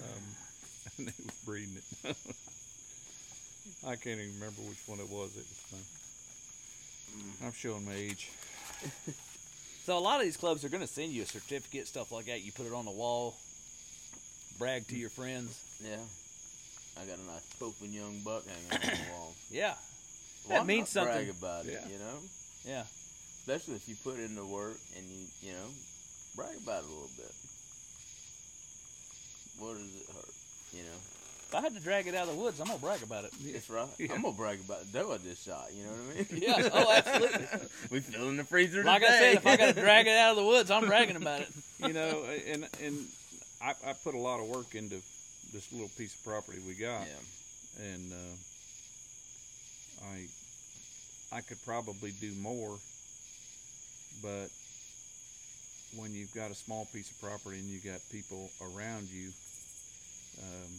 Um, 0.02 0.24
and 0.98 1.08
they 1.08 1.12
was 1.24 1.34
breeding 1.44 1.76
it. 1.76 2.16
I 3.86 3.96
can't 3.96 4.18
even 4.20 4.34
remember 4.34 4.62
which 4.62 4.78
one 4.86 4.98
it 4.98 5.08
was. 5.10 5.30
It 5.36 5.46
was 5.46 5.62
fun. 5.70 5.80
I'm 7.46 7.52
showing 7.52 7.84
my 7.84 7.94
age. 7.94 8.30
So 9.88 9.96
a 9.96 10.00
lot 10.00 10.20
of 10.20 10.26
these 10.26 10.36
clubs 10.36 10.66
are 10.66 10.68
going 10.68 10.82
to 10.82 10.86
send 10.86 11.12
you 11.12 11.22
a 11.22 11.24
certificate, 11.24 11.88
stuff 11.88 12.12
like 12.12 12.26
that. 12.26 12.44
You 12.44 12.52
put 12.52 12.66
it 12.66 12.74
on 12.74 12.84
the 12.84 12.90
wall, 12.90 13.34
brag 14.58 14.86
to 14.88 14.98
your 14.98 15.08
friends. 15.08 15.58
Yeah. 15.82 15.96
I 17.00 17.06
got 17.06 17.16
a 17.16 17.22
nice 17.22 17.40
pooping 17.58 17.94
young 17.94 18.18
buck 18.22 18.44
hanging 18.46 18.70
on 18.70 18.98
the 18.98 19.12
wall. 19.14 19.32
Yeah. 19.50 19.72
Why 20.46 20.62
means 20.64 20.94
not 20.94 21.04
brag 21.06 21.26
something. 21.26 21.36
about 21.42 21.66
it. 21.66 21.80
You 21.90 21.98
know, 21.98 22.18
Yeah. 22.64 22.84
especially 23.40 23.74
if 23.76 23.88
you 23.88 23.96
put 24.02 24.18
in 24.18 24.34
the 24.34 24.44
work 24.44 24.78
and 24.96 25.04
you 25.06 25.26
you 25.42 25.52
know 25.52 25.68
brag 26.36 26.56
about 26.56 26.82
it 26.84 26.86
a 26.86 26.92
little 26.92 27.10
bit. 27.16 27.32
What 29.58 29.74
does 29.74 29.94
it 29.96 30.06
hurt? 30.14 30.34
You 30.72 30.82
know, 30.84 30.98
If 31.48 31.54
I 31.54 31.60
had 31.62 31.74
to 31.74 31.80
drag 31.80 32.06
it 32.06 32.14
out 32.14 32.28
of 32.28 32.36
the 32.36 32.40
woods, 32.40 32.60
I'm 32.60 32.66
gonna 32.66 32.78
brag 32.78 33.02
about 33.02 33.24
it. 33.24 33.32
it's 33.44 33.68
right. 33.70 33.88
Yeah. 33.98 34.12
I'm 34.14 34.22
gonna 34.22 34.36
brag 34.36 34.60
about 34.60 34.80
the 34.86 34.98
dough 34.98 35.12
I 35.12 35.18
just 35.18 35.44
shot. 35.44 35.68
You 35.74 35.84
know 35.84 35.90
what 35.90 36.14
I 36.14 36.32
mean? 36.32 36.42
Yeah. 36.46 36.68
Oh, 36.72 36.92
absolutely. 36.92 37.68
we 37.90 38.00
fill 38.00 38.28
in 38.28 38.36
the 38.36 38.44
freezer 38.44 38.84
Like 38.84 39.02
I 39.02 39.08
said, 39.08 39.34
if 39.36 39.46
I 39.46 39.56
got 39.56 39.74
to 39.74 39.80
drag 39.80 40.06
it 40.06 40.16
out 40.16 40.30
of 40.32 40.36
the 40.36 40.44
woods, 40.52 40.70
I'm 40.70 40.86
bragging 40.86 41.16
about 41.16 41.40
it. 41.40 41.48
you 41.80 41.92
know, 41.92 42.22
and 42.46 42.68
and 42.82 43.06
I, 43.62 43.74
I 43.86 43.92
put 43.94 44.14
a 44.14 44.18
lot 44.18 44.40
of 44.40 44.46
work 44.46 44.74
into 44.74 44.96
this 45.52 45.72
little 45.72 45.90
piece 45.96 46.14
of 46.14 46.22
property 46.24 46.58
we 46.66 46.74
got, 46.74 47.06
yeah, 47.08 47.84
and 47.92 48.12
uh, 48.12 48.16
I 50.04 50.26
I 51.30 51.40
could 51.42 51.62
probably 51.64 52.12
do 52.20 52.32
more, 52.40 52.78
but 54.22 54.48
when 55.96 56.14
you've 56.14 56.34
got 56.34 56.50
a 56.50 56.54
small 56.54 56.86
piece 56.92 57.10
of 57.10 57.20
property 57.20 57.58
and 57.58 57.68
you've 57.68 57.84
got 57.84 58.00
people 58.10 58.50
around 58.60 59.08
you, 59.10 59.28
um, 60.42 60.72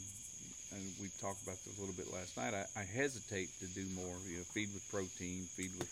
and 0.74 0.82
we 1.02 1.10
talked 1.22 1.42
about 1.44 1.58
this 1.66 1.78
a 1.78 1.80
little 1.80 1.96
bit 1.96 2.12
last 2.14 2.38
night, 2.38 2.54
I, 2.54 2.66
I 2.80 2.84
hesitate 2.84 3.50
to 3.60 3.66
do 3.68 3.86
more. 3.96 4.16
You 4.28 4.38
know, 4.38 4.44
feed 4.54 4.70
with 4.74 4.88
protein, 4.92 5.48
feed 5.56 5.72
with 5.78 5.90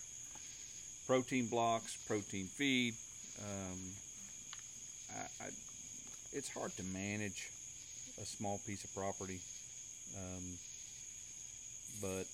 protein 1.07 1.47
blocks, 1.47 1.95
protein 2.07 2.45
feed. 2.45 2.93
Um, 3.39 3.79
I, 5.15 5.45
I, 5.45 5.47
it's 6.33 6.49
hard 6.49 6.75
to 6.77 6.83
manage 6.83 7.49
a 8.21 8.25
small 8.25 8.59
piece 8.65 8.83
of 8.83 8.93
property, 8.93 9.39
um, 10.17 10.43
but 12.01 12.25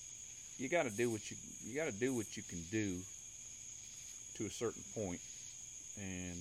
you 0.58 0.68
got 0.68 0.84
to 0.84 0.90
do 0.90 1.10
what 1.10 1.30
you 1.30 1.36
you 1.64 1.76
got 1.76 1.86
to 1.86 1.98
do 1.98 2.12
what 2.12 2.36
you 2.36 2.42
can 2.48 2.60
do 2.70 2.96
to 4.36 4.46
a 4.46 4.50
certain 4.50 4.82
point, 4.94 5.20
and 6.00 6.38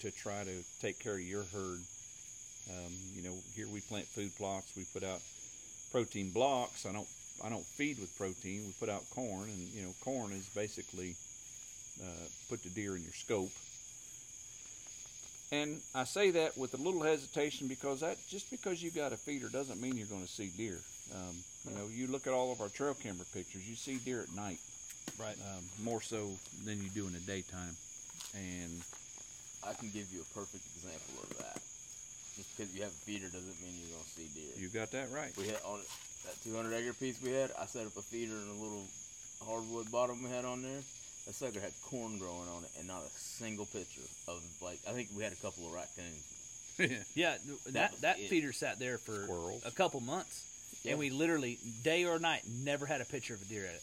to 0.00 0.10
try 0.10 0.44
to 0.44 0.64
take 0.80 0.98
care 0.98 1.14
of 1.14 1.20
your 1.20 1.44
herd. 1.52 1.80
Um, 2.70 2.92
you 3.14 3.22
know, 3.22 3.34
here 3.54 3.66
we 3.66 3.80
plant 3.80 4.06
food 4.06 4.34
plots. 4.36 4.72
We 4.76 4.84
put 4.92 5.02
out 5.02 5.20
protein 5.90 6.30
blocks. 6.30 6.86
I 6.86 6.92
don't 6.92 7.08
I 7.44 7.48
don't 7.48 7.64
feed 7.64 7.98
with 7.98 8.16
protein. 8.18 8.62
We 8.66 8.72
put 8.78 8.88
out 8.88 9.08
corn, 9.14 9.48
and 9.48 9.68
you 9.74 9.82
know, 9.82 9.94
corn 10.04 10.32
is 10.32 10.48
basically 10.54 11.14
uh, 12.02 12.26
put 12.48 12.62
the 12.62 12.70
deer 12.70 12.96
in 12.96 13.02
your 13.02 13.12
scope. 13.12 13.50
And 15.50 15.80
I 15.94 16.04
say 16.04 16.30
that 16.32 16.58
with 16.58 16.74
a 16.74 16.76
little 16.76 17.02
hesitation 17.02 17.68
because 17.68 18.00
that 18.00 18.18
just 18.28 18.50
because 18.50 18.82
you've 18.82 18.94
got 18.94 19.12
a 19.12 19.16
feeder 19.16 19.48
doesn't 19.48 19.80
mean 19.80 19.96
you're 19.96 20.06
going 20.06 20.22
to 20.22 20.28
see 20.28 20.50
deer. 20.56 20.78
Um, 21.14 21.36
you 21.68 21.74
know, 21.76 21.86
you 21.92 22.06
look 22.06 22.26
at 22.26 22.32
all 22.32 22.52
of 22.52 22.60
our 22.60 22.68
trail 22.68 22.94
camera 22.94 23.24
pictures, 23.34 23.68
you 23.68 23.74
see 23.76 23.96
deer 23.96 24.20
at 24.22 24.32
night 24.34 24.58
Right. 25.18 25.36
um, 25.50 25.64
more 25.82 26.00
so 26.02 26.30
than 26.64 26.82
you 26.82 26.88
do 26.90 27.06
in 27.06 27.12
the 27.12 27.20
daytime. 27.20 27.74
And 28.34 28.82
I 29.66 29.72
can 29.74 29.90
give 29.90 30.06
you 30.12 30.20
a 30.20 30.28
perfect 30.36 30.64
example 30.76 31.22
of 31.24 31.30
that. 31.38 31.58
Just 32.36 32.54
because 32.56 32.70
you 32.74 32.82
have 32.82 32.92
a 32.92 33.02
feeder 33.08 33.26
doesn't 33.26 33.58
mean 33.64 33.74
you're 33.80 33.90
gonna 33.96 34.14
see 34.14 34.28
deer. 34.34 34.52
you 34.56 34.68
got 34.68 34.92
that 34.92 35.10
right. 35.10 35.34
We 35.36 35.48
had 35.48 35.58
on 35.66 35.80
that 36.24 36.36
200 36.44 36.72
acre 36.76 36.92
piece 36.94 37.18
we 37.22 37.32
had. 37.32 37.50
I 37.58 37.66
set 37.66 37.86
up 37.86 37.96
a 37.96 38.02
feeder 38.02 38.34
in 38.36 38.48
a 38.48 38.62
little 38.62 38.84
hardwood 39.44 39.90
bottom 39.90 40.22
we 40.22 40.30
had 40.30 40.44
on 40.44 40.62
there. 40.62 40.82
That 41.26 41.34
sucker 41.34 41.58
had 41.60 41.72
corn 41.84 42.16
growing 42.18 42.48
on 42.56 42.62
it, 42.64 42.70
and 42.78 42.86
not 42.88 43.02
a 43.02 43.10
single 43.18 43.66
picture 43.66 44.06
of 44.28 44.40
like. 44.62 44.78
I 44.88 44.92
think 44.92 45.08
we 45.16 45.22
had 45.24 45.32
a 45.32 45.36
couple 45.42 45.66
of 45.66 45.72
raccoons. 45.74 46.24
Yeah, 47.16 47.34
that 47.74 47.90
was 47.90 48.00
that 48.02 48.18
feeder 48.20 48.52
sat 48.52 48.78
there 48.78 48.98
for 48.98 49.24
Squirrels. 49.24 49.62
a 49.66 49.72
couple 49.72 49.98
months, 50.00 50.46
Yeah. 50.84 50.92
and 50.92 50.98
we 51.00 51.10
literally 51.10 51.58
day 51.82 52.04
or 52.04 52.18
night 52.18 52.42
never 52.64 52.86
had 52.86 53.00
a 53.00 53.04
picture 53.04 53.34
of 53.34 53.42
a 53.42 53.44
deer 53.46 53.66
at 53.66 53.74
it. 53.74 53.82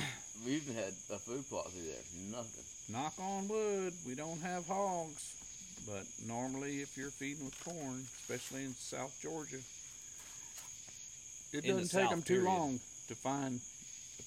We 0.44 0.52
even 0.56 0.74
had 0.74 0.92
a 1.10 1.16
food 1.18 1.48
plot 1.48 1.70
through 1.72 1.86
there. 1.86 2.04
Nothing. 2.30 2.64
Knock 2.92 3.14
on 3.18 3.48
wood, 3.48 3.94
we 4.06 4.14
don't 4.14 4.42
have 4.42 4.66
hogs. 4.66 5.32
But 5.88 6.04
normally, 6.26 6.82
if 6.82 6.98
you're 6.98 7.08
feeding 7.10 7.46
with 7.46 7.58
corn, 7.64 8.04
especially 8.20 8.64
in 8.64 8.74
South 8.74 9.16
Georgia, 9.22 9.56
it 11.52 11.64
In 11.64 11.70
doesn't 11.76 11.88
take 11.98 12.02
South, 12.02 12.10
them 12.10 12.22
too 12.22 12.34
period. 12.42 12.44
long 12.50 12.80
to 13.08 13.14
find 13.14 13.58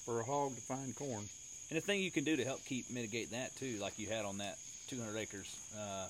for 0.04 0.18
a 0.20 0.24
hog 0.24 0.56
to 0.56 0.60
find 0.62 0.94
corn. 0.96 1.28
And 1.70 1.76
the 1.76 1.80
thing 1.80 2.00
you 2.00 2.10
can 2.10 2.24
do 2.24 2.34
to 2.36 2.44
help 2.44 2.64
keep 2.64 2.90
mitigate 2.90 3.30
that 3.30 3.54
too, 3.56 3.78
like 3.80 3.96
you 3.98 4.08
had 4.08 4.24
on 4.24 4.38
that 4.38 4.56
200 4.88 5.16
acres 5.16 5.54
uh, 5.78 6.08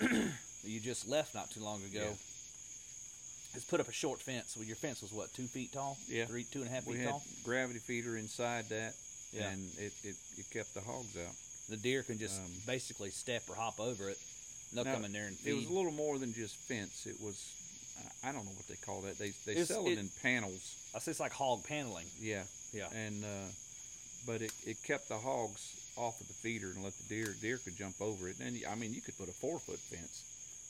you 0.64 0.78
just 0.78 1.08
left 1.08 1.34
not 1.34 1.50
too 1.50 1.60
long 1.60 1.80
ago, 1.82 2.10
Yeah. 2.10 2.14
Is 3.54 3.64
put 3.64 3.80
up 3.80 3.88
a 3.88 3.92
short 3.92 4.20
fence. 4.20 4.56
Well, 4.56 4.66
your 4.66 4.76
fence 4.76 5.02
was 5.02 5.12
what 5.12 5.32
two 5.34 5.46
feet 5.46 5.72
tall? 5.72 5.98
Yeah. 6.08 6.26
three, 6.26 6.44
two 6.44 6.60
and 6.60 6.68
a 6.68 6.72
half 6.72 6.86
We 6.86 6.94
feet 6.94 7.02
had 7.02 7.10
tall. 7.10 7.22
gravity 7.44 7.78
feeder 7.80 8.16
inside 8.16 8.68
that, 8.68 8.94
Yeah. 9.32 9.48
and 9.50 9.68
it, 9.78 9.92
it, 10.04 10.16
it 10.38 10.50
kept 10.50 10.74
the 10.74 10.80
hogs 10.80 11.16
out. 11.16 11.34
The 11.68 11.76
deer 11.76 12.02
can 12.02 12.18
just 12.18 12.38
Um, 12.40 12.50
basically 12.66 13.10
step 13.10 13.42
or 13.48 13.54
hop 13.54 13.78
over 13.80 14.08
it. 14.10 14.18
They'll 14.72 14.84
Now, 14.84 14.94
come 14.94 15.04
in 15.04 15.12
there 15.12 15.26
and 15.26 15.36
feed. 15.36 15.50
It 15.50 15.54
was 15.54 15.66
a 15.66 15.72
little 15.72 15.92
more 15.92 16.18
than 16.18 16.32
just 16.32 16.54
fence. 16.56 17.06
It 17.06 17.20
was, 17.20 17.36
I- 18.22 18.28
I 18.28 18.32
don't 18.32 18.44
know 18.44 18.52
what 18.52 18.66
they 18.68 18.76
call 18.76 19.00
that. 19.02 19.18
They 19.18 19.30
they 19.46 19.52
It's- 19.52 19.68
sell 19.68 19.86
it, 19.86 19.92
it- 19.92 19.98
in 19.98 20.08
panels. 20.22 20.74
I 20.94 20.98
say 21.00 21.10
it's 21.10 21.20
like 21.20 21.32
hog 21.32 21.64
paneling. 21.64 22.06
Yeah, 22.20 22.44
Yeah. 22.72 22.88
and 22.90 23.24
uh, 23.24 23.48
but 24.26 24.42
it, 24.42 24.52
it 24.66 24.82
kept 24.82 25.08
the 25.08 25.18
hogs 25.18 25.74
off 25.96 26.20
of 26.20 26.28
the 26.28 26.34
feeder 26.34 26.70
and 26.70 26.82
let 26.84 26.96
the 26.98 27.04
deer 27.14 27.34
deer 27.40 27.58
could 27.58 27.76
jump 27.76 28.00
over 28.00 28.28
it. 28.28 28.38
And 28.40 28.56
I 28.68 28.74
mean, 28.76 28.94
you 28.94 29.00
could 29.00 29.18
put 29.18 29.28
a 29.28 29.32
four 29.32 29.58
foot 29.58 29.78
fence. 29.80 30.22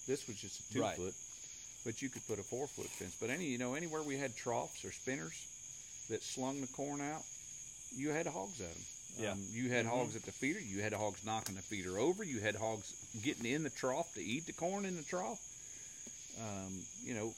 This 0.07 0.27
was 0.27 0.37
just 0.37 0.61
a 0.61 0.73
two 0.73 0.81
Right. 0.81 0.97
foot, 0.97 1.15
but 1.85 2.03
you 2.03 2.09
could 2.09 2.27
put 2.27 2.39
a 2.39 2.43
four 2.43 2.67
foot 2.67 2.87
fence. 2.89 3.17
But 3.21 3.31
any 3.31 3.45
you 3.47 3.59
know 3.59 3.75
anywhere 3.75 4.03
we 4.03 4.17
had 4.17 4.37
troughs 4.37 4.85
or 4.85 4.93
spinners 4.93 5.47
that 6.11 6.23
slung 6.23 6.61
the 6.61 6.67
corn 6.69 7.01
out, 7.01 7.23
you 7.97 8.11
had 8.11 8.27
hogs 8.27 8.61
at 8.61 8.73
them. 8.73 8.83
Yeah. 9.19 9.33
Um, 9.33 9.43
you 9.53 9.69
had 9.71 9.87
Mhm. 9.87 9.91
hogs 9.91 10.17
at 10.17 10.23
the 10.23 10.33
feeder. 10.33 10.61
You 10.61 10.83
had 10.83 10.93
hogs 10.93 11.25
knocking 11.25 11.57
the 11.57 11.63
feeder 11.63 11.99
over. 11.99 12.23
You 12.25 12.39
had 12.41 12.55
hogs 12.55 12.93
getting 13.23 13.45
in 13.47 13.63
the 13.65 13.71
trough 13.71 14.15
to 14.15 14.23
eat 14.23 14.47
the 14.47 14.53
corn 14.53 14.85
in 14.85 14.97
the 14.97 15.03
trough. 15.03 15.41
Um, 16.41 16.79
you 17.05 17.15
know, 17.15 17.35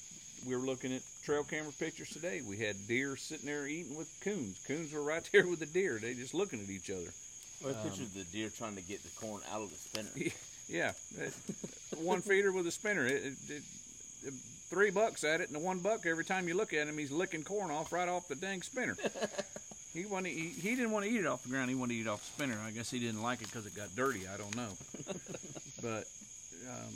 we 0.47 0.55
were 0.55 0.63
looking 0.67 0.93
at 0.95 1.03
trail 1.25 1.45
camera 1.45 1.73
pictures 1.73 2.11
today. 2.11 2.43
We 2.43 2.59
had 2.59 2.77
deer 2.89 3.17
sitting 3.17 3.47
there 3.47 3.67
eating 3.67 3.97
with 3.97 4.09
coons. 4.21 4.59
Coons 4.67 4.93
were 4.93 5.03
right 5.03 5.27
there 5.33 5.47
with 5.47 5.61
the 5.61 5.67
deer. 5.67 5.99
They 6.01 6.15
just 6.15 6.35
looking 6.35 6.61
at 6.63 6.69
each 6.69 6.91
other. 6.91 7.13
Well, 7.65 7.75
Um, 7.75 7.89
picture 7.89 8.05
the 8.15 8.25
deer 8.25 8.51
trying 8.51 8.75
to 8.77 8.83
get 8.83 9.03
the 9.03 9.09
corn 9.11 9.41
out 9.51 9.63
of 9.63 9.71
the 9.71 9.77
spinner. 9.77 10.31
Yeah, 10.69 10.93
uh, 11.21 11.29
one 11.99 12.23
feeder 12.23 12.51
with 12.53 12.67
a 12.67 12.71
spinner. 12.71 13.05
It, 13.05 13.13
it, 13.25 13.33
it, 13.49 13.53
it- 13.57 13.63
three 14.69 14.91
bucks 14.91 15.25
at 15.25 15.41
it, 15.41 15.49
and 15.49 15.55
the 15.55 15.65
one 15.65 15.81
buck 15.81 16.07
every 16.07 16.25
time 16.25 16.49
you 16.49 16.55
look 16.55 16.73
at 16.73 16.87
him, 16.87 16.99
he's 16.99 17.11
licking 17.11 17.45
corn 17.45 17.71
off 17.71 17.93
right 17.93 18.09
off 18.09 18.29
the 18.29 18.35
dang 18.35 18.63
spinner. 18.63 18.97
he 19.95 20.05
wanted, 20.07 20.31
he, 20.31 20.49
he 20.49 20.75
didn't 20.75 20.91
want 20.91 21.05
to 21.05 21.11
eat 21.11 21.21
it 21.21 21.27
off 21.27 21.43
the 21.43 21.51
ground. 21.51 21.69
He 21.69 21.77
wanted 21.77 21.95
to 21.95 22.01
eat 22.01 22.07
it 22.07 22.09
off 22.09 22.21
the 22.21 22.43
spinner. 22.43 22.59
I 22.67 22.71
guess 22.71 22.91
he 22.91 22.99
didn't 22.99 23.23
like 23.23 23.43
it 23.43 23.49
because 23.49 23.67
it 23.67 23.75
got 23.75 23.95
dirty. 23.95 24.23
I 24.33 24.37
don't 24.37 24.57
know. 24.57 24.69
but 25.83 26.07
um, 26.69 26.95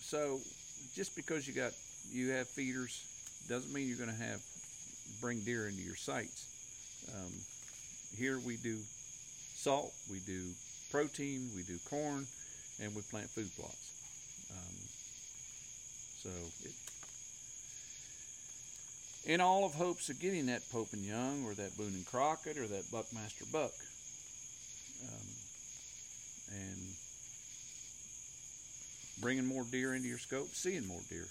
so 0.00 0.40
just 0.94 1.14
because 1.14 1.46
you 1.46 1.54
got 1.54 1.72
you 2.10 2.30
have 2.30 2.48
feeders 2.48 3.04
doesn't 3.48 3.72
mean 3.72 3.88
you're 3.88 3.98
going 3.98 4.10
to 4.10 4.24
have 4.24 4.40
bring 5.20 5.40
deer 5.40 5.68
into 5.68 5.82
your 5.82 5.96
sites. 5.96 6.46
Um, 7.14 7.32
here 8.16 8.38
we 8.38 8.56
do 8.56 8.78
salt, 9.54 9.92
we 10.10 10.18
do 10.20 10.40
protein, 10.90 11.50
we 11.54 11.62
do 11.62 11.78
corn, 11.88 12.26
and 12.82 12.94
we 12.94 13.02
plant 13.02 13.28
food 13.28 13.50
plots. 13.56 13.92
Um, 14.50 14.76
so, 16.22 16.30
it, 16.64 16.74
in 19.32 19.40
all 19.40 19.64
of 19.64 19.74
hopes 19.74 20.08
of 20.08 20.18
getting 20.20 20.46
that 20.46 20.68
Pope 20.70 20.92
and 20.92 21.04
Young 21.04 21.44
or 21.44 21.54
that 21.54 21.76
Boone 21.76 21.92
and 21.94 22.06
Crockett 22.06 22.56
or 22.58 22.66
that 22.66 22.90
Buckmaster 22.90 23.44
Buck, 23.52 23.72
um, 25.04 25.26
and 26.52 26.78
bringing 29.20 29.44
more 29.46 29.64
deer 29.64 29.94
into 29.94 30.08
your 30.08 30.18
scope, 30.18 30.54
seeing 30.54 30.86
more 30.86 31.00
deer. 31.08 31.28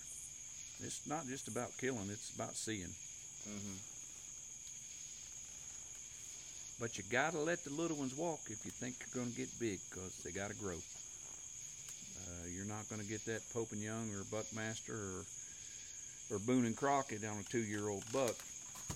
It's 0.81 1.01
not 1.07 1.27
just 1.27 1.47
about 1.47 1.77
killing; 1.77 2.09
it's 2.09 2.29
about 2.35 2.55
seeing. 2.55 2.93
hmm 3.45 3.75
But 6.79 6.97
you 6.97 7.03
gotta 7.09 7.39
let 7.39 7.63
the 7.65 7.71
little 7.71 7.97
ones 7.97 8.15
walk 8.15 8.39
if 8.49 8.63
you 8.65 8.71
think 8.71 8.95
you're 8.99 9.23
gonna 9.23 9.35
get 9.35 9.59
big, 9.59 9.79
'cause 9.91 10.13
they 10.23 10.31
gotta 10.31 10.53
grow. 10.53 10.81
You're 12.59 12.67
not 12.67 12.89
gonna 12.89 13.07
get 13.07 13.23
that 13.25 13.39
Pope 13.53 13.71
and 13.71 13.81
Young 13.81 14.11
or 14.11 14.27
Buckmaster 14.29 14.91
or 14.93 15.23
or 16.35 16.39
Boone 16.39 16.65
and 16.65 16.75
Crockett 16.75 17.23
on 17.23 17.39
a 17.39 17.43
two-year-old 17.43 18.03
buck 18.11 18.35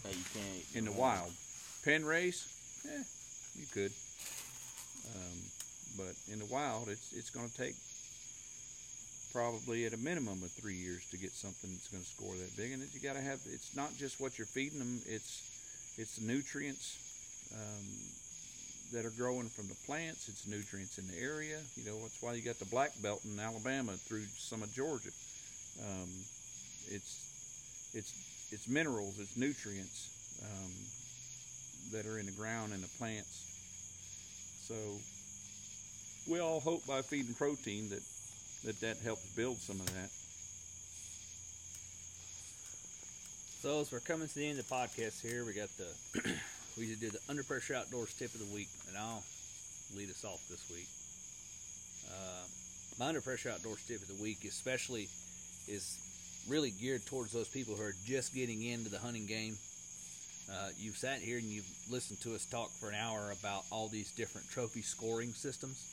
Hey, 0.01 0.11
you 0.11 0.26
can't 0.34 0.66
in 0.76 0.86
the 0.86 0.91
wild. 0.91 1.32
Pen 1.86 2.03
race, 2.03 2.47
eh, 2.86 3.03
you 3.55 3.68
could. 3.72 3.91
Um, 5.16 5.39
but 5.95 6.16
in 6.32 6.39
the 6.39 6.45
wild, 6.45 6.89
it's 6.89 7.14
it's 7.14 7.30
gonna 7.30 7.53
take 7.55 7.76
probably 9.32 9.86
at 9.86 9.93
a 9.93 9.97
minimum 9.97 10.43
of 10.43 10.51
three 10.51 10.76
years 10.76 11.05
to 11.11 11.18
get 11.18 11.32
something 11.32 11.72
that's 11.72 11.88
gonna 11.88 12.03
score 12.03 12.36
that 12.36 12.57
big. 12.57 12.74
And 12.74 12.82
it, 12.84 12.89
you 12.93 12.99
gotta 12.99 13.22
have. 13.22 13.39
It's 13.45 13.76
not 13.76 13.95
just 13.95 14.20
what 14.20 14.38
you're 14.38 14.47
feeding 14.47 14.80
them. 14.80 14.99
It's 15.07 15.95
it's 15.97 16.18
the 16.18 16.26
nutrients 16.26 16.99
um, 17.53 17.88
that 18.93 19.05
are 19.05 19.11
growing 19.17 19.49
from 19.49 19.67
the 19.67 19.75
plants. 19.85 20.29
It's 20.29 20.47
nutrients 20.47 20.97
in 20.97 21.07
the 21.07 21.19
area. 21.19 21.57
You 21.75 21.85
know, 21.85 21.99
that's 22.01 22.21
why 22.21 22.33
you 22.33 22.41
got 22.41 22.59
the 22.59 22.65
black 22.65 22.91
belt 23.01 23.21
in 23.25 23.39
Alabama 23.39 23.93
through 23.93 24.25
some 24.37 24.63
of 24.63 24.73
Georgia. 24.73 25.09
Um, 25.81 26.09
it's 26.89 27.91
it's 27.93 28.13
it's 28.51 28.67
minerals, 28.69 29.19
it's 29.19 29.35
nutrients 29.35 30.09
um, 30.43 30.71
that 31.91 32.05
are 32.05 32.19
in 32.19 32.25
the 32.25 32.31
ground 32.31 32.73
and 32.73 32.83
the 32.83 32.89
plants. 32.99 33.49
So 34.67 34.75
we 36.31 36.39
all 36.39 36.59
hope 36.59 36.85
by 36.85 37.01
feeding 37.01 37.33
protein 37.33 37.89
that 37.89 38.01
that, 38.65 38.79
that 38.81 38.97
helps 39.03 39.25
build 39.35 39.57
some 39.57 39.79
of 39.79 39.87
that. 39.87 40.09
So 43.61 43.81
as 43.81 43.91
we're 43.91 43.99
coming 43.99 44.27
to 44.27 44.35
the 44.35 44.49
end 44.49 44.59
of 44.59 44.67
the 44.67 44.75
podcast 44.75 45.21
here, 45.21 45.45
we 45.45 45.53
got 45.53 45.69
the 45.77 46.33
we 46.78 46.86
usually 46.86 47.09
do 47.09 47.11
the 47.11 47.19
under 47.30 47.43
pressure 47.43 47.76
outdoors 47.76 48.13
tip 48.13 48.34
of 48.34 48.39
the 48.39 48.55
week, 48.55 48.69
and 48.89 48.97
I'll 48.97 49.24
lead 49.95 50.09
us 50.09 50.26
off 50.26 50.41
this 50.49 50.63
week. 50.69 50.88
Uh, 52.09 52.45
my 52.99 53.07
under 53.07 53.21
pressure 53.21 53.49
outdoors 53.49 53.84
tip 53.88 54.01
of 54.01 54.07
the 54.07 54.21
week, 54.21 54.45
especially, 54.45 55.07
is 55.67 55.97
really 56.47 56.71
geared 56.71 57.05
towards 57.05 57.32
those 57.32 57.47
people 57.47 57.76
who 57.76 57.84
are 57.84 57.95
just 58.05 58.34
getting 58.34 58.63
into 58.63 58.89
the 58.89 58.99
hunting 58.99 59.26
game. 59.26 59.57
Uh, 60.51 60.69
you've 60.78 60.97
sat 60.97 61.19
here 61.19 61.38
and 61.38 61.47
you've 61.47 61.69
listened 61.89 62.19
to 62.21 62.36
us 62.36 62.45
talk 62.45 62.69
for 62.71 62.89
an 62.89 62.95
hour 62.95 63.32
about 63.39 63.63
all 63.71 63.88
these 63.88 64.11
different 64.11 64.49
trophy 64.49 64.82
scoring 64.82 65.32
systems. 65.32 65.89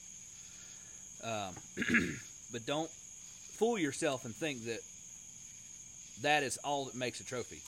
Um, 1.23 1.55
but 2.53 2.67
don't 2.67 2.91
fool 2.91 3.79
yourself 3.79 4.25
and 4.25 4.35
think 4.35 4.65
that 4.65 4.81
that 6.23 6.43
is 6.43 6.57
all 6.59 6.87
that 6.87 6.95
makes 6.95 7.21
a 7.21 7.25
trophy. 7.25 7.61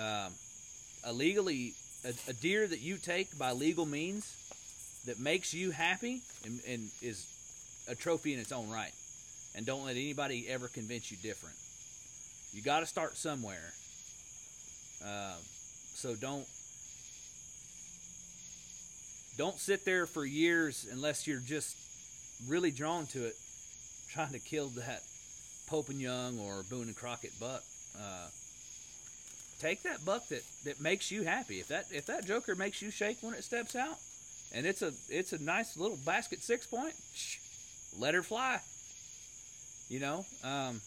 Um, 0.00 0.32
a 1.04 1.12
legally 1.12 1.74
a, 2.04 2.12
a 2.30 2.32
deer 2.32 2.66
that 2.66 2.80
you 2.80 2.96
take 2.96 3.36
by 3.38 3.52
legal 3.52 3.86
means 3.86 4.34
that 5.06 5.18
makes 5.18 5.54
you 5.54 5.70
happy 5.70 6.20
and, 6.44 6.60
and 6.68 6.88
is 7.02 7.26
a 7.88 7.94
trophy 7.94 8.34
in 8.34 8.38
its 8.38 8.52
own 8.52 8.70
right. 8.70 8.92
And 9.56 9.64
don't 9.66 9.84
let 9.84 9.96
anybody 9.96 10.46
ever 10.48 10.68
convince 10.68 11.10
you 11.10 11.16
different. 11.16 11.56
You 12.52 12.62
got 12.62 12.80
to 12.80 12.86
start 12.86 13.16
somewhere. 13.16 13.72
Uh, 15.04 15.36
so 15.94 16.14
don't 16.14 16.46
don't 19.36 19.58
sit 19.58 19.84
there 19.84 20.06
for 20.06 20.24
years 20.24 20.86
unless 20.90 21.26
you're 21.26 21.40
just 21.40 21.76
really 22.48 22.72
drawn 22.72 23.06
to 23.06 23.24
it, 23.24 23.36
trying 24.10 24.32
to 24.32 24.40
kill 24.40 24.68
that 24.70 25.02
Pope 25.68 25.88
and 25.88 26.00
Young 26.00 26.40
or 26.40 26.64
Boone 26.68 26.88
and 26.88 26.96
Crockett 26.96 27.38
buck. 27.38 27.62
Uh, 27.96 28.26
take 29.58 29.82
that 29.82 30.04
buck 30.04 30.28
that, 30.28 30.42
that 30.64 30.80
makes 30.80 31.10
you 31.10 31.22
happy. 31.24 31.60
If 31.60 31.68
that 31.68 31.86
if 31.90 32.06
that 32.06 32.26
joker 32.26 32.54
makes 32.54 32.80
you 32.82 32.90
shake 32.90 33.18
when 33.20 33.34
it 33.34 33.44
steps 33.44 33.74
out, 33.76 33.98
and 34.52 34.66
it's 34.66 34.82
a 34.82 34.92
it's 35.08 35.32
a 35.32 35.42
nice 35.42 35.76
little 35.76 35.98
basket 36.04 36.42
six 36.42 36.66
point, 36.66 36.94
shh, 37.14 37.38
let 37.98 38.14
her 38.14 38.22
fly. 38.22 38.60
You 39.88 40.00
know, 40.00 40.26
um, 40.44 40.80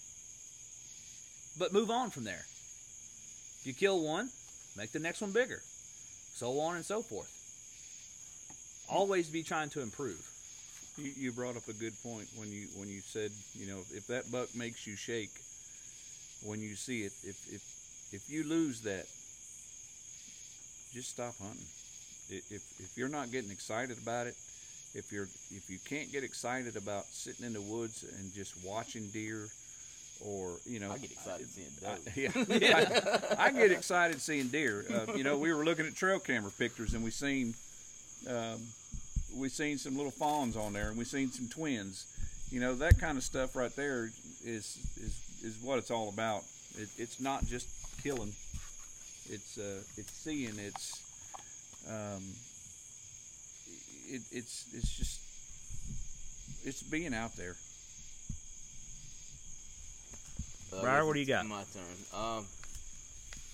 but 1.58 1.74
move 1.74 1.90
on 1.90 2.10
from 2.12 2.24
there. 2.24 2.46
If 3.60 3.64
you 3.66 3.74
kill 3.74 4.04
one, 4.04 4.30
make 4.78 4.92
the 4.92 5.00
next 5.00 5.22
one 5.22 5.32
bigger, 5.32 5.62
so 6.34 6.60
on 6.60 6.76
and 6.76 6.86
so 6.86 7.02
forth. 7.02 7.30
Always 8.90 9.30
be 9.30 9.44
trying 9.44 9.70
to 9.70 9.82
improve. 9.82 10.28
You, 10.98 11.12
you 11.16 11.32
brought 11.32 11.56
up 11.56 11.68
a 11.68 11.74
good 11.74 11.94
point 12.04 12.28
when 12.36 12.52
you 12.52 12.68
when 12.78 12.90
you 12.90 13.02
said 13.02 13.32
you 13.56 13.68
know 13.68 13.80
if 13.92 14.08
that 14.08 14.32
buck 14.32 14.54
makes 14.56 14.86
you 14.86 14.96
shake 14.96 15.32
when 16.44 16.60
you 16.60 16.76
see 16.76 17.04
it 17.04 17.14
if 17.24 17.38
if 17.54 17.71
if 18.12 18.30
you 18.30 18.44
lose 18.44 18.82
that 18.82 19.06
just 20.94 21.10
stop 21.10 21.34
hunting 21.38 21.66
if 22.30 22.64
if 22.80 22.92
you're 22.96 23.10
not 23.10 23.32
getting 23.32 23.52
excited 23.52 23.98
about 24.02 24.28
it 24.28 24.36
if 24.94 25.12
you're 25.12 25.30
if 25.52 25.70
you 25.70 25.78
can't 25.86 26.12
get 26.12 26.24
excited 26.24 26.76
about 26.76 27.06
sitting 27.06 27.46
in 27.46 27.54
the 27.54 27.62
woods 27.62 28.04
and 28.18 28.34
just 28.34 28.54
watching 28.66 29.08
deer 29.08 29.48
or 30.26 30.58
you 30.66 30.80
know 30.80 30.92
I 30.92 30.98
get 30.98 31.12
excited 31.12 31.48
seeing 31.48 32.04
deer. 32.14 32.30
doe. 32.34 32.58
yeah, 32.58 33.20
I, 33.40 33.48
I 33.48 33.52
get 33.52 33.72
excited 33.72 34.22
seeing 34.22 34.50
deer. 34.50 34.86
Uh, 34.90 35.14
you 35.14 35.24
know, 35.24 35.38
we 35.38 35.54
were 35.54 35.66
looking 35.66 35.86
at 35.86 35.96
trail 35.96 36.20
camera 36.20 36.52
pictures 36.58 36.94
and 36.94 37.04
we 37.04 37.12
seen 37.12 37.54
um, 38.30 38.60
we 39.36 39.50
seen 39.50 39.78
some 39.78 39.96
little 39.96 40.12
fawns 40.12 40.56
on 40.56 40.74
there 40.74 40.90
and 40.90 40.98
we 40.98 41.06
seen 41.06 41.32
some 41.32 41.48
twins. 41.48 42.08
You 42.52 42.60
know, 42.60 42.76
that 42.76 43.00
kind 43.00 43.18
of 43.18 43.24
stuff 43.24 43.56
right 43.56 43.76
there 43.76 44.10
is 44.44 44.78
is 44.98 45.22
is 45.44 45.58
what 45.64 45.80
it's 45.80 45.92
all 45.92 46.10
about. 46.10 46.44
It, 46.78 46.90
it's 46.98 47.20
not 47.20 47.46
just 47.46 47.68
killing. 48.04 48.34
It's 49.30 49.58
uh, 49.58 49.82
it's 49.98 50.12
seeing. 50.12 50.58
It's 50.58 51.02
um, 51.90 52.24
it, 54.10 54.22
it's 54.32 54.66
it's 54.74 54.92
just 54.98 55.20
it's 56.68 56.84
being 56.84 57.14
out 57.14 57.36
there. 57.36 57.56
Uh, 60.74 60.82
Briar, 60.82 61.06
what 61.06 61.14
do 61.14 61.20
you 61.20 61.26
got? 61.26 61.46
My 61.46 61.64
turn. 61.74 61.84
Um, 62.20 62.46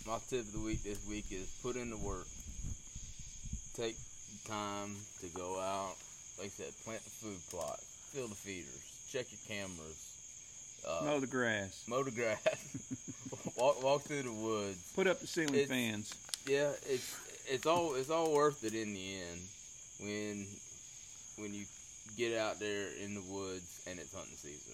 my 0.05 0.17
tip 0.29 0.41
of 0.41 0.53
the 0.53 0.59
week 0.59 0.83
this 0.83 0.99
week 1.09 1.25
is 1.31 1.47
put 1.61 1.75
in 1.75 1.89
the 1.89 1.97
work. 1.97 2.27
Take 3.75 3.95
time 4.47 4.95
to 5.21 5.27
go 5.35 5.59
out. 5.59 5.95
Like 6.39 6.47
I 6.47 6.49
said, 6.49 6.73
plant 6.85 7.03
the 7.03 7.09
food 7.09 7.39
plot, 7.49 7.79
fill 8.13 8.27
the 8.27 8.35
feeders, 8.35 8.81
check 9.11 9.25
your 9.31 9.41
cameras, 9.47 10.83
uh, 10.87 11.03
Mow 11.05 11.19
the 11.19 11.25
grass. 11.25 11.83
mow 11.87 12.03
the 12.03 12.11
grass, 12.11 12.37
walk 13.57 13.83
walk 13.83 14.01
through 14.03 14.23
the 14.23 14.31
woods. 14.31 14.77
Put 14.95 15.07
up 15.07 15.19
the 15.19 15.27
ceiling 15.27 15.55
It's- 15.55 15.69
fans. 15.69 16.13
Yeah, 16.47 16.71
it's 16.89 17.15
it's 17.49 17.65
all 17.65 17.95
it's 17.95 18.09
all 18.09 18.31
worth 18.33 18.63
it 18.63 18.73
in 18.73 18.93
the 18.93 19.15
end 19.15 19.41
when 19.99 20.47
when 21.37 21.53
you 21.53 21.65
get 22.17 22.37
out 22.37 22.59
there 22.59 22.87
in 23.03 23.13
the 23.13 23.21
woods 23.21 23.81
and 23.87 23.99
it's 23.99 24.13
hunting 24.13 24.37
season. 24.37 24.73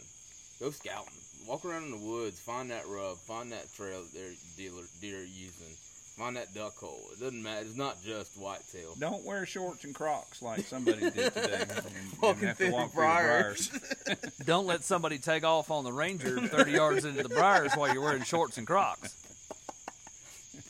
Go 0.60 0.72
scouting. 0.72 1.12
Walk 1.48 1.66
around 1.66 1.84
in 1.84 1.92
the 1.92 1.98
woods, 1.98 2.40
find 2.40 2.72
that 2.72 2.88
rub, 2.88 3.18
find 3.18 3.52
that 3.52 3.74
trail 3.76 4.02
that 4.04 4.14
their 4.14 4.32
dealer 4.56 4.84
deer 5.02 5.24
using. 5.24 5.76
Find 6.18 6.36
that 6.38 6.54
duck 6.54 6.78
hole. 6.78 7.02
It 7.12 7.20
doesn't 7.20 7.42
matter. 7.42 7.62
It's 7.66 7.76
not 7.76 8.02
just 8.04 8.38
whitetail. 8.38 8.94
Don't 9.00 9.26
wear 9.26 9.48
shorts 9.48 9.84
and 9.84 9.96
Crocs 9.96 10.44
like 10.44 10.62
somebody 10.62 11.00
did 11.10 11.34
today. 11.34 11.64
And, 11.70 11.72
and 11.72 12.22
Walking 12.22 12.48
have 12.50 12.58
to 12.60 12.66
through 12.66 12.74
walk 12.74 12.90
the 12.92 12.94
through 12.94 13.02
the 13.02 13.08
briars. 13.08 13.70
briars. 14.06 14.20
Don't 14.46 14.68
let 14.68 14.84
somebody 14.84 15.18
take 15.18 15.44
off 15.44 15.72
on 15.72 15.84
the 15.84 15.92
Ranger 15.92 16.40
30 16.40 16.72
yards 16.72 17.06
into 17.06 17.24
the 17.24 17.30
briars 17.30 17.74
while 17.74 17.92
you're 17.92 18.04
wearing 18.04 18.22
shorts 18.24 18.60
and 18.60 18.68
Crocs. 18.68 19.16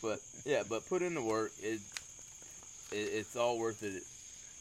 But 0.02 0.20
yeah, 0.46 0.64
but 0.70 0.88
put 0.88 1.02
in 1.02 1.14
the 1.14 1.22
work. 1.22 1.52
It, 1.62 1.82
it 2.92 2.96
it's 2.96 3.36
all 3.36 3.58
worth 3.60 3.84
it. 3.84 4.04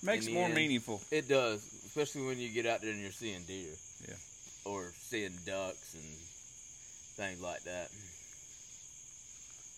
Makes 0.04 0.26
it 0.26 0.30
the 0.30 0.34
more 0.34 0.46
end. 0.46 0.54
meaningful. 0.54 1.00
It 1.12 1.28
does, 1.28 1.62
especially 1.86 2.26
when 2.26 2.38
you 2.38 2.48
get 2.48 2.66
out 2.66 2.80
there 2.82 2.90
and 2.90 3.00
you're 3.00 3.12
seeing 3.12 3.42
deer. 3.42 3.70
Yeah. 4.08 4.14
Or 4.64 4.90
seeing 4.96 5.32
ducks 5.46 5.94
and 5.94 6.02
things 7.16 7.40
like 7.40 7.62
that. 7.64 7.88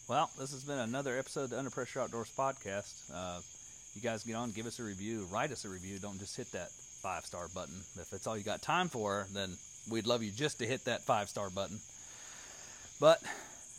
Well, 0.06 0.30
this 0.38 0.52
has 0.52 0.64
been 0.64 0.78
another 0.78 1.18
episode 1.18 1.44
of 1.44 1.50
the 1.50 1.58
Under 1.58 1.70
Pressure 1.70 2.00
Outdoors 2.00 2.30
podcast. 2.36 2.92
Uh, 3.12 3.40
you 3.94 4.02
guys 4.02 4.22
get 4.22 4.34
on, 4.34 4.50
give 4.50 4.66
us 4.66 4.78
a 4.78 4.82
review, 4.82 5.26
write 5.32 5.50
us 5.50 5.64
a 5.64 5.68
review. 5.70 5.98
Don't 5.98 6.18
just 6.18 6.36
hit 6.36 6.52
that 6.52 6.70
five 7.00 7.24
star 7.24 7.48
button. 7.54 7.74
If 7.98 8.12
it's 8.12 8.26
all 8.26 8.36
you 8.36 8.44
got 8.44 8.60
time 8.60 8.88
for, 8.90 9.26
then 9.32 9.56
we'd 9.90 10.06
love 10.06 10.22
you 10.22 10.30
just 10.30 10.58
to 10.58 10.66
hit 10.66 10.84
that 10.84 11.04
five 11.04 11.30
star 11.30 11.48
button. 11.48 11.78
But 13.00 13.22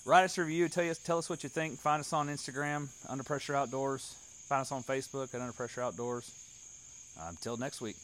write 0.04 0.24
us 0.24 0.36
a 0.40 0.42
review. 0.42 0.68
Tell 0.68 0.90
us 0.90 0.98
tell 0.98 1.20
us 1.20 1.30
what 1.30 1.44
you 1.44 1.50
think. 1.50 1.78
Find 1.80 2.00
us 2.00 2.12
on 2.12 2.28
Instagram, 2.28 2.88
Under 3.08 3.24
Pressure 3.24 3.56
Outdoors. 3.56 4.16
Find 4.48 4.62
us 4.62 4.72
on 4.72 4.82
Facebook 4.82 5.36
at 5.36 5.42
Under 5.42 5.54
Pressure 5.54 5.84
Outdoors. 5.84 6.32
Uh, 7.20 7.28
until 7.30 7.56
next 7.56 7.82
week. 7.82 7.98